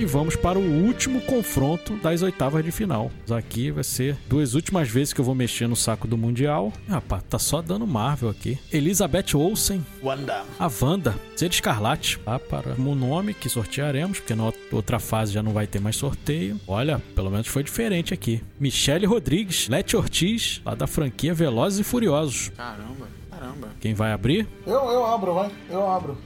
[0.00, 3.10] E vamos para o último confronto das oitavas de final.
[3.30, 6.72] Aqui vai ser duas últimas vezes que eu vou mexer no saco do Mundial.
[6.88, 8.58] Rapaz, tá só dando Marvel aqui.
[8.72, 10.42] Elizabeth Olsen, Wanda.
[10.58, 12.38] a Wanda, Ser Escarlate, tá?
[12.38, 16.58] Para o nome que sortearemos, porque na outra fase já não vai ter mais sorteio.
[16.66, 18.42] Olha, pelo menos foi diferente aqui.
[18.58, 22.50] Michelle Rodrigues, Lete Ortiz, lá da franquia Velozes e Furiosos.
[22.56, 23.68] Caramba, caramba.
[23.78, 24.48] Quem vai abrir?
[24.66, 25.50] Eu, eu abro, vai.
[25.68, 26.16] Eu abro.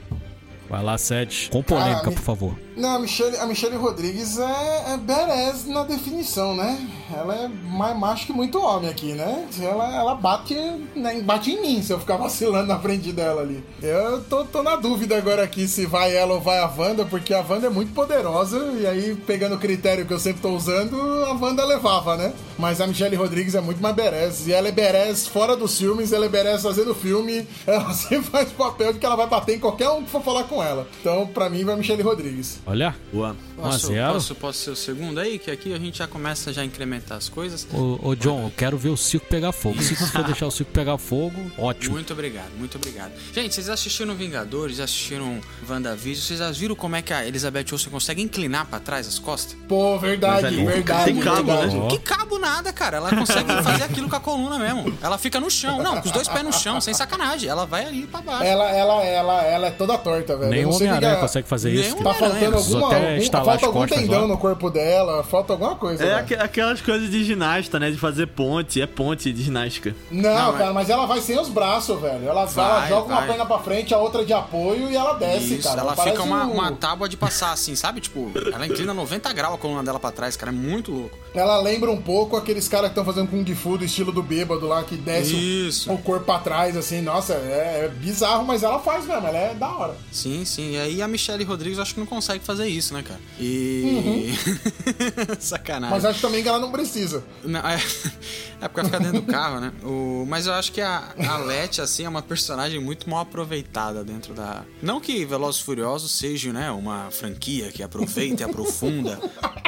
[0.70, 1.48] Vai lá, Sede.
[1.50, 2.63] Com polêmica, Ah, por favor.
[2.76, 6.88] Não, a Michelle, a Michelle Rodrigues é, é badass na definição, né?
[7.14, 9.46] Ela é mais macho que muito homem aqui, né?
[9.60, 10.54] Ela, ela bate,
[10.96, 13.62] né, bate em mim se eu ficar vacilando na frente dela ali.
[13.80, 17.32] Eu tô, tô na dúvida agora aqui se vai ela ou vai a Wanda, porque
[17.32, 20.96] a Wanda é muito poderosa, e aí, pegando o critério que eu sempre tô usando,
[21.26, 22.32] a Wanda levava, né?
[22.58, 26.12] Mas a Michelle Rodrigues é muito mais badass, e ela é badass fora dos filmes,
[26.12, 29.60] ela é badass fazendo filme, ela sempre faz papel de que ela vai bater em
[29.60, 30.88] qualquer um que for falar com ela.
[31.00, 32.63] Então, pra mim, vai Michelle Rodrigues.
[32.66, 33.36] Olha, Boa.
[33.58, 35.38] 1 a Posso, 0 posso, posso ser o segundo aí?
[35.38, 37.66] Que aqui a gente já começa já a incrementar as coisas.
[37.72, 39.82] Ô, ô, John, eu quero ver o circo pegar fogo.
[39.82, 41.94] Se você for deixar o circo pegar fogo, ótimo.
[41.94, 43.12] Muito obrigado, muito obrigado.
[43.34, 47.90] Gente, vocês assistiram Vingadores, assistiram WandaVision, vocês já viram como é que a Elizabeth Olsen
[47.90, 49.56] consegue inclinar pra trás as costas?
[49.68, 51.12] Pô, verdade, ali verdade.
[51.12, 51.72] tem cabo, né, verdade.
[51.72, 51.90] gente?
[51.90, 52.96] Que cabo nada, cara.
[52.96, 54.96] Ela consegue fazer aquilo com a coluna mesmo.
[55.02, 55.82] Ela fica no chão.
[55.82, 57.48] Não, com os dois pés no chão, sem sacanagem.
[57.48, 58.44] Ela vai ali pra baixo.
[58.44, 60.50] Ela, ela, ela, ela é toda torta, velho.
[60.50, 61.96] Nem o Homem-Aranha é- consegue fazer Nem isso.
[61.96, 62.04] cara.
[62.08, 64.26] Tá faltando Precisou alguma, até algum, falta as algum costas tendão lá.
[64.28, 66.04] no corpo dela, falta alguma coisa.
[66.04, 66.18] É velho.
[66.20, 67.90] aqu- aquelas coisas de ginasta, né?
[67.90, 68.80] De fazer ponte.
[68.80, 69.94] É ponte de ginástica.
[70.10, 72.26] Não, Não, cara, mas ela vai sem os braços, velho.
[72.28, 73.28] Ela, Vai, ela joga uma vai.
[73.28, 75.80] perna pra frente, a outra de apoio e ela desce, Isso, cara.
[75.80, 78.00] ela Parece fica uma, um- uma tábua de passar assim, sabe?
[78.00, 80.50] Tipo, ela inclina 90 graus a coluna dela pra trás, cara.
[80.50, 81.18] É muito louco.
[81.34, 84.66] Ela lembra um pouco aqueles caras que estão fazendo Kung Fu do estilo do bêbado
[84.68, 85.92] lá, que desce o- Isso.
[85.92, 87.00] o corpo pra trás, assim.
[87.02, 89.96] Nossa, é, é bizarro, mas ela faz mesmo, ela é da hora.
[90.12, 90.72] Sim, sim.
[90.74, 93.20] E aí a Michelle Rodrigues acho que não consegue fazer isso, né, cara?
[93.40, 94.32] E.
[95.40, 95.94] Sacanagem.
[95.96, 97.24] Mas acho também que ela não precisa.
[97.42, 97.74] Não, é,
[98.62, 99.72] é porque ela fica dentro do carro, né?
[99.82, 104.04] O, mas eu acho que a, a Letty, assim, é uma personagem muito mal aproveitada
[104.04, 104.62] dentro da.
[104.82, 109.18] Não que Velozes e Furiosos seja, né, uma franquia que aproveita e aprofunda.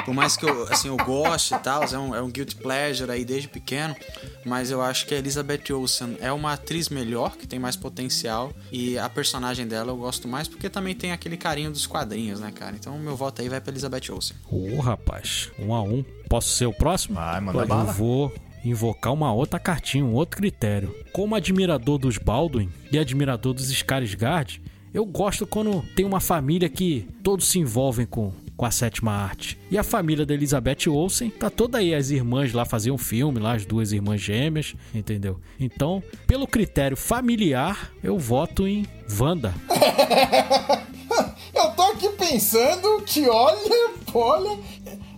[0.05, 3.11] Por mais que eu, assim, eu goste e tal, é um, é um guilty pleasure
[3.11, 3.95] aí desde pequeno.
[4.45, 8.53] Mas eu acho que a Elizabeth Olsen é uma atriz melhor, que tem mais potencial.
[8.71, 12.53] E a personagem dela eu gosto mais porque também tem aquele carinho dos quadrinhos, né,
[12.53, 12.77] cara?
[12.77, 14.37] Então meu voto aí vai pra Elizabeth Olsen.
[14.51, 15.51] Ô, rapaz.
[15.59, 16.05] Um a um.
[16.29, 17.17] Posso ser o próximo?
[17.17, 17.93] Vai, manda Eu bala.
[17.93, 18.33] vou
[18.65, 20.95] invocar uma outra cartinha, um outro critério.
[21.13, 24.61] Como admirador dos Baldwin e admirador dos Skarsgård,
[24.93, 29.59] eu gosto quando tem uma família que todos se envolvem com, com a sétima arte.
[29.71, 33.53] E a família da Elizabeth Olsen, tá toda aí as irmãs lá faziam filme, lá
[33.53, 35.39] as duas irmãs gêmeas, entendeu?
[35.61, 38.87] Então, pelo critério familiar, eu voto em
[39.19, 39.55] Wanda.
[41.55, 44.59] Eu tô aqui pensando que, olha, olha,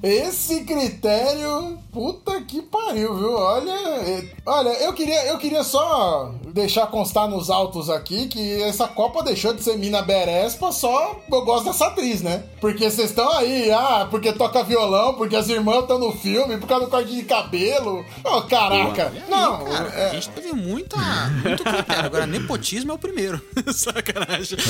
[0.02, 3.32] esse critério, puta que pariu, viu?
[3.34, 8.86] Olha, é- olha, eu queria, eu queria só deixar constar nos autos aqui que essa
[8.88, 12.42] Copa deixou de ser Mina Berespa, só eu gosto dessa atriz, né?
[12.60, 16.66] Porque vocês estão aí, ah, porque toca violão, porque as irmãs estão no filme, por
[16.68, 18.04] causa do corte de cabelo.
[18.24, 19.12] Ô, caraca.
[19.28, 20.96] Não, Cara, é- a gente teve muita,
[21.44, 22.04] muito critério.
[22.06, 23.40] Agora, nepotismo é o primeiro.
[23.72, 24.58] Sacanagem.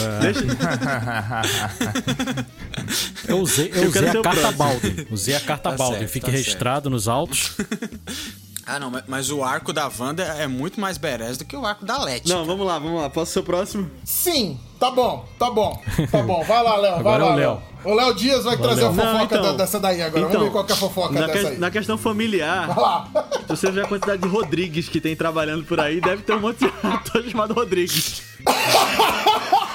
[3.27, 5.07] Eu usei, eu Eu usei a carta próximo.
[5.19, 7.53] Usei a carta Tá certo, Fique tá registrado nos autos.
[8.71, 11.65] Ah, não, mas, mas o arco da Wanda é muito mais badass do que o
[11.65, 12.29] arco da Letty.
[12.29, 13.09] Não, vamos lá, vamos lá.
[13.09, 13.91] Posso ser o próximo?
[14.05, 16.45] Sim, tá bom, tá bom, tá bom.
[16.45, 17.63] Vai lá, Léo, vai Agora é lá, o Léo.
[17.83, 19.43] O Léo Dias vai trazer a fofoca Não, então.
[19.43, 20.27] da- dessa daí agora.
[20.29, 21.59] Vamos ver qual que é a fofoca na, dessa que- aí.
[21.59, 23.09] na questão familiar, Vai lá.
[23.47, 26.41] se você vê a quantidade de Rodrigues que tem trabalhando por aí, deve ter um
[26.41, 28.21] monte de ator chamado Rodrigues.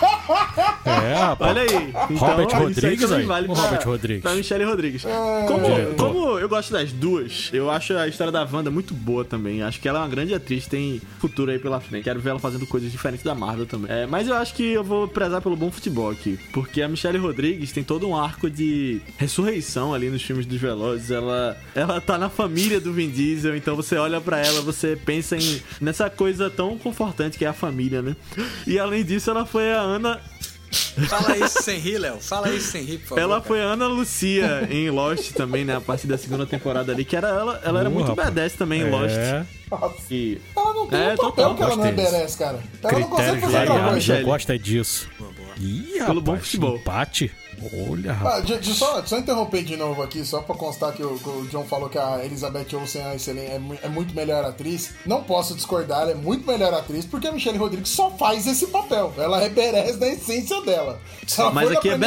[0.85, 1.51] É, rapaz.
[1.51, 1.93] Olha aí.
[2.09, 3.23] Então, Robert Rodrigues aí.
[3.25, 4.21] vale O pra- Robert Rodrigues.
[4.23, 5.03] Pra Michelle Rodrigues.
[5.47, 9.61] Como, como eu gosto das duas, eu acho a história da Wanda muito boa também.
[9.63, 12.03] Acho que ela é uma grande atriz, tem futuro aí pela frente.
[12.03, 13.91] Quero ver ela fazendo coisas diferentes da Marvel também.
[13.91, 16.39] É, mas eu acho que eu vou prezar pelo bom futebol aqui.
[16.51, 21.11] Porque a Michelle Rodrigues tem todo um arco de ressurreição ali nos filmes dos Velozes.
[21.11, 25.35] Ela, ela tá na família do Vin Diesel, então você olha pra ela, você pensa
[25.37, 28.15] em nessa coisa tão confortante que é a família, né?
[28.67, 30.19] E além disso, ela foi a Ana
[31.07, 32.17] Fala isso sem rir, Léo.
[32.19, 33.21] Fala isso sem rir, por favor.
[33.21, 33.47] ela cara.
[33.47, 35.75] foi a Ana Lucia em Lost também, né?
[35.75, 38.29] A partir da segunda temporada ali, que era ela, ela era Uh, muito rapaz.
[38.29, 39.15] badass também em Lost.
[39.15, 39.95] É, Nossa.
[40.11, 42.59] E Ela não tem É, um papel total, que ela não é merece, cara.
[42.83, 44.23] Ela não consegue critérios fazer eu Michele.
[44.23, 45.09] gosto é disso.
[45.59, 46.75] Ih, Pelo bom rapaz, futebol.
[46.77, 47.31] empate.
[47.89, 48.45] Olha, Ah, rapaz.
[48.45, 51.63] de- de só, só interromper de novo aqui, só pra constar que o, o John
[51.63, 54.91] falou que a Elizabeth Olsen é, excelente, é, é muito melhor atriz.
[55.05, 58.67] Não posso discordar, ela é muito melhor atriz, porque a Michelle Rodrigues só faz esse
[58.67, 59.13] papel.
[59.17, 60.99] Ela é Beres na essência dela.
[61.37, 61.99] Ela Mas aqui é de-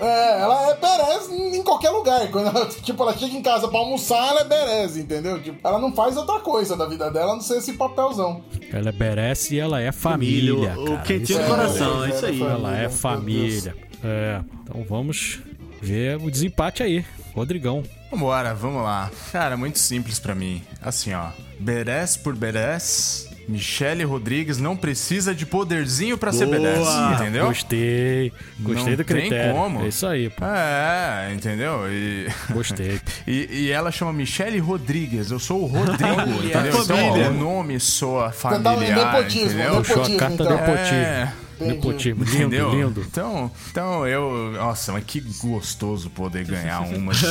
[0.00, 2.28] É, ela é Beres em qualquer lugar.
[2.30, 5.40] Quando ela, tipo, ela chega em casa pra almoçar, ela é Beres, entendeu?
[5.42, 8.42] Tipo, ela não faz outra coisa da vida dela, a não ser esse papelzão.
[8.72, 12.04] Ela é merece e ela é família, Família, o- o quentinho Isso do é coração,
[12.04, 12.42] é isso aí.
[12.42, 13.76] Ela é família.
[14.04, 15.40] É, então vamos
[15.80, 17.04] ver o desempate aí.
[17.34, 17.82] Rodrigão.
[18.10, 19.10] Vambora, vamos lá.
[19.32, 20.62] Cara, muito simples pra mim.
[20.82, 21.28] Assim, ó.
[21.58, 26.46] Beres por Beres, Michele Rodrigues não precisa de poderzinho pra ser!
[26.46, 27.46] B10, entendeu?
[27.46, 28.32] Gostei.
[28.60, 29.54] Gostei Não do tem critério.
[29.54, 29.82] como.
[29.84, 30.44] É isso aí, pô.
[30.44, 31.90] É, entendeu?
[31.90, 33.00] E, Gostei.
[33.26, 35.30] e, e ela chama Michele Rodrigues.
[35.30, 36.82] Eu sou o Rodrigo, entendeu?
[36.82, 37.30] Então, família.
[37.30, 39.76] o nome soa familiar, nepotismo, entendeu?
[39.76, 40.46] Puxou a carta então.
[40.46, 40.96] do nepotismo.
[40.96, 41.32] É.
[41.56, 41.74] Entendi.
[41.74, 42.24] Nepotismo.
[42.24, 42.70] Lindo, Entendeu?
[42.70, 43.00] lindo.
[43.00, 44.52] Então, então eu.
[44.52, 47.26] Nossa, mas que gostoso poder ganhar uma de.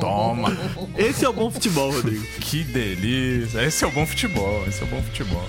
[0.00, 0.56] Toma!
[0.96, 2.24] Esse é o bom futebol, Rodrigo.
[2.40, 3.64] Que delícia!
[3.64, 5.48] Esse é o bom futebol, esse é o bom futebol.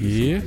[0.00, 0.40] E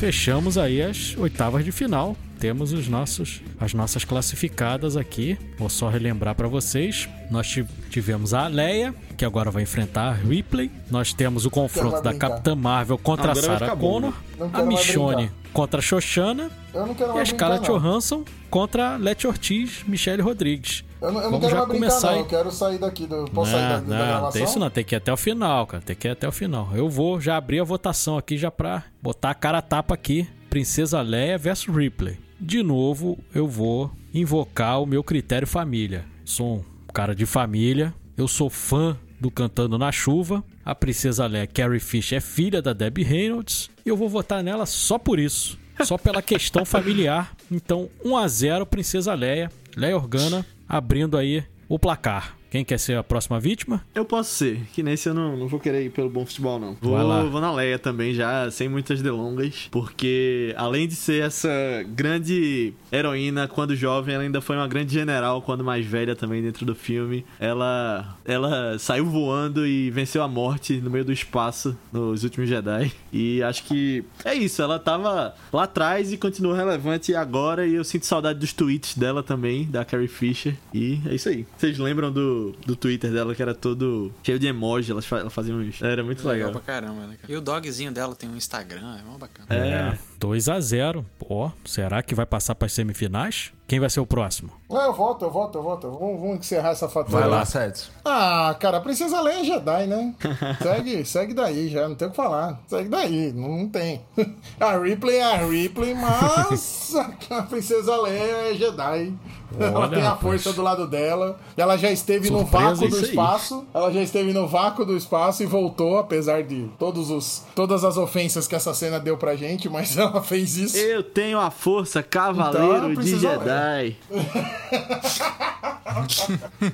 [0.00, 2.16] fechamos aí as oitavas de final.
[2.38, 5.36] Temos os nossos, as nossas classificadas aqui.
[5.58, 7.06] Vou só relembrar para vocês.
[7.30, 10.70] Nós ti- tivemos a Leia, que agora vai enfrentar a Ripley.
[10.90, 12.14] Nós temos o confronto mais da.
[12.14, 14.14] Capitã Marvel contra a Sarah Connor.
[14.38, 14.50] né?
[14.54, 15.39] A Michonne brincar.
[15.52, 16.50] Contra Xoxana.
[16.72, 17.80] Eu não quero E a Scarlett brincar, não.
[17.80, 20.84] Johansson contra Leti Ortiz, Michelle Rodrigues.
[21.00, 22.18] Eu não, eu não quero já mais brincar, começar não.
[22.18, 23.06] Eu quero sair daqui.
[23.06, 23.24] Do...
[23.32, 24.32] Posso sair da, Não, da não, gravação?
[24.32, 25.82] tem isso não, tem que ir até o final, cara.
[25.82, 26.68] Tem que ir até o final.
[26.74, 30.28] Eu vou já abrir a votação aqui já pra botar a cara a tapa aqui.
[30.48, 32.18] Princesa Leia versus Ripley.
[32.38, 36.04] De novo, eu vou invocar o meu critério família.
[36.24, 37.94] Sou um cara de família.
[38.16, 40.42] Eu sou fã do Cantando na Chuva.
[40.64, 43.70] A Princesa Leia Carrie Fisher é filha da Debbie Reynolds.
[43.84, 45.58] E eu vou votar nela só por isso.
[45.84, 47.34] Só pela questão familiar.
[47.50, 49.50] Então, 1 a 0 Princesa Leia.
[49.76, 52.36] Leia Organa abrindo aí o placar.
[52.50, 53.80] Quem quer ser a próxima vítima?
[53.94, 56.76] Eu posso ser, que nesse eu não, não vou querer ir pelo bom futebol, não.
[56.80, 61.48] Vou, vou na Leia também, já sem muitas delongas, porque além de ser essa
[61.86, 66.66] grande heroína quando jovem, ela ainda foi uma grande general quando mais velha também dentro
[66.66, 67.24] do filme.
[67.38, 72.90] Ela, ela saiu voando e venceu a morte no meio do espaço nos últimos Jedi.
[73.12, 77.64] E acho que é isso, ela tava lá atrás e continua relevante agora.
[77.64, 80.56] E eu sinto saudade dos tweets dela também, da Carrie Fisher.
[80.74, 81.46] E é isso aí.
[81.56, 84.90] Vocês lembram do, do Twitter dela que era todo cheio de emoji?
[84.92, 85.80] Ela, fa- ela fazia uns.
[85.82, 86.52] Era muito Legal legal.
[86.52, 87.32] pra caramba, né, cara?
[87.32, 89.46] E o dogzinho dela tem um Instagram, é mó bacana.
[89.54, 89.98] É.
[90.20, 93.52] 2 a 0 Ó, será que vai passar para as semifinais?
[93.66, 94.50] Quem vai ser o próximo?
[94.68, 95.90] Eu volto, eu volto, eu volto.
[95.92, 97.20] Vamos, vamos encerrar essa fatura.
[97.20, 97.84] Vai lá, Sérgio.
[98.04, 100.14] Ah, cara, a Princesa Leia é Jedi, né?
[100.60, 102.60] segue, segue daí já, não tem o que falar.
[102.66, 104.00] Segue daí, não, não tem.
[104.58, 106.94] A Ripley é a Ripley, mas
[107.30, 109.14] a Princesa Leia é Jedi.
[109.58, 110.20] ela tem a rapaz.
[110.20, 111.38] força do lado dela.
[111.56, 113.10] Ela já esteve no Surpresa, vácuo do isso aí.
[113.10, 113.66] espaço.
[113.72, 117.96] Ela já esteve no vácuo do espaço e voltou, apesar de todos os, todas as
[117.96, 120.76] ofensas que essa cena deu pra gente, mas ela fez isso.
[120.76, 123.96] Eu tenho a força Então, cavaleiro de precisa Jedi.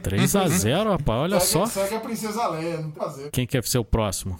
[0.02, 1.66] 3 a 0 rapaz, olha segue, só.
[1.66, 3.30] segue a Princesa Leia, não tem o que fazer.
[3.30, 4.38] Quem quer ser o próximo?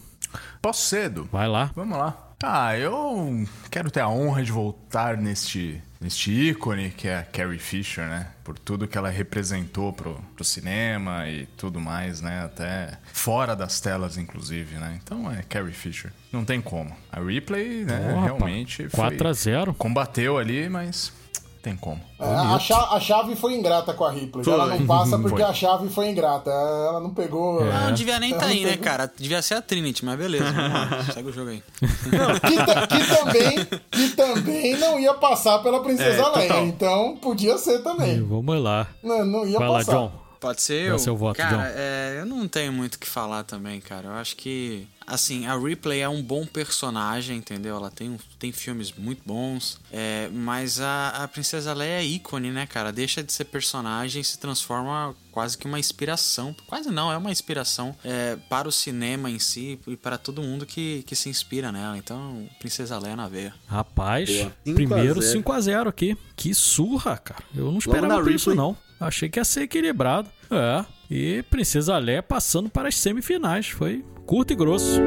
[0.60, 1.28] Posso cedo?
[1.32, 1.70] Vai lá.
[1.74, 2.14] Vamos lá.
[2.43, 7.59] Ah, eu quero ter a honra de voltar neste, neste ícone que é a Carrie
[7.59, 8.28] Fisher, né?
[8.44, 12.44] Por tudo que ela representou pro, pro cinema e tudo mais, né?
[12.44, 14.98] Até fora das telas, inclusive, né?
[15.02, 16.12] Então é Carrie Fisher.
[16.32, 16.94] Não tem como.
[17.10, 18.14] A Ripley, né?
[18.24, 19.10] Realmente foi...
[19.10, 21.12] 4 a 0 Combateu ali, mas
[21.66, 22.01] tem como.
[22.20, 24.44] É, a, cha- a chave foi ingrata com a Ripley.
[24.44, 24.52] Foi.
[24.55, 25.51] Ela não passa porque Foi.
[25.51, 26.48] a chave foi ingrata.
[26.48, 27.64] Ela não pegou.
[27.64, 29.10] Não, não devia nem tá aí, né, cara?
[29.18, 30.44] Devia ser a Trinity, mas beleza.
[30.44, 31.02] Lá.
[31.12, 31.60] Segue o jogo aí.
[32.48, 36.60] Que, ta- que também, que também não ia passar pela Princesa É, Leia.
[36.62, 38.22] Então podia ser também.
[38.22, 38.86] Vamos lá.
[39.02, 39.93] Não, não ia Vai lá, passar.
[39.93, 40.12] John.
[40.41, 40.99] Pode ser Dá eu?
[40.99, 44.09] seu voto, cara, é, eu não tenho muito o que falar também, cara.
[44.09, 47.77] Eu acho que, assim, a Ripley é um bom personagem, entendeu?
[47.77, 52.67] Ela tem, tem filmes muito bons, é, mas a, a Princesa Leia é ícone, né,
[52.67, 52.93] cara?
[52.93, 56.55] Deixa de ser personagem e se transforma quase que uma inspiração.
[56.67, 60.65] Quase não, é uma inspiração é, para o cinema em si e para todo mundo
[60.65, 61.99] que, que se inspira nela.
[61.99, 63.55] Então, Princesa Leia na veia.
[63.67, 64.53] Rapaz, Boa.
[64.65, 65.33] 5 a primeiro 0.
[65.33, 66.17] 5 a 0 aqui.
[66.35, 67.45] Que surra, cara.
[67.55, 68.57] Eu não esperava isso, Ripley.
[68.57, 68.86] não.
[68.98, 70.28] Achei que ia ser equilibrado.
[70.51, 70.85] É.
[71.10, 73.68] E Princesa Leia passando para as semifinais.
[73.68, 75.01] Foi curto e grosso.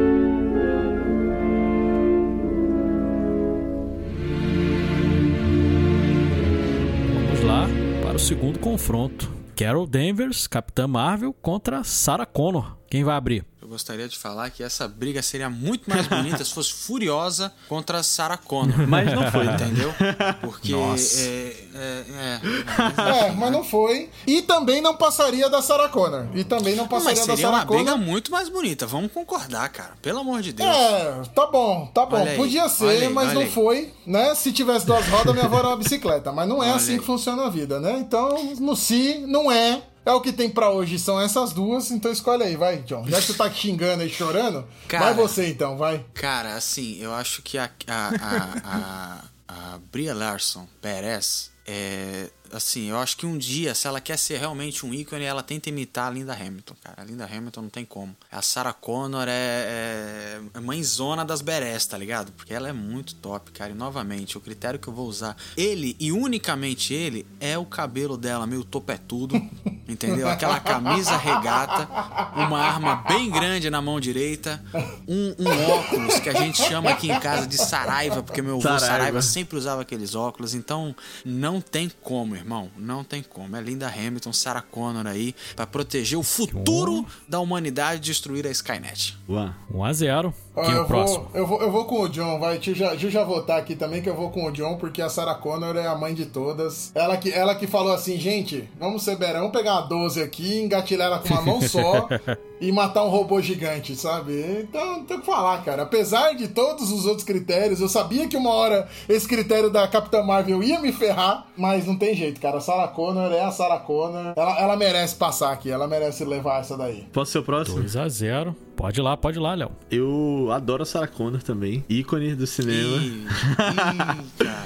[7.26, 7.68] Vamos lá
[8.02, 9.40] para o segundo confronto.
[9.56, 12.78] Carol Danvers, Capitã Marvel contra Sarah Connor.
[12.90, 13.46] Quem vai abrir?
[13.70, 18.02] Eu gostaria de falar que essa briga seria muito mais bonita se fosse Furiosa contra
[18.02, 18.88] Sarah Connor.
[18.88, 19.54] Mas não foi, né?
[19.54, 19.94] Entendeu?
[20.42, 20.72] Porque.
[20.72, 21.20] Nossa.
[21.22, 24.10] É, é, é, É, mas não foi.
[24.26, 26.26] E também não passaria da Sarah Connor.
[26.34, 28.08] E também não Mas passaria da seria Sarah uma briga Connor.
[28.08, 28.88] muito mais bonita.
[28.88, 29.92] Vamos concordar, cara.
[30.02, 30.68] Pelo amor de Deus.
[30.68, 32.22] É, tá bom, tá bom.
[32.22, 33.52] Olha Podia ser, aí, mas não aí.
[33.52, 34.34] foi, né?
[34.34, 36.32] Se tivesse duas rodas, minha avó era uma bicicleta.
[36.32, 37.00] Mas não é Olha assim aí.
[37.00, 38.00] que funciona a vida, né?
[38.00, 39.84] Então, no si, não é.
[40.10, 41.92] É o que tem pra hoje, são essas duas.
[41.92, 43.06] Então escolhe aí, vai, John.
[43.08, 45.06] Já que você tá xingando e chorando, Cara.
[45.06, 46.04] vai você então, vai.
[46.16, 52.90] Cara, assim, eu acho que a, a, a, a, a Bria Larson Perez é, assim,
[52.90, 56.08] eu acho que um dia, se ela quer ser realmente um ícone, ela tenta imitar
[56.08, 57.02] a Linda Hamilton, cara.
[57.02, 58.16] A Linda Hamilton não tem como.
[58.32, 62.32] A Sarah Connor é, é, é mãezona das berés, tá ligado?
[62.32, 63.72] Porque ela é muito top, cara.
[63.72, 68.18] E novamente, o critério que eu vou usar, ele e unicamente ele, é o cabelo
[68.18, 69.36] dela, meio topetudo,
[69.88, 70.30] entendeu?
[70.30, 71.88] Aquela camisa regata,
[72.36, 74.64] uma arma bem grande na mão direita,
[75.08, 78.64] um, um óculos que a gente chama aqui em casa de Saraiva, porque meu avô
[78.64, 78.86] Saraiva.
[78.86, 80.96] Saraiva sempre usava aqueles óculos, então
[81.26, 83.56] não tem como, irmão, não tem como.
[83.56, 88.52] É Linda Hamilton, Sarah Connor aí, pra proteger o futuro da humanidade e destruir a
[88.52, 89.18] Skynet.
[89.28, 89.54] Ué.
[89.72, 90.34] 1 a 0
[90.66, 91.28] Quem é eu, o próximo?
[91.32, 92.58] vou, eu, vou, eu vou com o John, vai.
[92.58, 95.10] Tio já, Tio já votar aqui também, que eu vou com o John, porque a
[95.10, 96.92] Sarah Connor é a mãe de todas.
[96.96, 100.60] Ela que, ela que falou assim, gente, vamos ser berão, vamos pegar uma 12 aqui,
[100.60, 102.08] engatilhar ela com uma mão só
[102.60, 104.34] e matar um robô gigante, sabe?
[104.62, 105.84] Então, não tem o que falar, cara.
[105.84, 110.22] Apesar de todos os outros critérios, eu sabia que uma hora esse critério da Capitã
[110.22, 112.58] Marvel ia me ferrar, mas não tem jeito, cara.
[112.58, 114.34] A Sarah Connor é a Sarah Connor.
[114.36, 117.08] Ela, ela merece passar aqui, ela merece levar essa daí.
[117.14, 117.78] Posso ser o próximo?
[117.78, 119.72] 2 a 0 Pode ir lá, pode ir lá, Léo.
[119.92, 121.84] Eu adoro a Sarah Connor também.
[121.90, 122.96] Ícone do cinema.
[122.96, 123.26] Ih,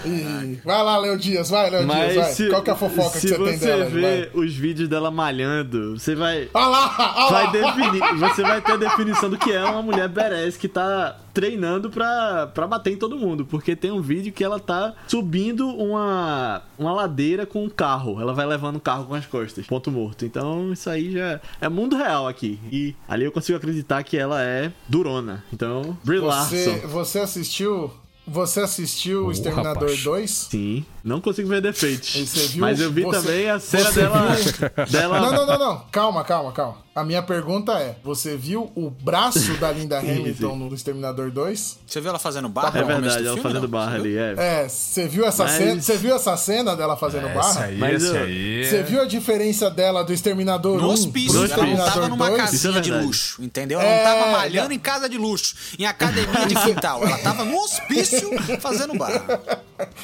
[0.06, 0.60] ih.
[0.64, 2.32] Vai lá, Léo Dias, vai, Léo Dias, Mas vai.
[2.32, 3.84] se, Qual que é a fofoca que se você, você tem dela?
[3.86, 4.44] aí, ver vai?
[4.44, 6.48] os vídeos dela malhando, você vai...
[6.54, 7.52] Olha lá, olha Vai lá.
[7.72, 11.90] definir, você vai ter a definição do que é uma mulher badass que tá treinando
[11.90, 13.46] pra, pra bater em todo mundo.
[13.46, 18.20] Porque tem um vídeo que ela tá subindo uma, uma ladeira com um carro.
[18.22, 19.66] Ela vai levando o carro com as costas.
[19.66, 20.26] Ponto morto.
[20.26, 22.60] Então isso aí já é mundo real aqui.
[22.72, 25.44] E ali eu consigo acreditar que ela é durona.
[25.52, 26.26] Então, Brie Você,
[26.68, 26.88] Larson.
[26.88, 27.92] você assistiu.
[28.26, 30.02] Você assistiu o Ô, Exterminador rapaz.
[30.02, 30.32] 2?
[30.32, 32.56] Sim, não consigo ver defeitos.
[32.56, 34.32] Mas eu vi você- também a cena dela.
[34.36, 35.80] viu- dela Não, não, não, não.
[35.92, 36.78] Calma, calma, calma.
[36.96, 41.80] A minha pergunta é: você viu o braço da Linda Hamilton no Exterminador 2?
[41.88, 43.70] Você viu ela fazendo barra Tá É verdade, ela filme, fazendo não?
[43.70, 44.24] barra Você viu?
[44.24, 44.64] ali, é.
[44.64, 45.82] É, você viu essa Mas- cena?
[45.82, 47.64] Você viu essa cena dela fazendo barra?
[47.64, 48.66] aí, Mas esse eu- aí.
[48.66, 52.30] Você viu a diferença dela do Exterminador 1 No pro hospício, ela não tava numa
[52.30, 52.54] 2?
[52.54, 53.82] Isso é casinha de luxo, entendeu?
[53.82, 54.76] Ela É, não tava malhando não.
[54.76, 57.04] em casa de luxo, em academia de quintal.
[57.04, 58.30] Ela tava no hospício
[58.62, 59.42] fazendo barra.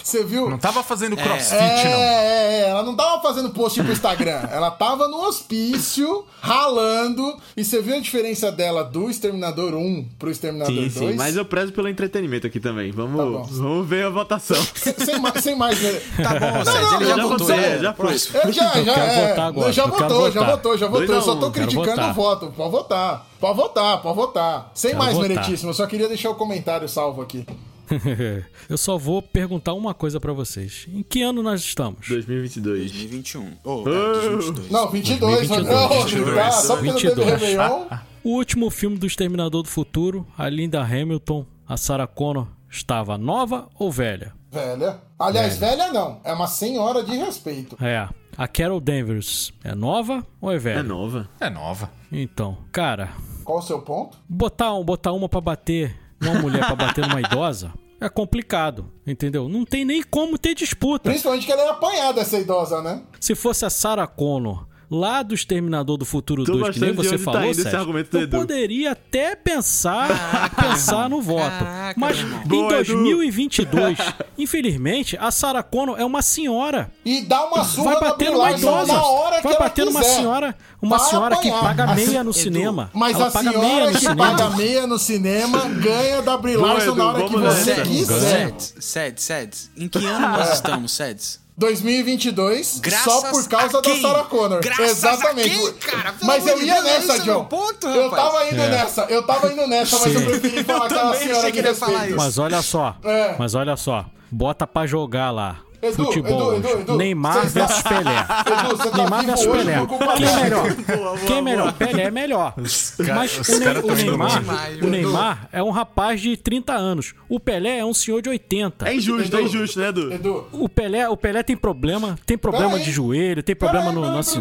[0.04, 0.50] Você viu?
[0.50, 1.24] Não tava fazendo É.
[1.24, 2.00] crossfit, É, não.
[2.02, 4.42] é, é, ela não tava fazendo post pro Instagram.
[4.52, 7.36] ela tava no hospício, ralando.
[7.56, 10.94] E você viu a diferença dela do Exterminador 1 pro Exterminador Sim, 2?
[10.94, 12.92] sim, mas eu prezo pelo entretenimento aqui também.
[12.92, 14.58] Vamos, Tá vamos ver a votação.
[14.76, 15.80] Sem, sem mais- sem mais.
[15.82, 16.02] né?
[16.24, 17.48] Tá bom, Sérgio, não, ele já já votou.
[17.48, 17.78] né?
[17.80, 18.14] já foi.
[18.14, 21.16] Eu já, já, é, votar agora, já votou, já votou, já votou.
[21.16, 22.54] Eu só um, tô quero criticando o voto.
[22.56, 23.28] Pode votar.
[23.40, 24.72] Pode votar, pode votar.
[24.74, 25.30] Sem Quero mais, votar.
[25.30, 25.70] meritíssimo.
[25.70, 27.46] Eu só queria deixar o comentário salvo aqui.
[28.70, 30.86] Eu só vou perguntar uma coisa pra vocês.
[30.92, 32.08] Em que ano nós estamos?
[32.08, 32.92] 2022.
[32.92, 33.54] 2021.
[33.64, 33.84] Ou, é,
[34.30, 34.72] 2022.
[34.72, 36.28] Não, 22, 2022.
[36.28, 37.42] não, tá, só porque não teve 22.
[37.42, 37.86] Réveillon.
[38.24, 43.68] O último filme do Exterminador do Futuro, a Linda Hamilton, a Sarah Connor, estava nova
[43.80, 44.34] ou velha?
[44.52, 45.00] Velha.
[45.18, 46.20] Aliás, velha não.
[46.24, 47.78] É uma senhora de respeito.
[47.84, 48.08] É.
[48.38, 50.80] A Carol Danvers é nova ou é velha?
[50.80, 51.30] É nova.
[51.40, 51.92] É nova.
[52.12, 53.10] Então, cara,
[53.44, 54.18] Qual o seu ponto?
[54.28, 59.50] botar, um- botar uma pra bater, uma mulher pra bater numa idosa, é complicado, entendeu?
[59.50, 61.10] Não tem nem como ter disputa.
[61.10, 63.04] Principalmente que ela é apanhada, essa idosa, né?
[63.20, 67.18] Se fosse a Sarah Connor lá do Exterminador do Futuro Tô 2, que nem você
[67.18, 68.38] tá falou, esse Sérgio, eu Edu.
[68.38, 71.42] poderia até pensar, pensar no voto.
[71.64, 72.42] Caraca, Mas irmão.
[72.44, 72.94] em Boa, Edu.
[72.94, 73.98] 2022,
[74.38, 76.92] infelizmente, a Sarah Connor é uma senhora.
[77.06, 78.94] E dá uma surra Vai bater numa idosa.
[78.94, 82.40] na hora que Vai bater numa senhora, uma senhora que paga Assim, meia no Edu,
[82.40, 82.90] cinema.
[82.94, 84.28] Mas Ela a paga meia senhora no que cinema.
[84.28, 88.20] paga meia no cinema ganha da Brie Larson na hora que você quiser.
[88.20, 89.72] Seds, Seds, Seds.
[89.78, 91.40] Em que ano nós estamos, Seds?
[91.60, 93.96] 2022, Graças só por causa da?
[94.02, 94.62] Sarah Connor.
[94.62, 95.50] Graças a Exatamente.
[95.50, 96.14] quem, cara?
[96.14, 97.44] Pelo Mas eu ia nessa, é John.
[97.46, 98.70] ponto, eu tava indo É.
[98.70, 100.26] nessa, eu tava indo nessa, mas eu Sim.
[100.26, 102.06] preferi falar Eu aquela senhora que respeito.
[102.06, 102.16] isso.
[102.16, 103.36] Mas olha só, É.
[103.38, 105.58] mas olha só, bota pra jogar lá.
[105.82, 106.32] Edu, Futebol.
[106.32, 106.82] Edu, Edu, hoje.
[106.82, 108.12] Edu, Neymar está- versus Pelé.
[108.20, 109.88] Edu, você tá Neymar versus hoje Pelé.
[110.18, 110.64] Quem é melhor?
[110.74, 111.74] Boa, Quem é boa, melhor?
[111.74, 112.54] Pelé é melhor.
[112.58, 117.14] Mas o, Ne- caras o Neymar, demais, o Neymar é um rapaz de 30 anos.
[117.30, 118.88] O Pelé é um senhor de 80.
[118.90, 120.14] É injusto, é injusto, né, Edu?
[120.14, 122.84] Edu, O Pelé, o Pelé tem problema, tem problema Peraí.
[122.86, 124.40] de joelho, tem problema peraí, no, peraí, nosso-.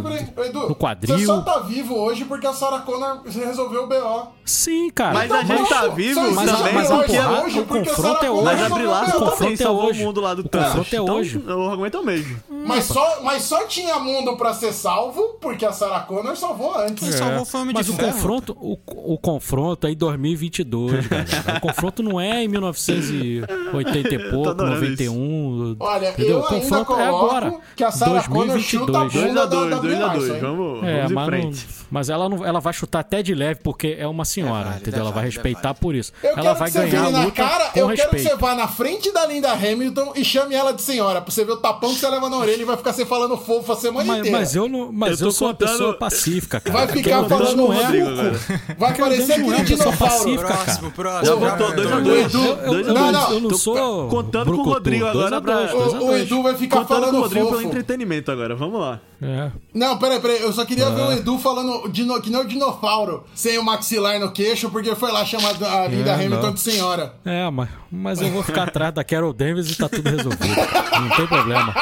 [0.49, 1.19] Edu, no quadril.
[1.19, 4.33] Você só tá vivo hoje porque a Sarah Connor resolveu o BO.
[4.45, 5.15] Sim, cara.
[5.15, 8.31] Mas a gente tá vivo Só mas, também, mas hoje, porque hoje, o confronto é
[8.31, 8.45] hoje.
[8.45, 9.19] Mas a o Larson BO.
[9.19, 10.03] confronto também é salvou hoje.
[10.03, 10.67] o mundo lá do O Thanos.
[10.69, 11.47] confronto é Então, hoje.
[11.47, 12.37] o argumento é o mesmo.
[12.49, 17.03] Mas só, mas só tinha mundo pra ser salvo porque a Sarah Connor salvou antes.
[17.09, 18.13] Quem salvou foi o Homem Mas de o Ferro.
[18.13, 18.79] confronto, o,
[19.15, 21.29] o confronto é em 2022, galera.
[21.59, 23.43] O confronto não é em 1900 e...
[23.73, 25.77] 80 pouco, adorando 91.
[25.81, 26.31] Olha, entendeu?
[26.39, 27.55] eu ainda Confronto é coloco agora.
[27.77, 29.29] que a Sarah Connor chuta a 2022.
[29.29, 30.01] bunda da, 2x2, da Brie 2x2.
[30.01, 31.67] Larson, Vamos, É, vamos em mas, não- frente.
[31.91, 34.99] mas ela não, ela vai chutar até de leve porque é uma senhora, válido, entendeu?
[34.99, 36.13] é ela vai válido, é respeitar por isso.
[36.23, 38.29] Eu ela vai ganhar a luta cara, com eu quero que respeito.
[38.31, 41.53] você vá na frente da Linda Hamilton e chame ela de senhora, pra você ver
[41.53, 44.05] o tapão que você leva na orelha e vai ficar você falando fofo a semana
[44.07, 44.39] Mas, inteira.
[44.39, 46.79] mas eu não, mas Eu eu, sou uma contando- pessoa pacífica, cara.
[46.87, 48.41] Vai ficar falando não é Rodrigo agora.
[48.79, 49.97] Vai parecer aquele uma dinossauro.
[49.99, 50.93] pacífica, Próximo, cara.
[50.93, 51.27] próximo.
[51.27, 52.25] Já voltou o 2x2.
[52.25, 54.09] Edu- Eu, eu, Não, não, não, eu não sou.
[54.09, 54.65] contando com o.
[54.65, 56.23] Rodrigo Dois agora a pra- dois, dois a O, o dois.
[56.23, 57.69] Edu vai ficar Contando com o falando Rodrigo pelo fofo.
[57.69, 59.01] entretenimento agora, vamos lá.
[59.21, 59.51] É.
[59.75, 60.41] Não, peraí, peraí.
[60.41, 64.19] Eu só queria ver o Edu falando dino, que nem o dinossauro, sem o maxilar
[64.21, 66.55] no queixo, porque foi lá chamar a Linda É, Hamilton não.
[66.55, 67.15] de senhora.
[67.25, 70.57] É, mas, mas eu vou ficar atrás da Carol Davis e tá tudo resolvido.
[71.01, 71.75] Não tem problema.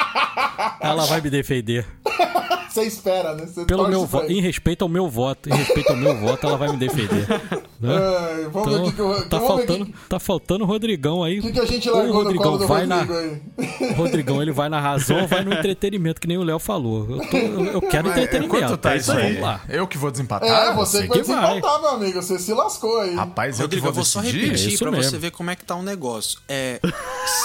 [0.80, 1.86] Ela vai me defender.
[2.76, 3.46] Você espera, né?
[3.46, 4.30] Você Pelo meu voto.
[4.30, 5.48] Em respeito ao meu voto.
[5.48, 7.26] Em respeito ao meu voto, ela vai me defender.
[7.80, 7.94] Né?
[7.96, 11.22] Ai, vamos ver o que, eu- tá, ver o faltando, que, tá faltando o Rodrigão
[11.24, 11.40] aí.
[11.40, 13.18] que, que a gente Ou o largou no Rodrigão colo do vai Rodrigo na.
[13.20, 13.92] aí.
[13.96, 17.06] Rodrigão, ele vai na razão ou vai no entretenimento, que nem o Léo falou.
[17.10, 18.48] Eu, tô- eu- eu quero entretenimento.
[18.60, 19.22] Quanto tá é isso aí?
[19.24, 19.60] Vamos lá.
[19.68, 20.48] Eu que vou desempatar?
[20.68, 21.46] É, você que vai que vai.
[21.48, 22.22] desempatar, meu amigo.
[22.22, 23.14] Você se lascou aí.
[23.14, 24.20] Rapaz, eu Rodrigo, que eu vou só?
[24.20, 25.10] É repetir isso pra mesmo.
[25.10, 26.38] você ver como é que tá o negócio.
[26.48, 26.80] É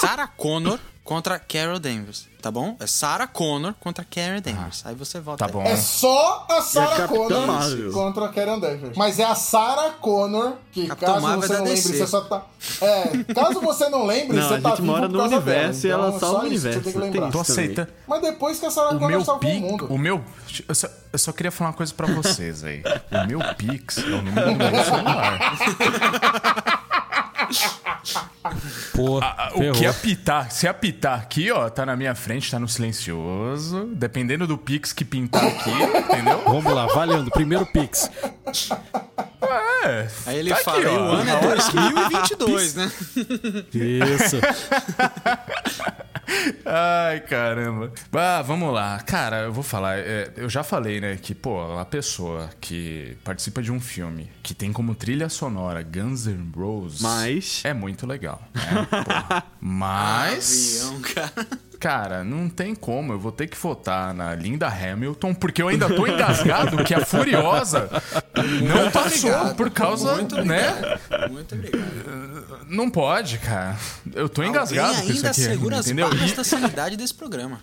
[0.00, 2.76] Sarah Connor contra Carol Danvers, tá bom?
[2.78, 4.82] É Sarah Connor contra Carol Danvers.
[4.86, 5.44] Aí você volta.
[5.46, 5.62] Tá bom.
[5.64, 7.92] É só a a Sarah Capitã Connor Marvel.
[7.92, 8.96] contra a Karen Davis.
[8.96, 12.20] Mas é a Sarah Connor, que Capitã caso Marvel você é não lembre, você só
[12.22, 12.46] tá.
[12.80, 15.36] É, caso você não lembre, Não, você a tá gente vivo mora por no causa
[15.36, 15.94] universo dela.
[15.94, 16.78] e ela Então, é salva só o isso universo.
[16.78, 17.30] Você tem que lembrar.
[17.32, 17.52] Tô isso.
[17.52, 17.90] aceita.
[18.06, 19.86] Mas depois que a Sarah O Connor salvou o mundo.
[19.90, 20.24] O meu.
[20.68, 22.82] Eu só, eu só queria falar uma coisa pra vocês aí.
[23.10, 26.78] O meu Pix é o número do meu celular.
[28.94, 29.72] Pô, O ferrou.
[29.74, 33.86] que apitar, se apitar aqui, ó, tá na minha frente, tá no silencioso.
[33.94, 36.42] Dependendo do Pix que pintar aqui, entendeu?
[36.46, 37.30] Vamos lá, valendo.
[37.30, 38.10] Primeiro Pix.
[39.84, 40.08] É.
[40.26, 41.00] Aí ele tá fala, aqui, ó.
[41.00, 42.92] o ano é 2022, né?
[43.74, 44.36] Isso.
[46.64, 47.92] Ai, caramba.
[48.12, 48.98] Ah, vamos lá.
[49.00, 49.98] Cara, eu vou falar.
[49.98, 54.54] é, eu já falei, né, que, pô, a pessoa que participa de um filme que
[54.54, 57.00] tem como trilha sonora Guns N' Roses.
[57.00, 58.42] Mas- É muito legal.
[58.54, 58.62] Né?
[59.60, 60.82] Mas.
[60.84, 61.48] Avião, cara.
[61.82, 63.12] Cara, não tem como.
[63.12, 67.04] Eu vou ter que votar na Linda Hamilton, porque eu ainda tô engasgado que a
[67.04, 67.90] Furiosa
[68.62, 70.68] não passou por causa, Muito né?
[70.70, 71.32] obrigado.
[71.32, 72.62] Muito obrigado.
[72.68, 73.76] Não pode, cara.
[74.14, 76.08] Eu tô engasgado Alguém com isso ainda aqui, segura as entendeu?
[76.08, 77.58] barras E- da sanidade desse programa.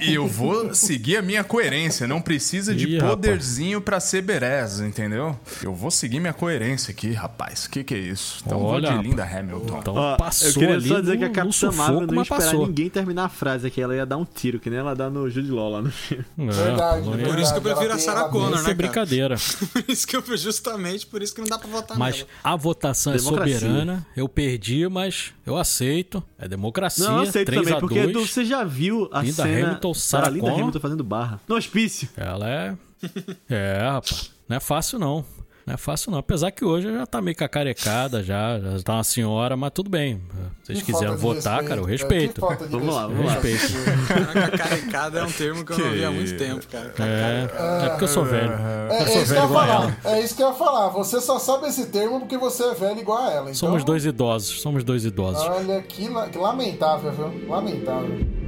[0.00, 2.06] E eu vou seguir a minha coerência.
[2.06, 5.36] Não precisa de Ih, poderzinho pra ser berez, entendeu?
[5.62, 7.66] Eu vou seguir minha coerência aqui, rapaz.
[7.66, 8.40] Que que é isso?
[8.46, 9.78] Então Olha, vou de Linda Hamilton.
[9.80, 12.40] Então passou eu queria ali só dizer no, que a Capitã Marvel não ia esperar
[12.40, 12.66] passou.
[12.68, 13.80] ninguém terminar a frase aqui.
[13.80, 16.24] Ela ia dar um tiro, que nem ela dá no Jude Law lá no filme.
[16.38, 18.64] É, Verdade, Por isso que eu verdade, prefiro ela a Sarah Connor, Isso né, é
[18.64, 18.74] cara?
[18.74, 19.36] brincadeira.
[19.72, 22.28] Por isso que eu, justamente por isso que não dá pra votar Mas nela.
[22.42, 23.58] a votação é Democracia.
[23.60, 24.06] soberana.
[24.16, 26.22] Eu perdi, mas eu aceito.
[26.38, 27.04] É democracia.
[27.04, 28.08] Não, eu aceito 3 também, a porque 2.
[28.10, 30.58] Edu, você já viu a Linda cena Hamilton, da Sarah Linda Connor.
[30.60, 31.40] Hamilton fazendo barra.
[31.48, 32.08] No hospício.
[32.16, 32.74] Ela é.
[33.50, 34.30] É, rapaz.
[34.48, 35.24] Não é fácil, não.
[35.66, 36.18] Não é fácil, não.
[36.18, 40.20] Apesar que hoje já tá meio cacarecada, já, já tá uma senhora, mas tudo bem.
[40.62, 42.34] Se vocês Que quiserem votar, cara, eu respeito, é, respeito.
[42.34, 43.32] que falta de Vamos lá, vamos lá.
[43.32, 43.72] Respeito.
[44.06, 46.92] Caraca, carecada é um termo que eu não vi há muito tempo, cara.
[46.98, 48.52] É, é porque eu sou velho.
[48.52, 49.82] É, Eu é sou isso que eu velho ia igual falar.
[50.04, 50.16] ela.
[50.16, 50.88] É isso que eu ia falar.
[50.90, 53.42] Você só sabe esse termo porque você é velho igual a ela.
[53.44, 55.42] Então, Somos dois idosos, somos dois idosos.
[55.46, 57.48] Olha, que, la- que lamentável, viu?
[57.48, 58.43] Lamentável.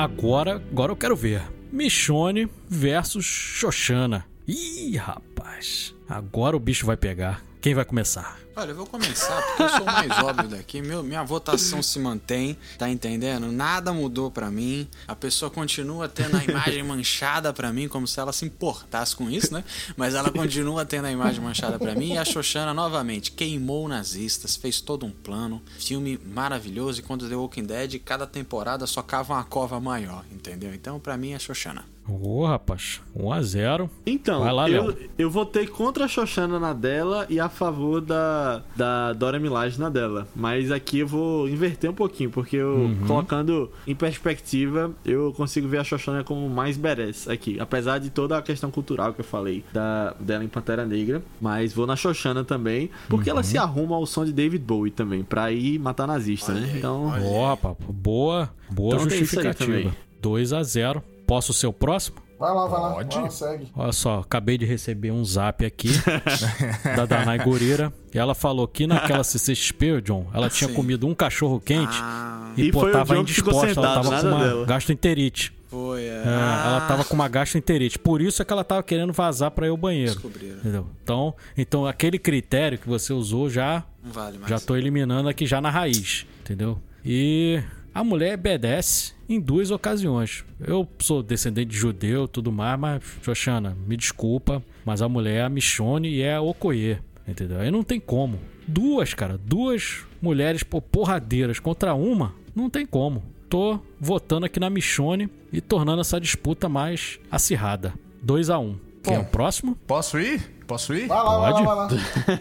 [0.00, 1.42] Agora, agora eu quero ver.
[1.70, 4.24] Michone versus Xoxana.
[4.48, 5.94] Ih, rapaz.
[6.08, 7.44] Agora o bicho vai pegar.
[7.60, 8.40] Quem vai começar?
[8.56, 10.80] Olha, eu vou começar porque eu sou o mais óbvio daqui.
[10.80, 13.52] Meu, minha votação se mantém, tá entendendo?
[13.52, 14.88] Nada mudou pra mim.
[15.06, 19.30] A pessoa continua tendo a imagem manchada pra mim, como se ela se importasse com
[19.30, 19.62] isso, né?
[19.94, 22.14] Mas ela continua tendo a imagem manchada pra mim.
[22.14, 25.62] E a Xoxana, novamente, queimou nazistas, fez todo um plano.
[25.78, 27.00] Filme maravilhoso.
[27.00, 30.72] E quando The Walking Dead, cada temporada só cava uma cova maior, entendeu?
[30.74, 31.84] Então, pra mim, é Xoxana.
[32.22, 33.00] Ô, rapaz.
[33.14, 37.38] 1 a 0 Então, Vai lá, eu, eu votei contra a Xoxana na dela e
[37.38, 40.26] a favor da, da Dora Milaje na dela.
[40.34, 43.06] Mas aqui eu vou inverter um pouquinho, porque eu, Uhum.
[43.06, 47.58] colocando em perspectiva, eu consigo ver a Xoxana como mais badass aqui.
[47.60, 51.22] Apesar de toda a questão cultural que eu falei da, dela em Pantera Negra.
[51.40, 53.62] Mas vou na Xoxana também, porque ela se Uhum.
[53.64, 56.74] arruma ao som de David Bowie também, pra ir matar nazista, né?
[56.76, 57.76] Então, Ó, rapaz.
[57.88, 59.72] Boa, boa Então isso aí justificativa.
[59.78, 59.92] também.
[60.22, 62.16] 2 a 0 Posso ser o próximo?
[62.40, 62.90] Vai lá, vai lá.
[62.94, 63.14] Pode.
[63.14, 63.68] Vai lá, segue.
[63.76, 65.90] Olha só, acabei de receber um zap aqui
[66.96, 67.92] da Danai Gurira.
[68.12, 70.74] E ela falou que naquela CCXP, John, ela tinha Sim.
[70.74, 74.44] comido um cachorro quente Ah, E, E pô, tava indisposta, ela sentado, tava com uma
[74.44, 74.66] dela.
[74.66, 75.52] gastroenterite.
[75.68, 76.06] Foi, é.
[76.08, 77.96] É, Ela tava com uma gastroenterite.
[77.96, 80.12] Por isso é que ela tava querendo vazar pra ir ao banheiro.
[80.14, 80.56] Descobriram.
[80.56, 80.86] Entendeu?
[81.04, 84.50] Então, então, aquele critério que você usou já Não vale mais.
[84.50, 86.80] já tô eliminando aqui já na raiz, entendeu?
[87.04, 87.62] E
[87.94, 90.44] a mulher obedece em duas ocasiões.
[90.60, 95.42] Eu sou descendente de judeu tudo mais, mas, Xoxana, me desculpa, mas a mulher é
[95.42, 97.60] a Michone e é a Okoye, entendeu?
[97.60, 98.38] Aí não tem como.
[98.66, 103.22] Duas, cara, duas mulheres porradeiras contra uma, não tem como.
[103.48, 107.92] Tô votando aqui na Michone e tornando essa disputa mais acirrada.
[108.22, 108.76] 2 a 1 um.
[109.02, 109.76] Quem é o próximo?
[109.86, 110.40] Posso ir?
[110.66, 111.08] Posso ir?
[111.08, 111.64] Vai lá, Pode?
[111.64, 112.40] vai lá, vai lá.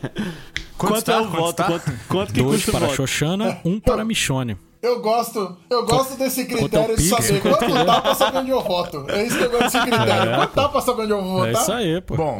[0.77, 1.13] Quanto tá?
[1.13, 1.55] é o voto?
[1.55, 1.65] tá?
[1.65, 2.95] Quanto, quanto que Dois custa o para voto?
[2.95, 4.55] Xoxana, um para Michone.
[4.81, 8.61] Eu gosto, eu gosto desse é critério de saber quanto dá pra saber onde eu
[8.61, 9.05] voto.
[9.09, 10.31] É isso que eu gosto desse critério.
[10.31, 11.61] É, quanto dá pra saber onde eu vou É votar?
[11.63, 12.15] isso aí, pô.
[12.15, 12.39] Bom,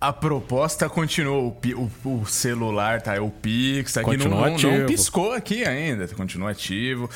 [0.00, 1.58] a proposta continuou.
[1.76, 4.86] O, o- o celular tá, o Pix, aqui não, Continua não, não ativo.
[4.86, 7.08] piscou aqui ainda, continua ativo.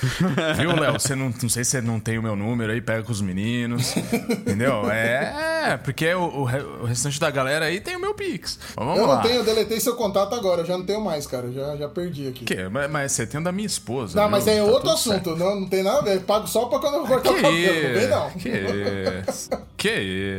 [0.56, 0.92] Viu, Léo?
[0.94, 3.20] Você não, não sei se você não tem o meu número aí, pega com os
[3.20, 3.94] meninos.
[3.96, 4.90] Entendeu?
[4.90, 8.58] É, porque o, o re- o restante da galera aí tem o meu Pix.
[8.76, 9.16] Vamos Eu lá.
[9.16, 11.52] não tenho, eu deletei seu contato agora, eu já não tenho mais, cara.
[11.52, 12.44] Já, já perdi aqui.
[12.44, 12.68] Que?
[12.68, 14.16] Mas, mas você tem da minha esposa.
[14.16, 14.30] Não, viu?
[14.30, 15.12] mas é Tá outro assunto.
[15.12, 15.36] certo.
[15.36, 16.20] Não, não tem nada a ver.
[16.22, 17.88] Pago só pra quando eu cortar Que o cabelo.
[17.88, 18.30] Não vem, não.
[18.30, 19.50] Que isso?
[19.76, 19.90] Que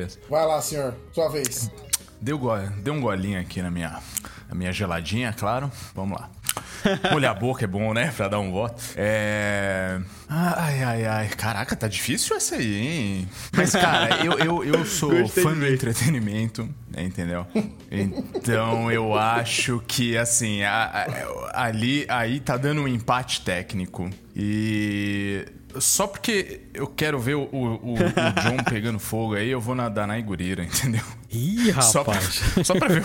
[0.06, 0.20] isso?
[0.30, 0.96] Vai lá, senhor.
[1.14, 1.70] Sua vez.
[2.20, 2.58] Deu, go...
[2.82, 4.00] Deu um golinho aqui na minha,
[4.50, 5.72] na minha geladinha, claro.
[5.94, 6.30] Vamos lá.
[7.12, 8.12] Molhar a boca é bom, né?
[8.16, 8.82] Pra dar um voto.
[8.96, 10.00] É.
[10.30, 11.28] Ai, ai, ai.
[11.30, 13.30] Caraca, tá difícil essa aí, hein?
[13.56, 17.46] Mas, cara, eu, eu, eu sou Gostei fã do entretenimento, né, entendeu?
[17.92, 21.08] Então eu acho que, assim, a-
[21.54, 24.10] a- ali aí tá dando um empate técnico.
[24.36, 25.46] E.
[25.80, 29.90] Só porque eu quero ver o, o, o- John pegando fogo aí, eu vou na
[29.90, 31.04] Danai Gurira, entendeu?
[31.32, 32.42] Ih, Só pra, rapaz.
[32.64, 33.04] só pra ver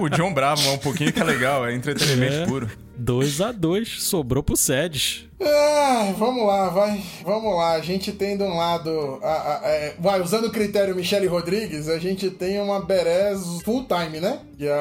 [0.00, 2.46] o, o John Bravo um pouquinho que é legal, é entretenimento É.
[2.46, 2.70] puro.
[3.00, 5.24] 2 a 2 sobrou pro Sedes.
[5.42, 7.02] Ah, vamos lá, vai.
[7.24, 7.72] Vamos lá.
[7.72, 9.18] A gente tem de um lado.
[9.22, 13.86] a- a- é, vai, usando o critério Michele Rodrigues, a gente tem uma Berez full
[13.86, 14.40] time, né?
[14.58, 14.74] E a,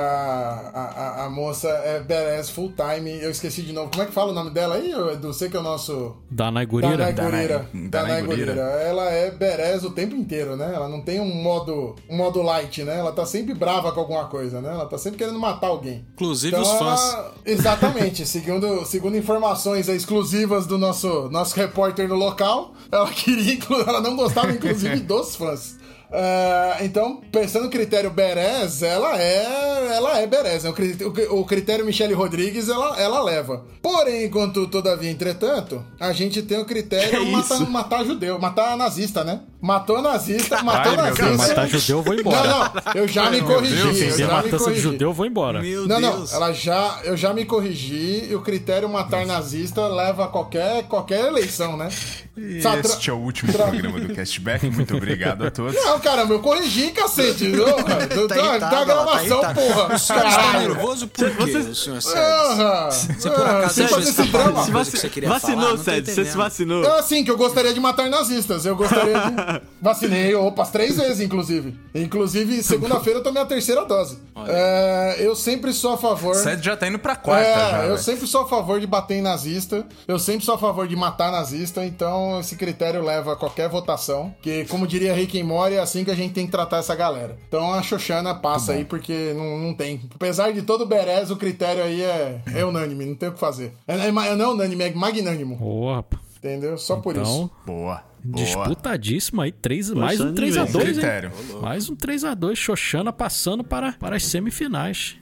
[0.74, 3.10] a, a- a moça é Berez full time.
[3.22, 3.90] Eu esqueci de novo.
[3.90, 5.32] Como é que fala o nome dela aí, Edu?
[5.34, 6.18] Você que é o nosso.
[6.30, 6.98] Danai Gurira?
[6.98, 7.70] Danai Gurira.
[7.74, 8.62] Danai Danai Gurira.
[8.62, 10.70] Ela é Berez o tempo inteiro, né?
[10.76, 13.00] Ela não tem um modo, um modo light, né?
[13.00, 14.70] Ela tá sempre brava com alguma coisa, né?
[14.74, 16.06] Ela tá sempre querendo matar alguém.
[16.16, 17.14] Inclusive os Então, fãs.
[17.14, 18.09] ela- Exatamente.
[18.16, 23.58] Segundo, segundo informações exclusivas do nosso, nosso repórter no local, ela queria,
[23.88, 25.78] ela não gostava, inclusive, dos fãs.
[26.12, 30.64] Ah, então, pensando no critério Berez, ela é ela é Berez.
[30.64, 30.70] né?
[30.70, 33.64] O, cri- o cri- o critério Michele Rodrigues, ela, ela leva.
[33.82, 39.24] Porém, enquanto todavia, entretanto, a gente tem o critério Que matar, matar judeu, matar nazista,
[39.24, 39.42] né?
[39.62, 41.26] Matou nazista, matou Ai, nazista.
[41.26, 41.38] Deus.
[41.38, 42.48] Matar judeu, eu vou embora.
[42.48, 43.76] Não, não, eu já me corrigi.
[43.84, 44.82] Deus, eu já me matança de corrigi.
[44.82, 45.62] judeu, eu vou embora.
[45.62, 46.32] Meu Não, Deus.
[46.32, 50.84] não, ela já, eu já me corrigi e o critério matar nazista leva a qualquer,
[50.84, 51.90] qualquer eleição, né?
[52.38, 54.70] E este é o último programa do Castback.
[54.70, 55.76] Muito obrigado a todos.
[55.76, 57.48] Não, caramba, eu corrigi, cacete.
[57.50, 59.96] Não, cara, tá, tá, irritado, tá a tá gravação, porra.
[59.96, 62.02] O senhor está nervoso por quê, o senhor?
[62.02, 62.92] Porra.
[62.92, 64.66] Você por acaso esse drama.
[64.66, 65.40] que você queria falar?
[65.40, 66.12] vacinou, tô Sede.
[66.12, 66.84] Você se vacinou.
[66.84, 68.66] É assim, que eu gostaria de matar nazistas.
[68.66, 69.70] Eu gostaria de.
[69.82, 71.78] Vacinei, opa, três vezes, inclusive.
[71.96, 74.20] Inclusive, segunda-feira eu tomei a terceira dose.
[74.48, 76.32] É, eu sempre sou a favor.
[76.32, 77.86] O Seth já tá indo pra quarta É, já.
[77.86, 79.86] eu sempre sou a favor de bater em nazista.
[80.08, 81.86] Eu sempre sou a favor de matar nazista.
[81.86, 84.34] Então, esse critério leva a qualquer votação.
[84.42, 87.38] Que, como diria Rick and Morty, assim que a gente tem que tratar essa galera.
[87.48, 90.02] Então, a Xoxana passa aí, porque não, não tem.
[90.14, 93.06] Apesar de todo o Berez, o critério aí é, é unânime.
[93.06, 93.74] Não tem o que fazer.
[93.88, 95.92] É, é, ma- não é unânime, é magnânimo.
[95.94, 96.22] Rapaz.
[96.38, 96.78] Entendeu?
[96.78, 97.52] Só por Então, isso.
[97.66, 98.04] Boa.
[98.24, 98.46] Boa.
[98.46, 99.52] disputadíssimo aí.
[99.52, 100.52] Três, mais um ninguém.
[100.52, 101.32] 3x2, hein?
[101.62, 102.56] Mais um 3x2.
[102.56, 105.18] Xoxana passando para, para as semifinais.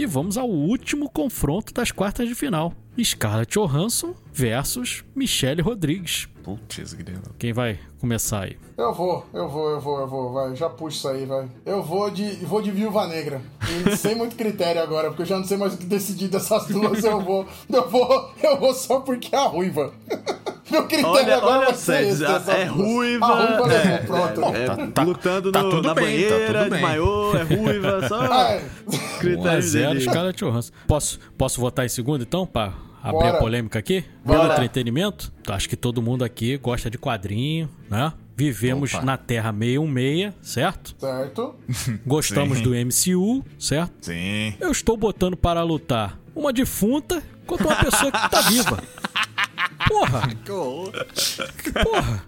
[0.00, 2.72] E vamos ao último confronto das quartas de final.
[2.98, 6.26] Scarlett Johansson versus Michelle Rodrigues.
[6.42, 7.34] Putz, grilo.
[7.38, 8.56] Quem vai começar aí?
[8.78, 11.50] Eu vou, eu vou, eu vou, eu vou, vai, já puxo isso aí, vai.
[11.66, 13.42] Eu vou de, vou de Viúva Negra.
[13.68, 16.64] E sem muito critério agora, porque eu já não sei mais o que decidir dessas
[16.72, 19.92] duas, eu vou, eu vou, eu vou só porque é a ruiva.
[20.70, 23.26] Meu critério Olha, agora olha, vai ser esse, É ruiva.
[23.26, 24.56] Ruiva é, levou, pronto.
[24.56, 26.82] é, Tá- tá- lutando tá no- tudo na bem, tá banheira, tudo de bem.
[26.82, 28.64] maiô, é ruiva, só Ai,
[29.18, 30.00] critério 1x0 dele.
[30.00, 30.72] Scarlett Johansson.
[30.86, 32.72] Posso, posso votar em segundo então, pra
[33.02, 33.30] abrir Bora.
[33.30, 34.04] a polêmica aqui?
[34.24, 34.40] Bora.
[34.40, 35.32] Pelo entretenimento?
[35.48, 38.12] Acho que todo mundo aqui gosta de quadrinho, né?
[38.36, 39.04] Vivemos Opa.
[39.04, 40.94] na Terra 616, certo?
[40.98, 41.54] certo.
[42.06, 42.64] Gostamos Sim.
[42.64, 43.92] do MCU, certo?
[44.00, 44.54] Sim.
[44.58, 48.82] Eu estou botando para lutar uma defunta contra uma pessoa que tá viva.
[49.90, 50.28] Porra,
[51.62, 52.24] Que porra.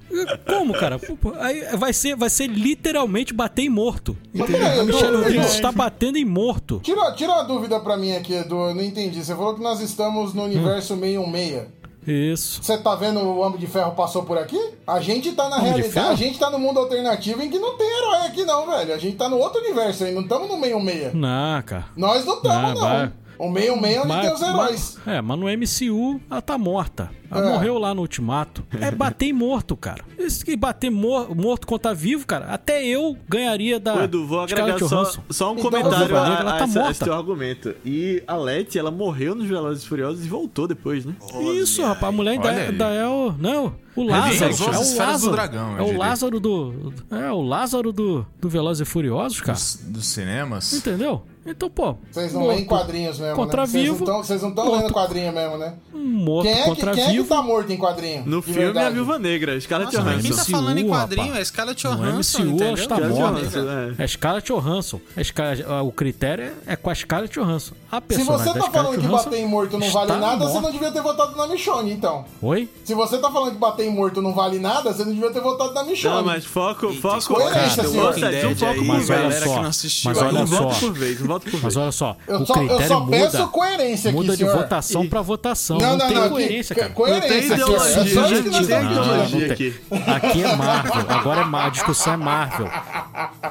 [0.46, 1.00] Como, cara?
[1.38, 4.16] Aí vai ser, vai ser literalmente bater em morto.
[4.34, 4.80] Entendeu?
[4.80, 6.80] A Michelle Rodrigues está batendo em morto.
[6.82, 8.56] Tira, tira uma dúvida pra mim aqui, Edu.
[8.68, 9.24] Eu não entendi.
[9.24, 11.82] Você falou que nós estamos no universo 616.
[12.04, 12.60] Isso.
[12.60, 14.58] Você tá vendo o Homem de Ferro passou por aqui?
[14.84, 16.08] A gente tá na Homem realidade.
[16.08, 18.92] A gente tá no mundo alternativo em que não tem herói aqui, não, velho.
[18.92, 20.12] A gente tá no outro universo aí.
[20.12, 21.14] Não estamos no 616.
[21.14, 21.86] Não, cara.
[21.96, 23.12] Nós não estamos, Ah, não.
[23.48, 24.98] O 616 é onde tem os heróis.
[25.04, 27.10] mas- é, mas no MCU ela tá morta.
[27.30, 27.52] Ela É.
[27.52, 28.62] morreu lá no Ultimato.
[28.78, 30.04] É bater em morto, cara.
[30.18, 32.46] Isso que bater mor- morto contra vivo, cara.
[32.46, 34.04] Até eu ganharia da.
[34.04, 36.90] Edu, vou agregar só, só um Então, comentário ela a, tá a morta.
[36.90, 37.74] esse teu argumento.
[37.86, 41.14] E a Letty, ela morreu nos Velozes e Furiosos e voltou depois, né?
[41.54, 42.04] Isso, rapaz.
[42.04, 43.32] A mulher ainda, Olha ainda é o.
[43.38, 44.50] Não, o Lázaro.
[44.50, 44.64] as É
[44.94, 45.32] o Lázaro.
[45.32, 45.96] dragão, é o.
[45.96, 46.92] Lázaro do.
[47.10, 49.52] É, o Lázaro do, do Velozes e Furiosos, cara.
[49.52, 50.72] Dos, dos cinemas.
[50.72, 51.22] Entendeu?
[51.44, 51.96] Então, pô.
[52.12, 53.66] Vocês não morto leem quadrinhos mesmo, contra né?
[53.66, 54.80] Vivo, não Vocês não estão morto.
[54.82, 55.74] lendo quadrinho mesmo, né?
[55.92, 57.28] Morto Quem é, que, contra quem é que vivo.
[57.28, 58.22] tá morto em quadrinho?
[58.24, 58.86] No filme, verdade.
[58.86, 60.52] a Viúva Negra, Scarlett Nossa, mas quem Johansson.
[60.52, 61.40] tá falando em MCU, quadrinho rapaz.
[61.40, 62.74] é Scarlett No Johansson, MCU ela entendeu?
[62.74, 63.40] está Scarlett morta.
[63.40, 64.04] Johansson, é.
[64.04, 65.00] É Scarlett Johansson.
[65.16, 65.22] É
[65.68, 67.74] ah, O critério é- é com a Scarlett Johansson.
[67.90, 70.60] A Se você tá Scarlett falando que Johansson bater em morto não vale nada, você
[70.60, 72.24] não devia ter votado na Michonne, então.
[72.40, 72.68] Oi?
[72.84, 75.40] Se você tá falando que bater em morto não vale nada, você não devia ter
[75.40, 76.16] votado na Michonne.
[76.16, 77.34] Não, mas foco, Eita, foco.
[77.34, 78.10] coerência, Cara, senhor.
[78.10, 80.74] Ô, Sérgio, um Dead foco Mas olha só, que não assistiu mas olha Um voto
[80.74, 80.80] só.
[80.80, 81.62] por vez, um voto por vez.
[81.62, 84.38] Mas olha só, Eu o só- eu critério só muda, peço coerência aqui, muda de
[84.38, 84.56] senhor.
[84.56, 85.78] votação pra votação.
[85.78, 86.92] Não, Não, não, tem não, coerência, que- cara.
[86.92, 89.50] coerência, Não tem ideologia, É só não, tem.
[89.50, 89.74] aqui.
[90.06, 90.92] Aqui é Marvel.
[91.08, 92.68] Agora é a discussão é Marvel.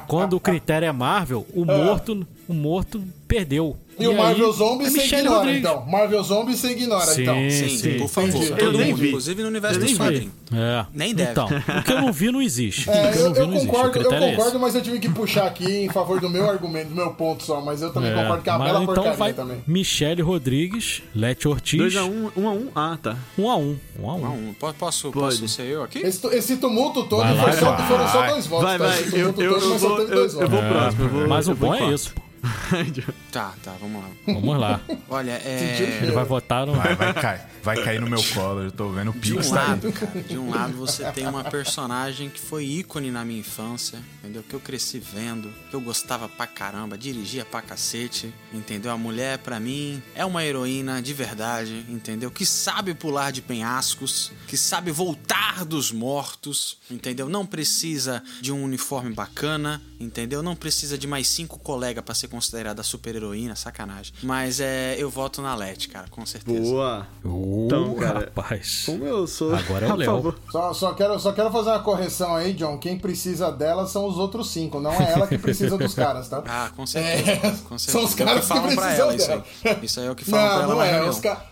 [0.06, 3.76] Quando o critério é Marvel, o morto, o morto perdeu.
[3.98, 5.58] E, o aí, Marvel Zombie é você ignora, Rodrigues.
[5.60, 5.86] então.
[5.86, 7.34] Marvel Zombie você ignora, Sim, então.
[7.50, 7.98] Sim, sim.
[7.98, 8.32] por favor.
[8.48, 9.08] Todo Eu nem mundo, vi.
[9.08, 10.32] inclusive no universo Eu dos quadrinhos.
[10.50, 10.86] É.
[10.94, 11.30] Nem deve.
[11.30, 12.88] Então, o que eu não vi não existe.
[12.88, 13.68] É, o eu, eu não existe.
[13.68, 16.48] O concordo, eu é concordo, mas eu tive que puxar aqui em favor do meu
[16.48, 17.60] argumento, do meu ponto só.
[17.60, 19.58] Mas eu também É, concordo que é uma mas bela então porcaria vai também.
[19.66, 21.80] Michele Rodrigues, Lete Ortiz.
[21.94, 22.68] 2x1, 1x1.
[22.74, 23.16] Ah, tá.
[23.38, 25.36] 1 a 1 1 a 1 Ah, um, po- Posso, Pode.
[25.38, 25.98] posso ser eu aqui?
[25.98, 28.64] Esse, esse tumulto todo Vai lá, só- foram só dois votos.
[28.68, 28.86] Vai, tá?
[28.86, 29.00] vai.
[29.02, 31.08] Esse Eu, todo, vou, próximo.
[31.10, 32.22] Vou, Mas o bom é isso, pô.
[33.30, 34.10] Tá, tá, vamos lá.
[34.26, 34.80] Vamos lá.
[35.08, 36.00] Olha, é.
[36.02, 36.74] Ele vai votar no.
[36.74, 37.40] Vai, vai cair.
[37.62, 38.62] Vai cair no meu colo.
[38.62, 39.68] Eu tô vendo o De Pix um tá aí.
[39.68, 43.98] lado, cara, de um lado você tem uma personagem que foi ícone na minha infância,
[44.18, 44.42] entendeu?
[44.42, 48.90] Que eu cresci vendo, que eu gostava pra caramba, dirigia pra cacete, entendeu?
[48.90, 52.30] A mulher, pra mim, é uma heroína de verdade, entendeu?
[52.30, 57.28] Que sabe pular de penhascos, que sabe voltar dos mortos, entendeu?
[57.28, 60.42] Não precisa de um uniforme bacana, entendeu?
[60.42, 64.12] Não precisa de mais cinco colegas pra ser considerada super heroína, sacanagem.
[64.22, 66.60] Mas é, eu voto na Leti, cara, com certeza.
[66.70, 67.06] Boa.
[67.24, 68.84] Uh, Então, cara, rapaz.
[68.86, 69.54] Como eu sou.
[69.54, 70.34] Agora é o Léo.
[70.50, 72.78] Só, só, quero, só quero fazer uma correção aí, John.
[72.78, 76.42] Quem precisa dela são os outros cinco, não é ela que precisa dos caras, tá?
[76.48, 77.30] Ah, com certeza.
[77.30, 77.36] É,
[77.68, 77.92] com certeza.
[77.92, 79.44] são os É que caras que falam pra precisam ela isso dela.
[79.64, 79.78] aí.
[79.82, 80.90] Isso aí é o que falam pra Não, ela não na é.
[80.92, 81.10] reunião.
[81.10, 81.42] Os ca...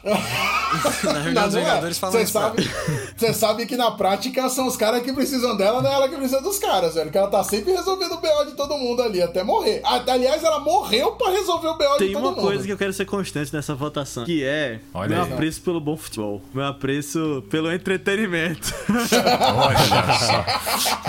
[1.13, 2.71] Na reunião dos Vingadores falam Você isso pra sabe,
[3.17, 6.17] você sabe que na prática são os caras que precisam dela, não é ela que
[6.17, 7.11] precisa dos caras, velho.
[7.11, 9.81] Que ela tá sempre resolvendo o BO de todo mundo ali, até morrer.
[9.85, 10.70] Ah, Aliás, ela morreu
[11.19, 12.41] pra resolver o BO de Tem todo uma mundo.
[12.41, 15.33] coisa que eu quero ser constante nessa votação, que é Olha meu aí.
[15.33, 18.73] apreço pelo bom futebol, meu apreço pelo entretenimento.
[18.89, 19.79] Olha
[20.19, 20.45] só.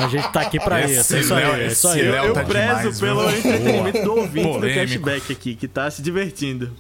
[0.04, 1.16] A gente tá aqui pra Esse isso.
[1.16, 1.34] É isso.
[1.36, 2.08] Léo- É isso esse aí.
[2.08, 3.38] Eu tá prezo demais, pelo viu?
[3.38, 4.80] entretenimento do ouvinte do Polêmico.
[4.80, 6.72] cashback aqui, que tá se divertindo.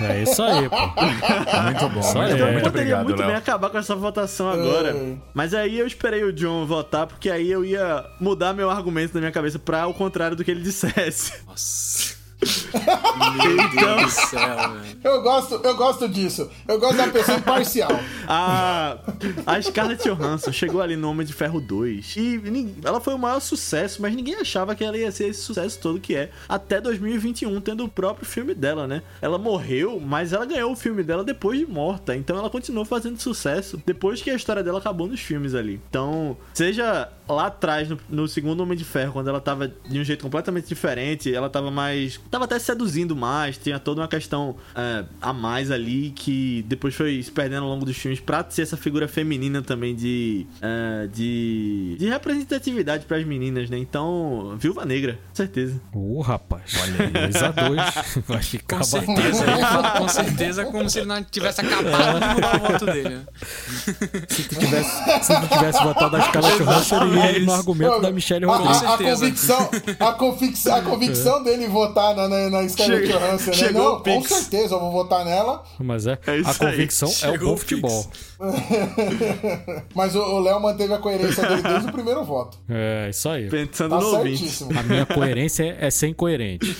[0.00, 0.76] É isso aí, pô.
[0.76, 2.02] Muito bom.
[2.02, 4.90] Só Muito, bom, muito Poderia obrigado, muito bem acabar com essa votação agora.
[4.90, 5.14] É.
[5.32, 9.20] Mas aí eu esperei o John votar, porque aí eu ia mudar meu argumento na
[9.20, 11.32] minha cabeça pra o contrário do que ele dissesse.
[11.46, 12.03] Nossa.
[12.44, 14.98] Meu Deus do céu, velho.
[15.02, 16.50] Eu gosto, eu gosto disso.
[16.66, 17.90] Eu gosto da pessoa imparcial.
[18.26, 18.98] A,
[19.46, 22.40] a Scarlett Johansson chegou ali no Homem de Ferro 2 e
[22.84, 26.00] ela foi o maior sucesso, mas ninguém achava que ela ia ser esse sucesso todo
[26.00, 29.02] que é até 2021, tendo o próprio filme dela, né?
[29.20, 33.20] Ela morreu, mas ela ganhou o filme dela depois de morta, então ela continuou fazendo
[33.20, 35.80] sucesso depois que a história dela acabou nos filmes ali.
[35.88, 40.04] Então, seja lá atrás, no, no segundo Homem de Ferro, quando ela tava de um
[40.04, 42.20] jeito completamente diferente, ela tava mais.
[42.30, 47.22] tava até seduzindo mais, tinha toda uma questão é, a mais ali que depois foi
[47.22, 50.46] se perdendo ao longo dos filmes pra ser essa figura feminina também de.
[50.60, 51.96] é, de.
[51.98, 53.78] de representatividade pras meninas, né?
[53.78, 55.80] Então, Viúva Negra, com certeza.
[55.92, 56.72] Ô, rapaz.
[56.82, 57.30] Olha aí.
[57.30, 58.22] 2x2.
[58.26, 59.44] Vai ficar Com certeza.
[59.44, 63.08] Ele fala com certeza como se ele não tivesse acabado de mudar o voto dele.
[63.08, 63.24] né?
[64.28, 68.44] Se tu tivesse, se tu tivesse votado a Scarlett Johansson, ir no argumento da Michelle
[68.44, 68.82] a, a, Rodrigues.
[68.82, 69.20] a certeza.
[69.20, 69.70] convicção,
[70.00, 73.56] a, convicção, a convicção dele votar na, na, na Scarlett Chegou- Johansson, né?
[73.56, 75.62] chegou Não, com certeza eu vou votar nela.
[75.78, 76.54] Mas é, É a aí.
[76.58, 78.06] convicção é o Chegou bom o futebol.
[79.94, 82.58] Mas o Léo manteve a coerência dele desde o primeiro voto.
[82.68, 83.48] É, isso aí.
[83.48, 84.64] Pensando Tá no ouvinte.
[84.76, 86.76] A minha coerência é ser incoerente.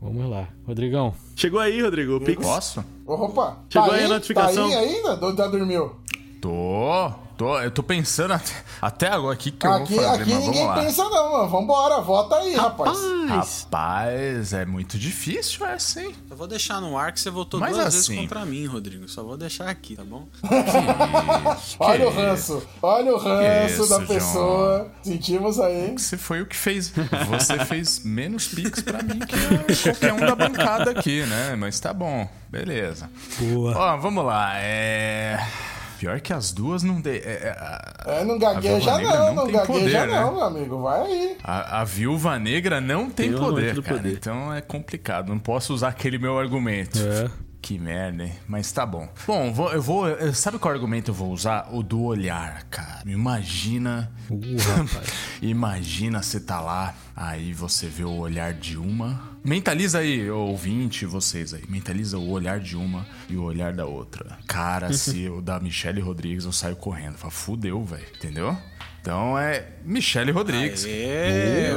[0.00, 0.48] Vamos lá.
[0.66, 1.14] Rodrigão.
[1.36, 2.42] Chegou aí, Rodrigo, o Pix.
[2.42, 2.84] Posso?
[3.06, 4.70] Opa, Chegou tá aí a notificação?
[4.70, 5.24] Tá aí ainda?
[5.26, 5.92] Ou já dormiu?
[6.40, 7.58] Tô, tô.
[7.60, 10.74] Eu tô pensando até, até agora aqui que eu Aqui, vou fazer, aqui mas ninguém
[10.74, 11.48] pensa não, mano.
[11.48, 12.98] Vambora, vota aí, rapaz.
[13.28, 16.14] Rapaz, é muito difícil essa, hein?
[16.30, 19.08] Eu vou deixar no ar que você votou Mas duas assim- vezes contra mim, Rodrigo.
[19.08, 20.26] Só vou deixar aqui, tá bom?
[21.78, 24.06] Olha o Que ranço, olha o ranço isso, da João?
[24.06, 24.90] pessoa.
[25.02, 25.92] Sentimos aí.
[25.96, 26.92] Você foi o que fez.
[27.28, 31.56] Você fez menos pix pra mim que qualquer um da bancada aqui, né?
[31.56, 33.10] Mas tá bom, beleza.
[33.38, 33.76] Boa.
[33.76, 34.52] Ó, vamos lá.
[34.58, 35.38] É.
[35.98, 37.10] Pior que as duas não de...
[37.10, 37.54] é,
[38.06, 40.20] é, É, não gagueja não, não não gagueja poder, né?
[40.20, 40.82] não, meu amigo.
[40.82, 41.36] Vai aí.
[41.42, 43.96] A, a viúva negra não tem poder, cara.
[43.98, 44.12] poder.
[44.12, 45.28] Então é complicado.
[45.28, 46.98] Não posso usar aquele meu argumento.
[46.98, 47.30] É.
[47.62, 48.32] Que merda, hein?
[48.46, 49.08] Mas tá bom.
[49.26, 50.06] Bom, vou- eu vou.
[50.06, 51.68] eu- Sabe qual argumento eu vou usar?
[51.72, 53.00] O do olhar, cara.
[53.06, 54.12] Imagina.
[54.30, 54.36] Uh,
[54.76, 55.08] rapaz.
[55.40, 59.33] Imagina você tá lá, aí você vê o olhar de uma.
[59.44, 61.62] Mentaliza aí, ouvinte, vocês aí.
[61.68, 64.38] Mentaliza o olhar de uma e o olhar da outra.
[64.46, 67.18] Cara, se o da Michelle Rodrigues eu saio correndo.
[67.18, 68.06] Fala, fudeu, velho.
[68.16, 68.56] Entendeu?
[69.02, 70.86] Então é Michelle Rodrigues.
[70.86, 71.72] É,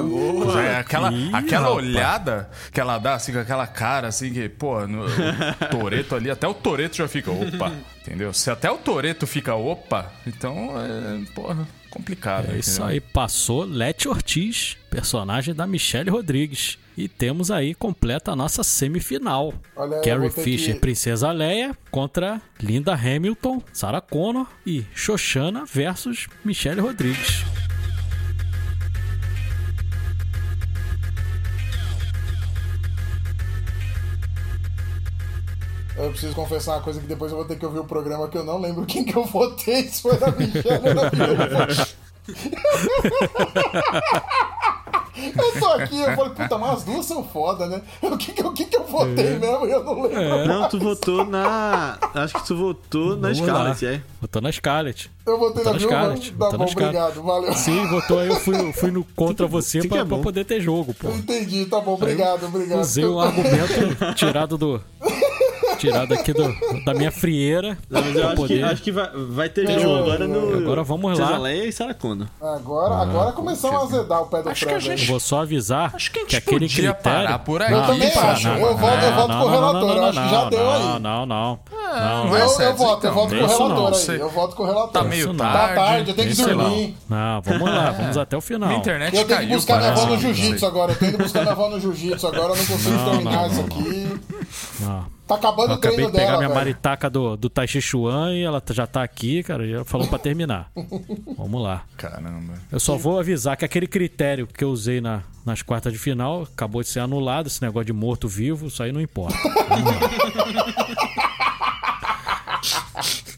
[0.53, 4.87] Já é aquela, aquela olhada que ela dá, assim, com aquela cara, assim, que, pô,
[4.87, 5.09] no, o
[5.69, 8.31] Toreto ali, até o Toreto já fica, opa, entendeu?
[8.31, 12.49] Se até o Toreto fica, opa, então é, porra, complicado.
[12.49, 16.77] É isso aí, passou Lete Ortiz, personagem da Michelle Rodrigues.
[16.97, 19.53] E temos aí completa a nossa semifinal.
[19.75, 26.81] Olha Carrie Fisher, que- Princesa Leia contra Linda Hamilton, Sarah Connor e Xoxana versus Michelle
[26.81, 27.43] Rodrigues.
[35.95, 38.37] Eu preciso confessar uma coisa que depois eu vou ter que ouvir o programa que
[38.37, 41.87] eu não lembro quem que eu votei, se foi da Michelle ou da Viúva.
[45.35, 47.81] Eu tô aqui, eu falei, puta, mas as duas são foda, né?
[48.03, 49.39] O que, que, o que, que eu votei É.
[49.39, 49.65] mesmo?
[49.65, 50.47] Eu não lembro.
[50.47, 51.97] Não, tu votou na.
[52.13, 53.75] Acho que tu votou na lá.
[53.83, 54.01] é?
[54.21, 55.09] Votou na Scarlett.
[55.25, 55.95] Eu votei Tá na na Viúva.
[55.95, 57.53] Scarlett, Tá tá bom, obrigado, valeu.
[57.53, 60.61] Sim, votou aí, eu fui, fui no contra você sim pra, é pra poder ter
[60.61, 61.09] jogo, pô.
[61.09, 62.81] Entendi, tá bom, obrigado, obrigado.
[62.81, 64.79] Usei um argumento tirado do.
[65.77, 66.53] Tirado aqui do,
[66.85, 67.77] da minha frieira.
[67.89, 68.57] Não, mas eu acho poder.
[68.57, 70.57] que, acho que vai, vai ter É, jogo agora no.
[70.57, 71.37] agora vamos lá.
[71.37, 72.27] Leia e Sarah Connor.
[72.41, 75.41] Agora, agora começamos a azedar o pé do Acho que a gente- Eu vou só
[75.41, 77.25] avisar Acho que a gente aquele podia critério.
[77.27, 77.71] parar por aí.
[77.71, 78.47] Eu também Não, acho.
[78.47, 79.97] não, Eu voto, eu voto com o relator.
[79.97, 80.83] Eu acho que já deu aí.
[80.83, 81.59] Não, não, não.
[81.87, 83.13] Não, vai Eu, ser, eu voto, eu então.
[83.13, 83.39] voto com o
[83.69, 84.19] não, relator aí.
[84.19, 84.91] Eu voto com o relator.
[84.91, 85.35] Tá meio não.
[85.37, 85.57] tarde.
[85.57, 86.57] Tá tarde, eu tenho que não.
[86.57, 86.97] dormir.
[87.09, 88.67] Não, vamos lá, vamos até o final.
[88.69, 90.91] Minha internet Eu tenho que buscar minha avó no jiu-jitsu agora.
[90.91, 92.53] Eu tenho que buscar minha avó no jiu-jitsu agora.
[92.53, 94.19] Eu não consigo Não, terminar não, isso não, aqui.
[94.81, 95.16] Não.
[95.27, 96.59] Tá acabando Eu o treino acabei de pegar dela, minha velho.
[96.59, 100.17] maritaca do, do Tai Chi Chuan e ela já tá aqui, cara, já falou pra
[100.17, 100.71] terminar.
[101.37, 101.83] Vamos lá.
[101.97, 102.53] Caramba.
[102.71, 106.43] Eu só vou avisar que aquele critério que eu usei na, nas quartas de final
[106.43, 109.37] acabou de ser anulado, esse negócio de morto-vivo, isso aí não importa.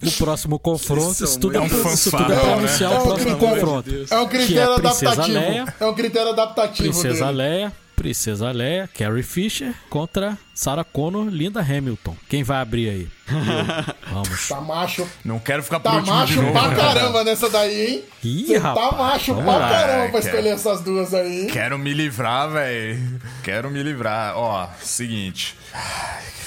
[0.02, 2.53] O próximo confronto, isso tudo é, isso tudo é pra né?
[2.53, 3.90] anunciar É o um próximo confronto.
[4.10, 5.40] É um é critério Princesa adaptativo.
[5.40, 5.76] Leia.
[5.80, 7.38] É um critério adaptativo Princesa dele.
[7.38, 12.15] Leia, Princesa Leia, Carrie Fisher contra Sarah Connor, Linda Hamilton.
[12.30, 13.07] Quem vai abrir aí?
[14.09, 14.47] Vamos.
[14.47, 15.05] Tá macho.
[15.26, 16.53] Não quero ficar por Tá último de macho novo.
[16.53, 18.03] pra caramba nessa daí, hein?
[18.23, 18.89] Ih, Você rapaz.
[18.89, 19.69] tá macho pra lá.
[19.69, 21.47] caramba pra É, escolher essas duas aí.
[21.51, 23.21] Quero me livrar, velho.
[23.43, 24.34] Quero me livrar.
[24.38, 25.57] Ó, seguinte.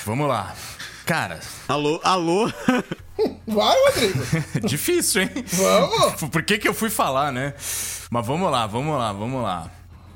[0.06, 0.54] Vamos lá.
[1.04, 1.38] Cara,
[1.68, 2.50] Alô, alô.
[3.46, 4.24] Vai, Rodrigo.
[4.66, 5.30] difícil, hein?
[5.52, 6.30] Vamos.
[6.30, 7.52] Por que que eu fui falar, né?
[8.10, 9.70] Mas vamos lá, vamos lá, vamos lá.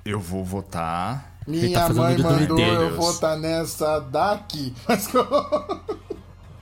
[0.07, 1.37] Eu vou votar.
[1.47, 2.83] Minha tá mãe no mandou dedo.
[2.83, 4.73] eu votar nessa daqui.
[4.87, 5.09] Mas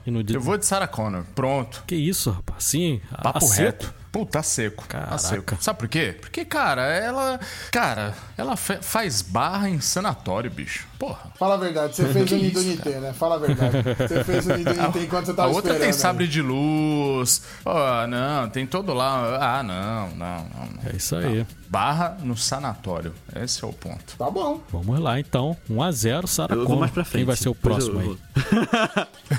[0.05, 1.23] E Eu vou de Sarah Connor.
[1.33, 1.83] Pronto.
[1.87, 2.63] Que isso, rapaz?
[2.63, 3.61] Sim, Papo a seco.
[3.61, 3.93] reto.
[4.11, 4.83] Puta, tá seco.
[4.83, 5.17] Tá Caraca.
[5.17, 5.57] seco.
[5.59, 6.15] Sabe por quê?
[6.19, 7.39] Porque, cara, ela.
[7.71, 10.87] Cara, ela faz barra em sanatório, bicho.
[10.97, 11.31] Porra.
[11.37, 13.11] Fala a verdade, você fez o Nido Nitê, né?
[13.13, 13.77] Fala a verdade.
[14.07, 15.79] Você fez o Nido Nitê enquanto você A tava outra esperando.
[15.79, 15.93] tem né?
[15.93, 17.41] sabre de luz.
[17.65, 19.57] Ó, não, tem todo lá.
[19.59, 20.65] Ah, não, não, não.
[20.83, 20.91] não.
[20.91, 21.45] É isso aí.
[21.67, 23.13] Barra no sanatório.
[23.35, 24.15] Esse é o ponto.
[24.17, 24.61] Tá bom.
[24.71, 25.57] Vamos lá, então.
[25.69, 27.17] 1x0, Sarah Eu vou mais pra frente.
[27.19, 28.17] Quem vai ser o próximo eu aí?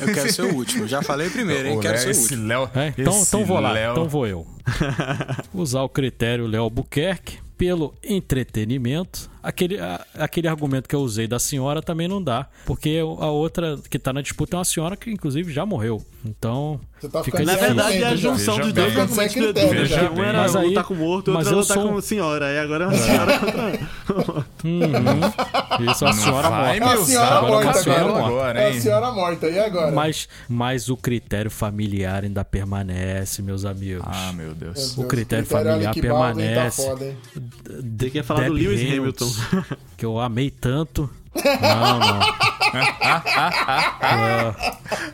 [0.08, 0.86] Eu quero ser o último.
[0.86, 1.76] Já falei primeiro, hein?
[1.78, 2.48] Ô, Quero Léo, ser o esse último.
[2.48, 2.70] Léo.
[2.74, 4.46] É, então, então vou lá, Léo- então vou eu.
[5.54, 9.30] Usar o critério Léo Buquerque pelo entretenimento.
[9.46, 13.78] Aquele, a- aquele argumento que eu usei da senhora também não dá, porque a outra
[13.88, 16.04] que tá na disputa é uma senhora que inclusive já morreu.
[16.24, 19.52] Então, Você tá fica Na verdade, é a junção dos dois argumentos do Edu.
[19.52, 20.10] critério, Veja já.
[20.10, 22.52] Um era Mas aí- lutar com morto, mas outro era eu lutar sou- com senhora.
[22.52, 24.46] E agora é uma senhora contra.
[24.64, 25.90] Uhum.
[25.92, 26.76] Isso é a senhora morta.
[26.76, 28.26] É a senhora morta cabelo agora.
[28.26, 29.48] agora, É a senhora morta.
[29.48, 29.92] E agora?
[29.92, 34.04] Mas, mas o critério familiar ainda permanece, meus amigos.
[34.06, 34.96] Ah, meu Deus.
[34.98, 36.82] O critério Alec familiar Baldwin permanece.
[36.82, 37.16] Tá foda, hein?
[38.10, 39.76] Quer falar do Lewis Reynolds, Hamilton.
[39.96, 41.08] Que eu amei tanto.
[41.34, 42.20] Não, não.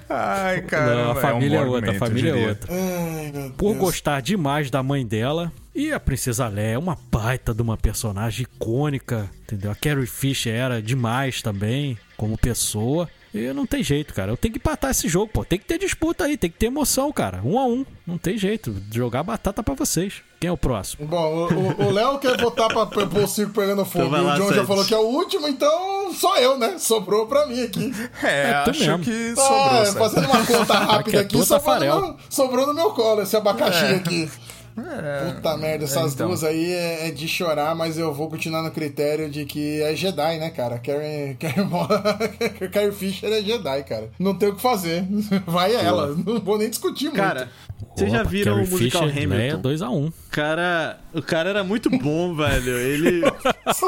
[0.08, 0.94] Ai, cara.
[0.94, 2.72] Não, a família é, um bom outra, a família é outra.
[2.72, 3.78] Ai, Por Deus.
[3.78, 5.52] gostar demais da mãe dela.
[5.74, 9.70] E a Princesa Leia é uma baita de uma personagem icônica, entendeu?
[9.70, 13.08] A Carrie Fisher era demais também, como pessoa.
[13.34, 14.30] E não tem jeito, cara.
[14.32, 15.42] Eu tenho que empatar esse jogo, pô.
[15.44, 17.40] Tem que ter disputa aí, tem que ter emoção, cara.
[17.42, 17.84] Um a um.
[18.06, 18.74] Não tem jeito.
[18.92, 20.16] Jogar batata pra vocês.
[20.38, 21.06] Quem é o próximo?
[21.06, 21.48] Bom,
[21.78, 24.04] o- Léo quer votar pra, pra, pro circo pegando fogo.
[24.06, 26.76] Então e lá, o John já falou que é o último, então sou eu, né?
[26.78, 27.94] Sobrou pra mim aqui.
[28.22, 28.98] É, É, tu acho mesmo.
[29.04, 29.86] que Ah, sobrou.
[29.86, 29.98] sabe?
[29.98, 34.28] fazendo uma conta rápida é aqui, sobrou no, sobrou no meu colo esse abacaxi aqui.
[34.74, 36.28] Puta merda, essas então.
[36.28, 39.94] duas aí é, é de chorar, mas eu vou continuar no critério de que é
[39.94, 40.78] Jedi, né, cara?
[40.78, 44.08] Carrie, Carrie, Carrie Fisher é Jedi, cara.
[44.18, 45.04] Não tem o que fazer.
[45.46, 46.14] Vai ela.
[46.14, 47.16] Não vou nem discutir muito.
[47.16, 47.48] Cara,
[47.94, 49.62] vocês já viram Carrie o musical Fisher, Hamilton?
[49.62, 50.08] 2x1.
[50.08, 52.78] O cara, o cara era muito bom, velho.
[52.78, 53.22] Ele.
[53.66, 53.86] Essa,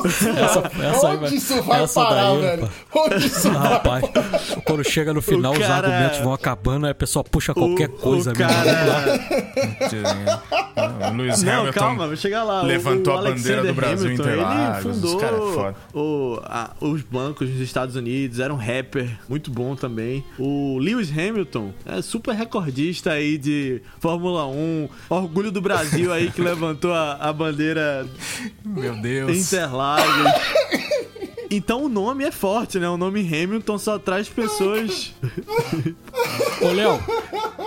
[0.83, 2.63] essa Onde isso vai essa parar, daí, velho?
[2.63, 3.15] rapaz.
[3.15, 4.05] Onde isso vai Rapaz,
[4.65, 7.89] quando chega no final, O os cara- argumentos vão acabando, aí a pessoa puxa qualquer
[7.89, 8.33] o, coisa.
[8.33, 8.53] o mesmo.
[8.53, 9.15] cara.
[10.77, 12.63] O Lewis Não, Hamilton calma, vou chegar lá.
[12.63, 14.85] O- levantou o a bandeira do Brasil Hamilton, Interlagos.
[14.85, 15.41] Ele Esse fundou cara é
[15.99, 20.25] o- a- os bancos nos Estados Unidos, era um rapper muito bom também.
[20.39, 26.41] O Lewis Hamilton é super recordista aí de Fórmula 1, orgulho do Brasil aí que
[26.43, 28.07] levantou a, a bandeira
[28.65, 29.37] Meu Deus.
[29.37, 30.33] Interlagos.
[31.57, 32.89] Então o nome é forte, né?
[32.89, 35.15] O nome Hamilton só traz pessoas.
[36.61, 37.01] Ô, Léo,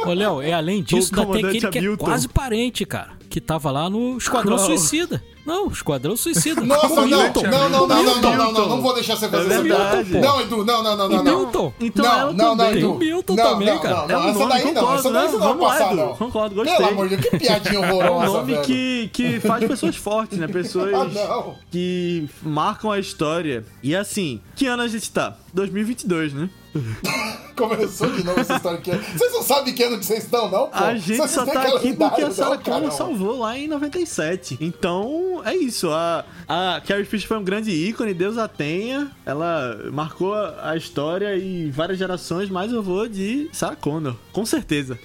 [0.06, 2.06] ô, Léo, e além disso, ainda tem aquele que é Hamilton.
[2.06, 3.17] quase parente, cara.
[3.38, 4.58] Que tava lá no Esquadrão?
[4.58, 5.24] Suicida.
[5.46, 6.60] Não, Esquadrão Suicida.
[6.62, 7.44] Nossa, O não, Milton.
[7.44, 10.04] não, não, não, não, não, não, não, não vou deixar você fazer É piada.
[10.20, 11.40] Não, Edu, não, não, não, não, não.
[11.42, 11.74] Milton.
[11.80, 12.96] Então não, ela não, não, Edu.
[12.96, 13.96] Milton não, também, não, cara.
[13.96, 15.32] Não, É não, essa daí não, concordo, essa daí né?
[15.32, 15.96] não vai Vamos lá, passar, Edu.
[15.98, 16.16] não.
[16.16, 16.76] Concordo, gostei.
[16.78, 20.40] Pelo amor de Deus, que piadinha É um horrorosa, nome que, que faz pessoas fortes,
[20.40, 20.48] né?
[20.48, 21.56] Pessoas Ah, não.
[21.70, 23.64] que marcam a história.
[23.84, 25.38] E assim, que ano a gente tá?
[25.54, 26.50] 2022, né?
[27.56, 28.92] Começou de novo essa história aqui.
[28.92, 30.78] Vocês não sabem que ano que vocês estão, não, pô?
[30.78, 34.60] A gente Vocês só tá aqui porque a Sarah Connor salvou lá em 97.
[34.62, 35.90] Então, é isso.
[35.90, 39.12] A, a Carrie Fisher foi um grande ícone, Deus a tenha.
[39.26, 44.46] Ela marcou a, a história e várias gerações, mas eu vou de Sarah Connor, com
[44.46, 45.00] certeza.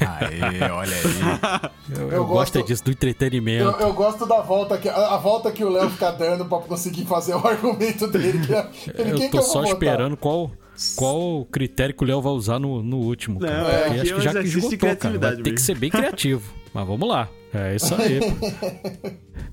[0.00, 1.70] Aê, olha aí.
[1.94, 3.64] Eu, Eu eu gosto é gosto- disso, do entretenimento.
[3.64, 6.58] Eu, eu gosto da volta que a, a volta que o Léo fica dando pra
[6.58, 8.38] conseguir fazer o argumento dele.
[8.46, 8.68] Que é,
[8.98, 10.50] ele, Eu que tô eu vou só esperando qual,
[10.96, 13.38] qual critério que o Léo vai usar no, no último.
[13.40, 13.58] Cara.
[13.62, 15.18] Não, é, aqui acho é que um já que esgotou, cara.
[15.18, 16.52] Vai ter que ser bem criativo.
[16.72, 17.28] Mas vamos lá.
[17.52, 18.20] É isso aí.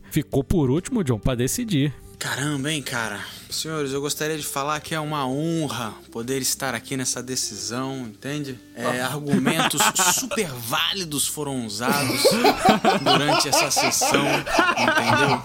[0.09, 1.93] Ficou por último, John, pra decidir.
[2.17, 3.19] Caramba, hein, cara.
[3.49, 8.59] Senhores, eu gostaria de falar que é uma honra poder estar aqui nessa decisão, entende?
[8.75, 9.81] É, argumentos
[10.13, 12.21] super válidos foram usados
[13.01, 15.41] durante essa sessão, entendeu?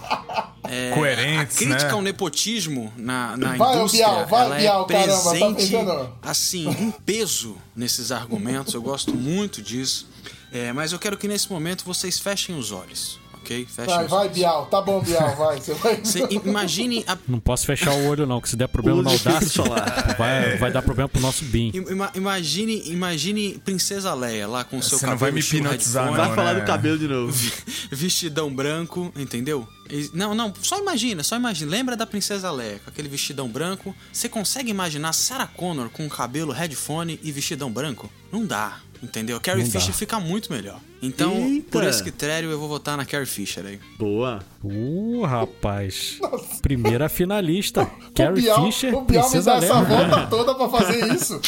[0.69, 1.93] É, Coerentes, a crítica né?
[1.93, 5.75] ao nepotismo na, na Vai, indústria, Bial, vai, ela Bial, é caramba, tá presente,
[6.21, 8.73] assim, em peso nesses argumentos.
[8.73, 10.07] Eu gosto muito disso.
[10.51, 13.65] É, mas eu quero que nesse momento vocês fechem os olhos, ok?
[13.69, 14.29] Fechem Vai, vai.
[14.29, 14.65] Bial.
[14.65, 15.57] Tá bom, Bial, vai.
[15.61, 15.95] Você vai.
[15.97, 20.15] Você imagine a Não posso fechar o olho, não, que se der problema na solar.
[20.17, 21.71] vai, vai dar problema pro nosso BIM.
[21.73, 26.25] Ima- imagine, imagine Princesa Leia lá com seu Você não cabelo vai me hipnotizar, headphone,
[26.27, 26.59] Vai falar né?
[26.61, 27.33] do cabelo de novo.
[27.91, 29.67] vestidão branco, entendeu?
[29.89, 31.69] E- Não, não, só imagina, só imagina.
[31.71, 33.95] Lembra da Princesa Leia com aquele vestidão branco?
[34.11, 38.09] Você consegue imaginar Sarah Connor com cabelo headphone e vestidão branco?
[38.31, 39.39] Não dá, entendeu?
[39.39, 39.79] Carrie Não dá.
[39.79, 40.79] Fisher fica muito melhor.
[41.01, 41.71] Então, Eita.
[41.71, 43.79] por esse critério, eu vou votar na Carrie Fisher aí.
[43.97, 44.39] Boa.
[44.63, 46.19] Uh, rapaz.
[46.61, 47.83] Primeira finalista.
[48.09, 51.39] o Carrie Bial, Fisher, o Bial me dá essa volta toda pra fazer isso.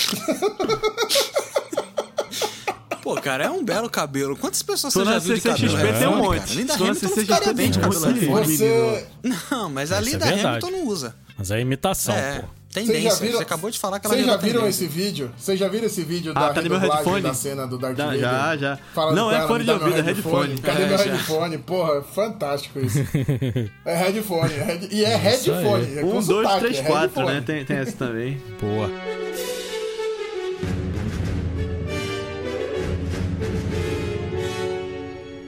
[3.02, 4.36] Pô, cara, é um belo cabelo.
[4.36, 6.54] Quantas pessoas Tô você já viu de cabelo tem um headphone, monte.
[6.56, 8.02] Linda Tô Hamilton não ficaria bem de cabelo.
[8.46, 9.08] Você.
[9.24, 10.46] Não, mas a é Linda verdade.
[10.46, 11.16] Hamilton não usa.
[11.38, 12.48] Mas é imitação, É, pô.
[12.74, 13.10] Tendência.
[13.10, 14.86] já viram, Você acabou de falar que ela Vocês já virou viram tendência.
[14.86, 15.32] esse vídeo?
[15.38, 17.22] Vocês já viram esse vídeo Ah, da tá meu headphone?
[17.22, 18.20] da cena do Darth Já, Vader?
[18.22, 18.80] já, já.
[18.94, 20.58] Falando Não, é fone de ouvido, é headphone.
[20.60, 21.04] Cadê É, meu já.
[21.06, 21.58] headphone?
[21.60, 23.00] Porra, fantástico isso.
[23.86, 24.54] é headphone.
[24.54, 25.22] é head- E é aí.
[25.22, 25.98] headphone.
[25.98, 27.42] É Um, dois, sotaque, três, é quatro, né?
[27.46, 28.38] Tem, tem essa também.
[28.62, 28.90] Boa.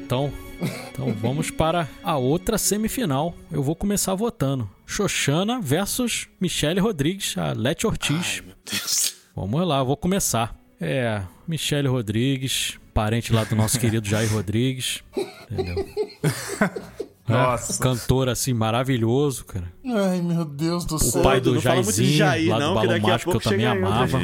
[0.04, 0.32] Então,
[1.00, 3.34] então vamos para a outra semifinal.
[3.50, 4.70] Eu vou começar votando.
[4.86, 8.42] Xoxana versus Michele Rodrigues, a Lete Ortiz.
[8.42, 9.16] Ai, meu Deus.
[9.34, 10.54] Vamos lá, vou começar.
[10.82, 15.02] É, Michele Rodrigues, parente lá do nosso querido Jair Rodrigues.
[15.50, 15.86] Entendeu?
[17.28, 17.74] Nossa.
[17.74, 19.72] É, cantor assim maravilhoso, cara.
[19.86, 21.22] Ai, meu Deus do O céu.
[21.22, 24.20] pai Edu, do Jairzinho, Jair, lá do não, que Balão Mágico, que eu também amava.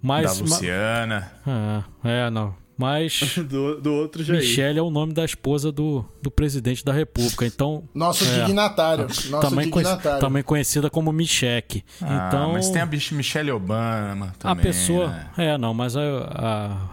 [0.00, 1.32] Mas- da Luciana.
[1.44, 2.54] Ah, é, não.
[2.78, 4.40] Mas Do, do outro Jair.
[4.40, 7.44] Michelle é o nome da esposa do, do presidente da república.
[7.44, 8.44] Então, Nosso É.
[8.44, 9.04] dignatário.
[9.04, 10.20] Nosso também, dignatário.
[10.20, 11.84] também conhecida como Micheque.
[12.00, 15.08] Ah, então, mas tem a bicha Michelle Obama a também, pessoa.
[15.08, 15.26] né?
[15.36, 16.00] É, não, mas a,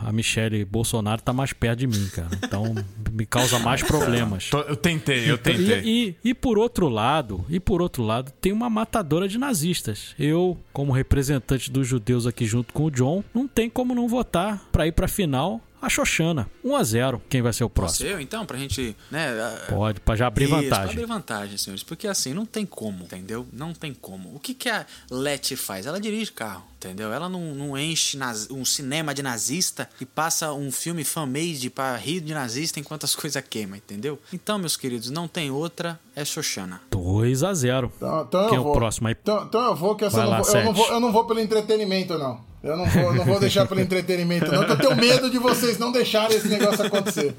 [0.04, 2.30] a, a Michelle Bolsonaro tá mais perto de mim, cara.
[2.44, 2.74] Então
[3.12, 4.50] me causa mais problemas.
[4.68, 5.82] Eu tentei, eu tentei.
[5.84, 10.16] E, e, e por outro lado, e por outro lado, tem uma matadora de nazistas.
[10.18, 14.64] Eu, como representante dos judeus aqui junto com o John, não tem como não votar
[14.72, 16.50] pra ir pra final a Xoxana.
[16.64, 18.10] 1 a 0 Quem vai ser o próximo?
[18.10, 19.30] Eu, então, pra gente, né...
[19.40, 20.92] a- Pode, pra já abrir Isso, pra vantagem.
[20.92, 21.84] abrir vantagem, senhores.
[21.84, 23.46] Porque assim, não tem como, entendeu?
[23.54, 24.36] Não tem como.
[24.36, 25.86] O que, que a Letty faz?
[25.86, 27.12] Ela dirige carro, entendeu?
[27.14, 31.96] Ela não, não enche naz- um cinema de nazista e passa um filme fan-made pra
[31.96, 34.20] rir de nazista enquanto as coisas queimam, entendeu?
[34.34, 36.82] Então, meus queridos, não tem outra, é Xoxana.
[36.92, 38.74] 2 a 0 Então, então Quem eu é o vou.
[38.74, 39.16] próximo aí?
[39.22, 41.12] Então, então eu vou, que essa Vai não lá, vou, eu, não vou, eu não
[41.12, 42.40] vou pelo entretenimento, não.
[42.66, 45.78] Eu não vou, não vou deixar pelo entretenimento, não, que eu tenho medo de vocês
[45.78, 47.36] não deixarem esse negócio acontecer.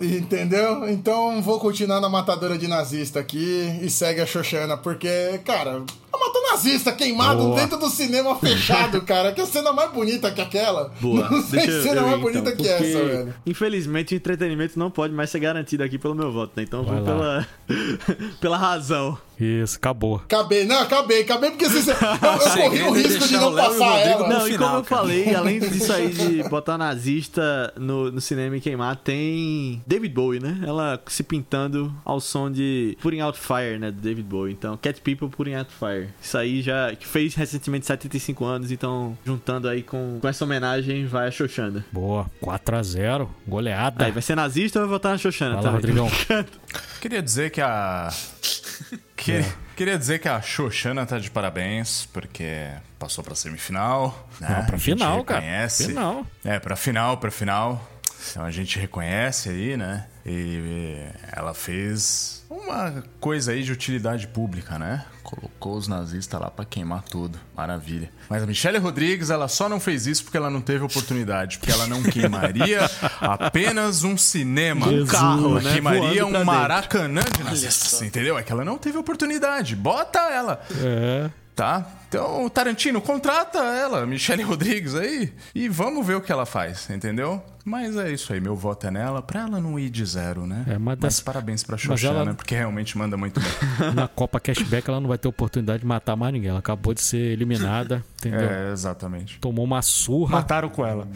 [0.00, 0.88] Entendeu?
[0.88, 5.82] Então vou continuar na matadora de nazista aqui e segue a Xoxana, porque, cara,
[6.18, 7.60] matou nazista queimado Boa.
[7.60, 9.32] dentro do cinema fechado, cara.
[9.32, 10.92] Que a cena mais bonita que aquela.
[11.00, 11.28] Boa.
[11.30, 13.34] Não sei Deixa cena eu mais bonita então, que porque, essa, velho.
[13.46, 16.62] Infelizmente, o entretenimento não pode mais ser garantido aqui pelo meu voto, né?
[16.62, 17.46] Então vou pela,
[18.40, 19.18] pela razão.
[19.40, 20.16] Isso, acabou.
[20.16, 23.98] Acabei, não, acabei, acabei porque vocês, eu, eu corri o é risco de não passar
[23.98, 24.28] ela.
[24.28, 28.56] no Não, e como eu falei, além disso aí de botar nazista no, no cinema
[28.56, 30.60] e queimar, tem David Bowie, né?
[30.64, 33.90] Ela se pintando ao som de Putting Out Fire, né?
[33.90, 34.52] Do David Bowie.
[34.52, 36.01] Então, Cat People Putting Out Fire.
[36.20, 41.06] Isso aí já que fez recentemente 75 anos, então juntando aí com, com essa homenagem
[41.06, 41.84] vai a Xoxana.
[41.92, 42.30] Boa.
[42.40, 44.04] 4 a 0 Goleada.
[44.04, 45.56] Aí, vai ser nazista ou vai votar na Xoxana?
[45.60, 45.96] Vai lá, também?
[45.96, 46.46] Rodrigão.
[47.00, 48.08] Queria dizer que a.
[49.16, 49.52] Que- É.
[49.76, 52.68] Queria dizer que a Xoxana tá de parabéns, porque
[52.98, 54.28] passou pra semifinal.
[54.40, 54.48] Né?
[54.48, 55.40] Não, pra A gente final, cara.
[55.40, 55.86] reconhece.
[55.86, 56.26] Final.
[56.44, 57.88] É, pra final, pra final.
[58.30, 60.06] Então a gente reconhece aí, né?
[60.26, 61.00] E
[61.32, 65.04] ela fez uma coisa aí de utilidade pública, né?
[65.22, 67.38] Colocou os nazistas lá pra queimar tudo.
[67.56, 68.10] Maravilha.
[68.28, 71.58] Mas a Michelle Rodrigues, ela só não fez isso porque ela não teve oportunidade.
[71.58, 72.80] Porque ela não queimaria
[73.20, 74.88] apenas um cinema.
[74.88, 75.10] Jesus.
[75.10, 75.72] carro, Ela né?
[75.72, 78.36] queimaria um maracanã de nazistas, entendeu?
[78.38, 79.74] É que ela não teve oportunidade.
[79.74, 80.60] Bota ela.
[80.80, 81.30] É.
[81.54, 81.86] Tá?
[82.08, 87.42] Então, Tarantino, contrata ela, Michelle Rodrigues aí, e vamos ver o que ela faz, entendeu?
[87.62, 90.64] Mas é isso aí, meu voto é nela, pra ela não ir de zero, né?
[90.66, 93.50] É, mas mas, parabéns pra Xoxana, ela- porque realmente manda muito bem.
[93.94, 96.48] Na Copa Cashback ela não vai ter oportunidade de matar mais ninguém.
[96.50, 98.48] Ela acabou de ser eliminada, entendeu?
[98.50, 99.38] é, exatamente.
[99.38, 100.32] Tomou uma surra.
[100.32, 101.06] Mataram com ela.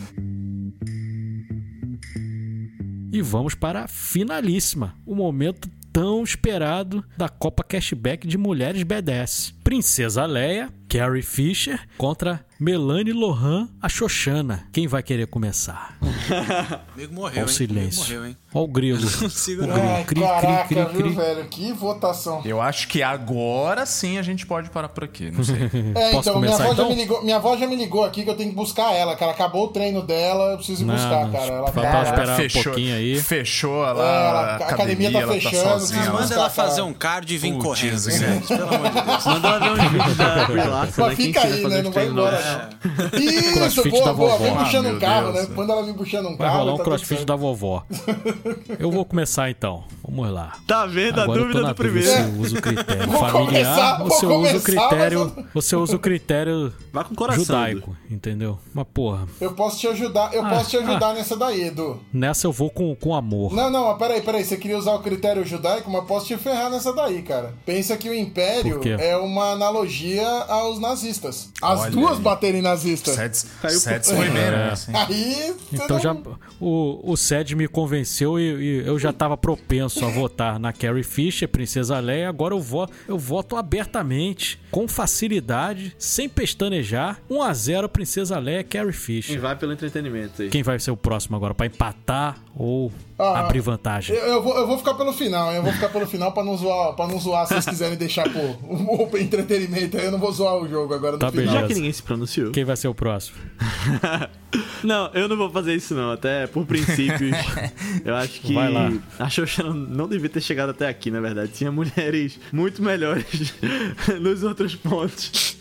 [3.12, 4.94] E vamos para a finalíssima.
[5.06, 9.54] O momento tão esperado da Copa Cashback de Mulheres BDS.
[9.66, 14.68] Princesa Leia, Carrie Fisher contra Melanie Lohan, a Xoxana.
[14.72, 15.98] Quem vai querer começar?
[16.94, 18.02] Amigo morreu, Olha o silêncio.
[18.04, 18.36] Morreu, hein?
[18.54, 19.00] Olha o grilo.
[19.10, 19.82] Não consigo, O grilo.
[19.88, 21.44] Ai, Cri, caraca, cri, cri, viu, velho?
[21.48, 22.40] Que votação.
[22.44, 25.56] Eu acho que agora sim a gente pode parar por aqui, não sei.
[25.96, 26.88] É, Posso então, minha começar, avó, então?
[26.88, 29.16] Já me ligou, minha avó já me ligou aqui que eu tenho que buscar ela,
[29.16, 29.32] cara.
[29.32, 31.46] Acabou o treino dela, eu preciso ir Não, buscar, não, cara.
[31.52, 33.20] Ela vai tá- esperar um pouquinho aí.
[33.20, 36.00] Fechou lá, É, ela- a academia academia, tá ela fechando, tá sozinha.
[36.00, 36.50] Manda ela buscar, cara.
[36.50, 38.46] fazer um card e vir Putz, correndo.
[38.46, 39.24] Pelo amor de Deus.
[39.26, 40.46] Manda ela ver uns vídeos da
[40.96, 41.16] Mas né?
[41.16, 41.82] Fica a aí, né?
[41.82, 42.40] Não vai embora,
[42.82, 43.20] não.
[43.20, 44.30] Isso, boa, boa.
[44.30, 44.36] vovó.
[44.44, 45.46] Vem Ah, puxando um carro, né?
[45.54, 46.58] Quando ela vem puxando um Vai carro.
[46.60, 47.84] rolar um tá crossfit da vovó.
[48.78, 49.84] Eu vou começar então.
[50.06, 50.52] Vamos lá.
[50.66, 52.08] Tá vendo a Agora tô dúvida do primeiro?
[52.08, 54.06] eu uso o critério Vou familiar eu
[54.40, 57.44] uso o critério, mas eu uso o critério Vai com coração.
[57.44, 58.58] judaico, entendeu?
[58.72, 60.80] Mas porra, Eu posso te ajudar, eu Ah, posso te ah.
[60.80, 62.00] ajudar nessa daí, Edu.
[62.12, 63.52] nessa eu vou com, com amor.
[63.52, 64.44] Não, não, mas peraí, peraí.
[64.44, 67.54] Você queria usar o critério judaico, mas posso te ferrar nessa daí, cara.
[67.64, 71.50] Pensa que o Império é uma analogia aos nazistas.
[71.62, 72.22] As Olha duas aí.
[72.22, 73.14] baterem nazistas.
[73.14, 74.50] Sets, Caiu sets por- foi bem, É.
[74.50, 74.70] né?
[74.72, 74.92] assim.
[74.94, 75.54] Aí.
[75.72, 76.16] Então não- já
[76.60, 78.42] o, o Ced me convenceu e,
[78.82, 82.28] e eu já estava propenso a votar na Carrie Fisher, Princesa Leia.
[82.28, 87.20] Agora eu voto, eu voto abertamente, com facilidade, sem pestanejar.
[87.28, 89.40] 1 a 0 Princesa Leia, Carrie E Fisher.
[89.40, 90.48] vai pelo entretenimento aí.
[90.50, 94.14] Quem vai ser o próximo agora para empatar ou Ah, abrir vantagem?
[94.14, 95.56] Eu, eu vou, eu vou ficar pelo final, hein?
[95.56, 98.28] Eu vou ficar pelo final pra não zoar, pra não zoar se vocês quiserem deixar
[98.30, 100.04] pô, o, o entretenimento aí.
[100.04, 101.44] Eu não vou zoar o jogo agora no Tá final.
[101.46, 101.60] beleza.
[101.62, 102.50] Já que ninguém se pronunciou.
[102.52, 103.36] Quem vai ser o próximo?
[104.82, 107.36] Não, eu não vou fazer isso não, até por princípios.
[108.04, 108.90] eu acho que Vai lá.
[109.18, 111.50] a Xoxa não, não devia ter chegado até aqui, na verdade.
[111.52, 113.52] Tinha mulheres muito melhores
[114.20, 115.56] nos outros pontos.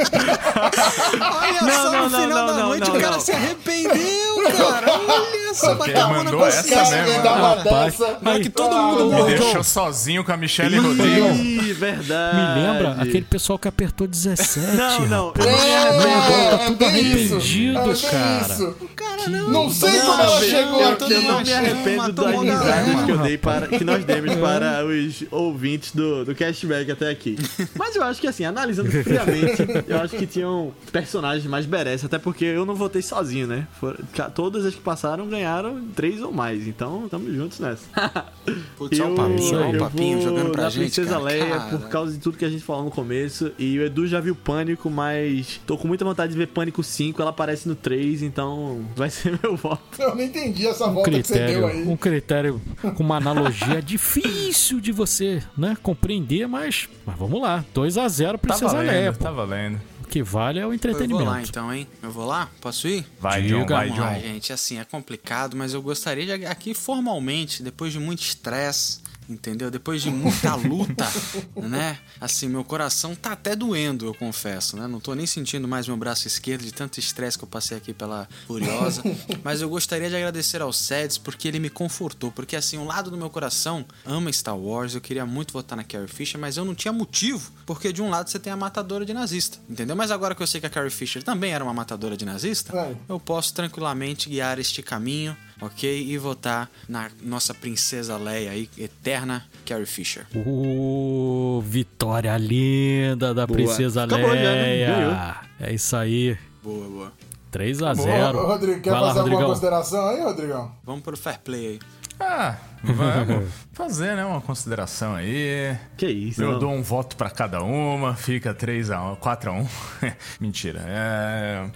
[0.00, 3.20] Olha Não, só, não, no não, final não, da não, noite não, o cara não.
[3.20, 4.92] se arrependeu, cara.
[4.92, 7.22] Olha só, Porque bateu a mão na essa consciência.
[7.22, 8.18] Cara, Rapaz, dessa.
[8.22, 9.26] mas que todo mundo Ah, Me não.
[9.26, 11.38] deixou sozinho com a Michelle Rodrigues.
[11.38, 12.36] Ih, verdade.
[12.36, 14.58] Me lembra aquele pessoal que apertou 17.
[14.76, 15.26] Não, não.
[15.28, 15.46] rapaz.
[15.46, 16.08] Não me É, arrependo.
[16.22, 17.92] Agora tá é tudo arrependido, É cara.
[17.92, 18.76] isso.
[18.96, 19.50] Caralho, aqui.
[19.50, 21.12] Não sei como ela chegou eu, aqui.
[21.12, 25.24] eu não me arrependo das risadas que eu dei para que nós demos para os
[25.30, 27.36] ouvintes do, do cashback até aqui.
[27.76, 32.18] Mas eu acho que assim, analisando friamente, eu acho que tinham personagens mais beresses, até
[32.18, 33.66] porque eu não votei sozinho, né?
[33.78, 33.98] For-
[34.34, 37.82] todas as que passaram ganharam três ou mais, então estamos juntos nessa.
[38.76, 40.82] Putz, olha o papinho, olha o eu papinho jogando pra gente.
[40.82, 41.22] Princesa cara.
[41.22, 43.52] Leia Cara, por causa de tudo que a gente falou no começo.
[43.58, 47.20] E o Edu já viu Pânico, mas tô com muita vontade de ver Pânico 5.
[47.20, 49.82] Ela aparece no 3, então vai ser meu voto.
[50.00, 51.88] Eu não entendi essa Um volta que você deu critério, aí.
[51.88, 52.62] um critério
[52.96, 57.64] com uma analogia difícil de você, né, compreender, mas, mas vamos lá.
[57.74, 59.12] 2 a 0 Tá Princesa valendo, Leia.
[59.12, 59.80] tá valendo.
[60.04, 61.24] O que vale é o Eu vou entretenimento.
[61.24, 61.86] lá então, hein?
[62.02, 62.50] Eu vou lá?
[62.60, 63.06] Posso ir?
[63.20, 63.58] Vai, Diga.
[63.60, 64.20] John, vai, Vamos lá, John.
[64.20, 64.52] gente.
[64.52, 69.00] Assim, é complicado, mas eu gostaria de aqui formalmente, depois de muito estresse,
[69.32, 69.70] entendeu?
[69.70, 71.06] Depois de muita luta,
[71.56, 71.98] né?
[72.20, 74.86] Assim, meu coração tá até doendo, eu confesso, né?
[74.86, 77.92] Não tô nem sentindo mais meu braço esquerdo de tanto estresse que eu passei aqui
[77.92, 79.02] pela Furiosa.
[79.42, 82.30] mas eu gostaria de agradecer ao Seds porque ele me confortou.
[82.30, 84.94] Porque, assim, um lado do meu coração ama Star Wars.
[84.94, 87.50] Eu queria muito votar na Carrie Fisher, mas eu não tinha motivo.
[87.66, 89.96] Porque de um lado você tem a matadora de nazista, entendeu?
[89.96, 92.76] Mas agora que eu sei que a Carrie Fisher também era uma matadora de nazista,
[92.76, 92.94] É.
[93.08, 96.06] eu posso tranquilamente guiar este caminho, ok?
[96.08, 100.26] E votar na nossa princesa Leia aí, eterna Carrie Fisher.
[100.34, 103.56] Uh, vitória linda da Boa.
[103.56, 104.30] Princesa Acabou?
[104.30, 105.40] Leia.
[105.60, 106.36] É isso aí.
[106.62, 107.12] Boa, boa.
[107.50, 109.48] 3 a Ô, 0 ô, Rodrigo, quer Vai lá, fazer alguma Rodrigão.
[109.50, 110.72] consideração aí, Rodrigão?
[110.84, 111.78] Vamos pro fair play aí.
[112.24, 115.76] Ah, vamos fazer, né, uma consideração aí.
[115.96, 116.58] Que isso, Eu não.
[116.58, 119.68] dou um voto pra cada uma, fica 3 a 1, 4 a 1.
[120.40, 120.82] Mentira.
[120.86, 121.66] É...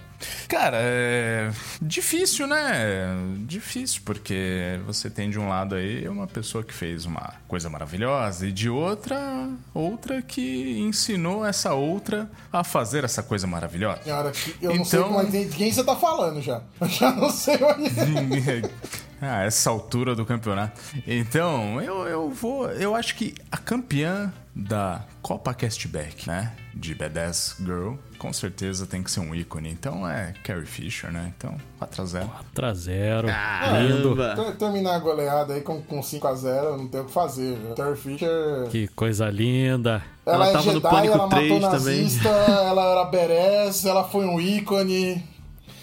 [0.47, 3.15] Cara, é difícil, né?
[3.45, 8.47] Difícil, porque você tem de um lado aí uma pessoa que fez uma coisa maravilhosa
[8.47, 13.99] e de outra, outra que ensinou essa outra a fazer essa coisa maravilhosa.
[14.33, 16.61] Que- eu não sei Então- como é- de quem você tá falando já.
[16.81, 17.91] Eu já não sei onde.
[19.21, 20.79] Ah, essa altura do campeonato.
[21.05, 22.69] Então, eu, eu vou.
[22.71, 26.51] Eu acho que a campeã da Copa Castback, né?
[26.73, 29.69] De B10 Girl, com certeza tem que ser um ícone.
[29.69, 31.31] Então é Carrie Fisher, né?
[31.37, 32.27] Então, 4x0.
[32.27, 34.15] 4 a 0 Ah, Lindo.
[34.57, 37.55] Terminar a goleada aí com, com 5x0, não tem o que fazer.
[37.55, 37.73] viu?
[37.75, 38.67] Terry Fisher.
[38.69, 40.03] Que coisa linda.
[40.25, 42.01] Ela, Ela é tava no Jedi, Pânico ela 3 matou também.
[42.01, 45.23] nazista, ela era Beres, ela foi um ícone.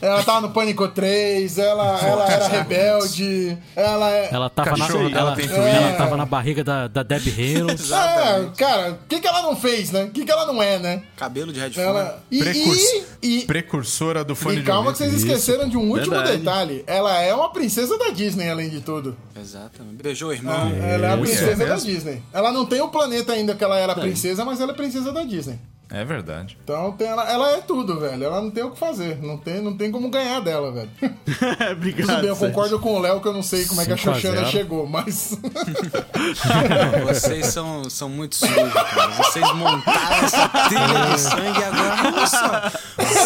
[0.05, 4.29] Ela tava no Pânico 3, ela, ela era rebelde, ela é.
[4.31, 5.49] Ela tava, na, ela, ela twin.
[5.97, 7.91] tava na barriga da, da Debbie Reynolds.
[8.05, 10.05] É, cara, o que, que ela não fez, né?
[10.05, 11.03] O que, que ela não é, né?
[11.17, 12.23] Cabelo de Red Ela.
[12.31, 15.91] E, Precurs- e, e, Precursora do fone e de calma que vocês esqueceram de um
[15.91, 16.39] último Verdade.
[16.39, 16.85] detalhe.
[16.87, 19.17] Ela é uma princesa da Disney, além de tudo.
[19.39, 20.03] Exatamente.
[20.03, 20.71] Beijou o irmão.
[20.83, 21.77] Ela é a Isso, princesa é da?
[21.77, 22.23] Disney.
[22.33, 25.23] Ela não tem o planeta ainda que ela era princesa, mas ela é princesa da
[25.23, 25.59] Disney.
[25.91, 26.59] É verdade.
[26.65, 28.25] Então tem, ela, ela é tudo, velho.
[28.25, 29.23] Ela não tem o que fazer.
[29.23, 30.91] Não tem, não tem como ganhar dela, velho.
[31.73, 32.07] Obrigado.
[32.09, 33.97] Tudo bem, eu concordo com o Léo que eu não sei como é que a
[33.97, 34.49] 5 a Xoxana 0.
[34.49, 35.39] chegou, mas.
[37.07, 39.09] Vocês são, são muito sujos, cara.
[39.09, 42.11] Vocês montaram essa trilha de sangue e agora.
[42.11, 42.73] Nossa!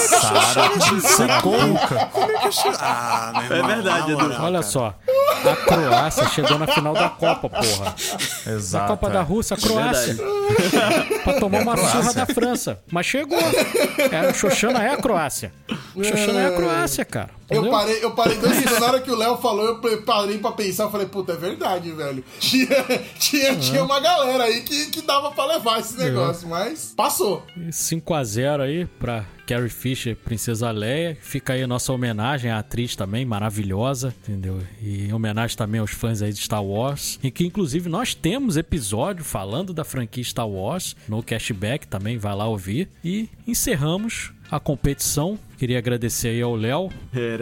[0.09, 3.71] Sara, Como é que eu che- Ah, meu irmão.
[3.71, 4.35] É verdade, na Edu.
[4.43, 4.63] Olha cara.
[4.63, 4.95] só.
[5.45, 7.95] A Croácia chegou na final da Copa, porra.
[8.47, 8.87] Na Exato.
[8.89, 9.23] Copa da é.
[9.23, 10.17] Rússia, a Croácia.
[11.25, 12.48] pra tomar uma surra da França.
[12.91, 13.39] Mas chegou.
[14.11, 15.53] É, a Xoxana é a Croácia.
[15.95, 17.31] Xoxana é a Croácia, cara.
[17.51, 18.81] Eu parei, eu parei dois segundos.
[18.81, 20.85] Na hora que o Léo falou, eu parei pra pensar.
[20.85, 22.23] Eu falei, puta, é verdade, velho.
[22.39, 22.85] Tinha,
[23.19, 27.43] tinha, tinha uma galera aí que, que dava pra levar esse negócio, mas passou.
[27.71, 31.17] 5x0 aí pra Carrie Fisher, Princesa Leia.
[31.23, 34.61] Fica aí a nossa homenagem à atriz também, maravilhosa, entendeu?
[34.79, 37.19] E em homenagem também aos fãs aí de Star Wars.
[37.23, 42.37] E que inclusive nós temos episódio falando da franquia Star Wars no Cashback, também vai
[42.37, 42.91] lá ouvir.
[43.03, 45.39] E encerramos a competição.
[45.59, 46.89] Queria agradecer aí ao Léo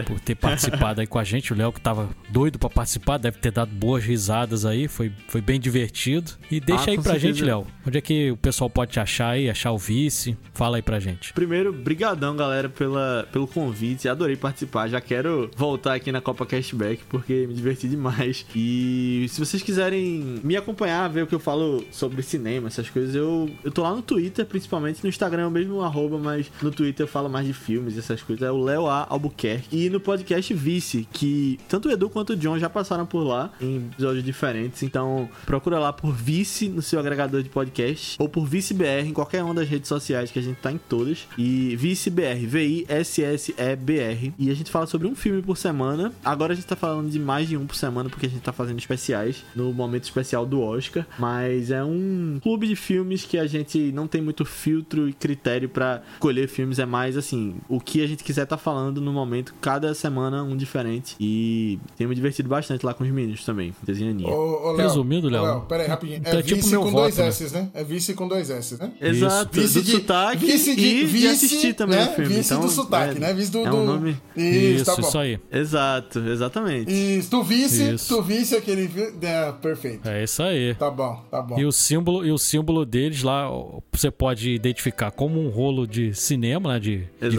[0.07, 1.53] por ter participado aí com a gente.
[1.53, 5.41] O Léo que tava doido pra participar, deve ter dado boas risadas aí, foi, foi
[5.41, 6.33] bem divertido.
[6.51, 7.19] E deixa Ah, aí pra certeza.
[7.35, 10.37] gente, Léo, onde é que o pessoal pode te achar aí, achar o vice?
[10.55, 11.33] Fala aí pra gente.
[11.35, 14.09] Primeiro, brigadão, galera, pela, pelo convite.
[14.09, 14.89] Adorei participar.
[14.89, 18.47] Já quero voltar aqui na Copa Cashback, porque me diverti demais.
[18.55, 23.15] E se vocês quiserem me acompanhar, ver o que eu falo sobre cinema, essas coisas,
[23.15, 25.03] eu, eu tô lá no Twitter, principalmente.
[25.03, 28.23] No Instagram é o mesmo arroba, mas no Twitter eu falo mais de filmes, essas
[28.23, 28.47] coisas.
[28.47, 29.07] É o Léo A.
[29.09, 29.77] Albuquerque.
[29.77, 33.53] E no podcast Vice, que tanto o Edu quanto o John já passaram por lá,
[33.61, 34.83] em episódios diferentes.
[34.83, 39.13] Então, procura lá por Vice no seu agregador de podcast, ou por Vice BR em
[39.13, 41.27] qualquer uma das redes sociais que a gente tá em todas.
[41.37, 44.35] E Vice BR, V-I-S-S-E-B-R.
[44.39, 46.13] E a gente fala sobre um filme por semana.
[46.25, 48.53] Agora a gente tá falando de mais de um por semana, porque a gente tá
[48.53, 51.07] fazendo especiais no momento especial do Oscar.
[51.19, 55.69] Mas é um clube de filmes que a gente não tem muito filtro e critério
[55.69, 56.79] pra escolher filmes.
[56.79, 60.57] É mais assim, o que a gente quiser tá falando no momento, cada semana um
[60.57, 61.17] diferente.
[61.21, 64.29] E temos divertido bastante lá com os meninos também, desenhaninha.
[64.29, 66.19] Ô, ô, Léo, Resumindo, Léo, rapidinho.
[66.19, 67.27] então É é tipo vice meu com voto, dois né?
[67.29, 67.71] S, né?
[67.75, 68.93] É vice com dois S, né?
[69.01, 72.09] Exato, Vice do de- sotaque vice de- e de vice, assistir também né?
[72.11, 72.35] o filme.
[72.37, 73.35] Vice então, do sotaque, é, né?
[73.35, 73.59] Vice do...
[73.59, 74.17] É um nome...
[74.37, 75.09] Isso, tá Isso, bom.
[75.09, 75.39] isso aí.
[75.53, 76.91] Exato, exatamente.
[76.91, 78.15] Isso, tu visse, Isso.
[78.15, 78.87] tu visse aquele...
[78.87, 80.09] vi- É, perfeito.
[80.09, 80.75] É isso aí.
[80.75, 81.59] Tá bom, tá bom.
[81.59, 83.49] E o símbolo, e o símbolo deles lá,
[83.93, 87.37] você pode identificar como um rolo de cinema, né, de, de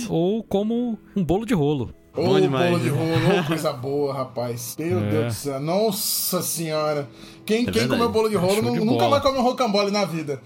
[0.00, 0.12] Exatamente.
[0.12, 1.94] ou como um bolo de rolo.
[2.16, 2.70] Ô, Bom demais.
[2.72, 4.74] bolo de rolo, ô, coisa boa, rapaz.
[4.78, 5.10] Meu É.
[5.10, 5.60] Deus do céu.
[5.60, 7.08] Nossa senhora.
[7.46, 7.88] Quem, quem verdade.
[7.88, 9.10] comeu bolo de rolo Show nu- de nunca bola.
[9.10, 10.40] vai comer um rocambole na vida.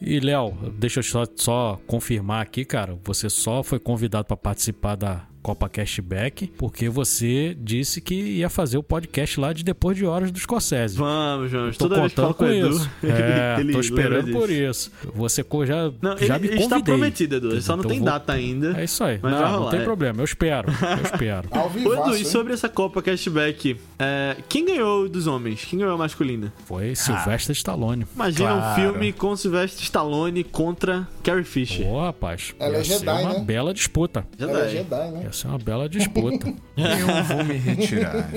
[0.00, 2.98] E, Léo, deixa eu só, só confirmar aqui, cara.
[3.04, 8.76] Você só foi convidado para participar da Copa Cashback porque você disse que ia fazer
[8.78, 10.96] o podcast lá de Depois de Horas do Scorsese.
[10.96, 11.76] Vamos, vamos.
[11.76, 12.90] Tô Toda contando com Edu, isso.
[13.02, 14.90] ele- É, ele tô esperando por isso.
[15.14, 16.58] Você já, Não, já ele, me ele convidei.
[16.64, 17.52] está prometido, Edu.
[17.52, 18.78] Ele só não Então tem vou- data ainda.
[18.80, 19.18] É isso aí.
[19.22, 19.84] Mas não, não tem é.
[19.84, 20.20] problema.
[20.20, 20.68] Eu espero.
[20.70, 21.48] Eu espero.
[21.50, 25.64] Ô, Edu, e sobre essa Copa Cashback, é, quem ganhou dos homens?
[25.64, 26.52] Quem ganhou a masculina?
[26.66, 28.06] Foi Sylvester Stallone.
[28.14, 28.80] Imagina um Claro.
[28.80, 31.86] filme com Sylvester Stallone contra Carrie Fisher.
[31.86, 32.54] Pô, rapaz.
[32.58, 33.40] Ela é Jedi, uma né?
[33.40, 34.26] bela disputa.
[34.38, 34.68] Já Ela é?
[34.68, 35.29] Jedi, né?
[35.30, 36.52] Ia ser uma bela disputa.
[36.76, 38.28] Eu vou me retirar.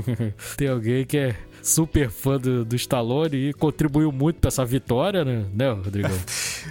[0.56, 1.36] Tem alguém que é
[1.68, 6.08] super fã do, do Stallone e contribuiu muito pra essa vitória, né, né Rodrigo?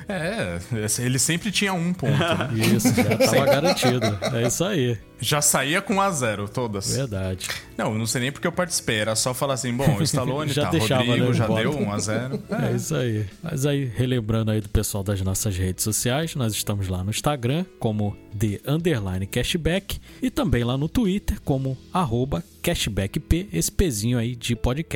[0.07, 0.59] É,
[0.99, 2.11] ele sempre tinha um ponto.
[2.11, 2.49] né?
[2.75, 4.19] Isso, já tava garantido.
[4.33, 4.97] É isso aí.
[5.19, 6.95] Já saía com a zero todas.
[6.95, 7.47] Verdade.
[7.75, 8.97] Não, não sei nem porque eu participei.
[8.99, 11.91] Era só falar assim, bom, o Stallone Já tá, deixava, Rodrigo né, já deu 1
[11.91, 13.25] a 0 É isso aí.
[13.41, 17.65] Mas aí, relembrando aí do pessoal das nossas redes sociais, nós estamos lá no Instagram
[17.79, 24.35] como The Underline Cashback e também lá no Twitter como arroba CashbackP, esse pezinho aí
[24.35, 24.86] de podcast.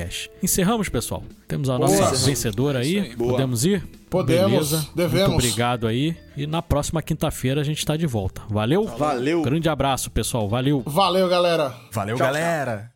[0.41, 1.23] Encerramos, pessoal.
[1.47, 2.15] Temos a nossa Boa.
[2.15, 2.99] vencedora aí.
[2.99, 3.15] Aí.
[3.15, 3.83] Podemos ir?
[4.09, 4.89] Podemos, Beleza.
[4.95, 5.29] devemos.
[5.29, 6.15] Muito obrigado aí.
[6.35, 8.41] E na próxima quinta-feira a gente tá de volta.
[8.49, 8.85] Valeu?
[8.85, 9.41] Valeu.
[9.41, 10.47] Grande abraço, pessoal.
[10.49, 10.81] Valeu.
[10.85, 11.73] Valeu, galera.
[11.91, 12.91] Valeu, Tchau, galera.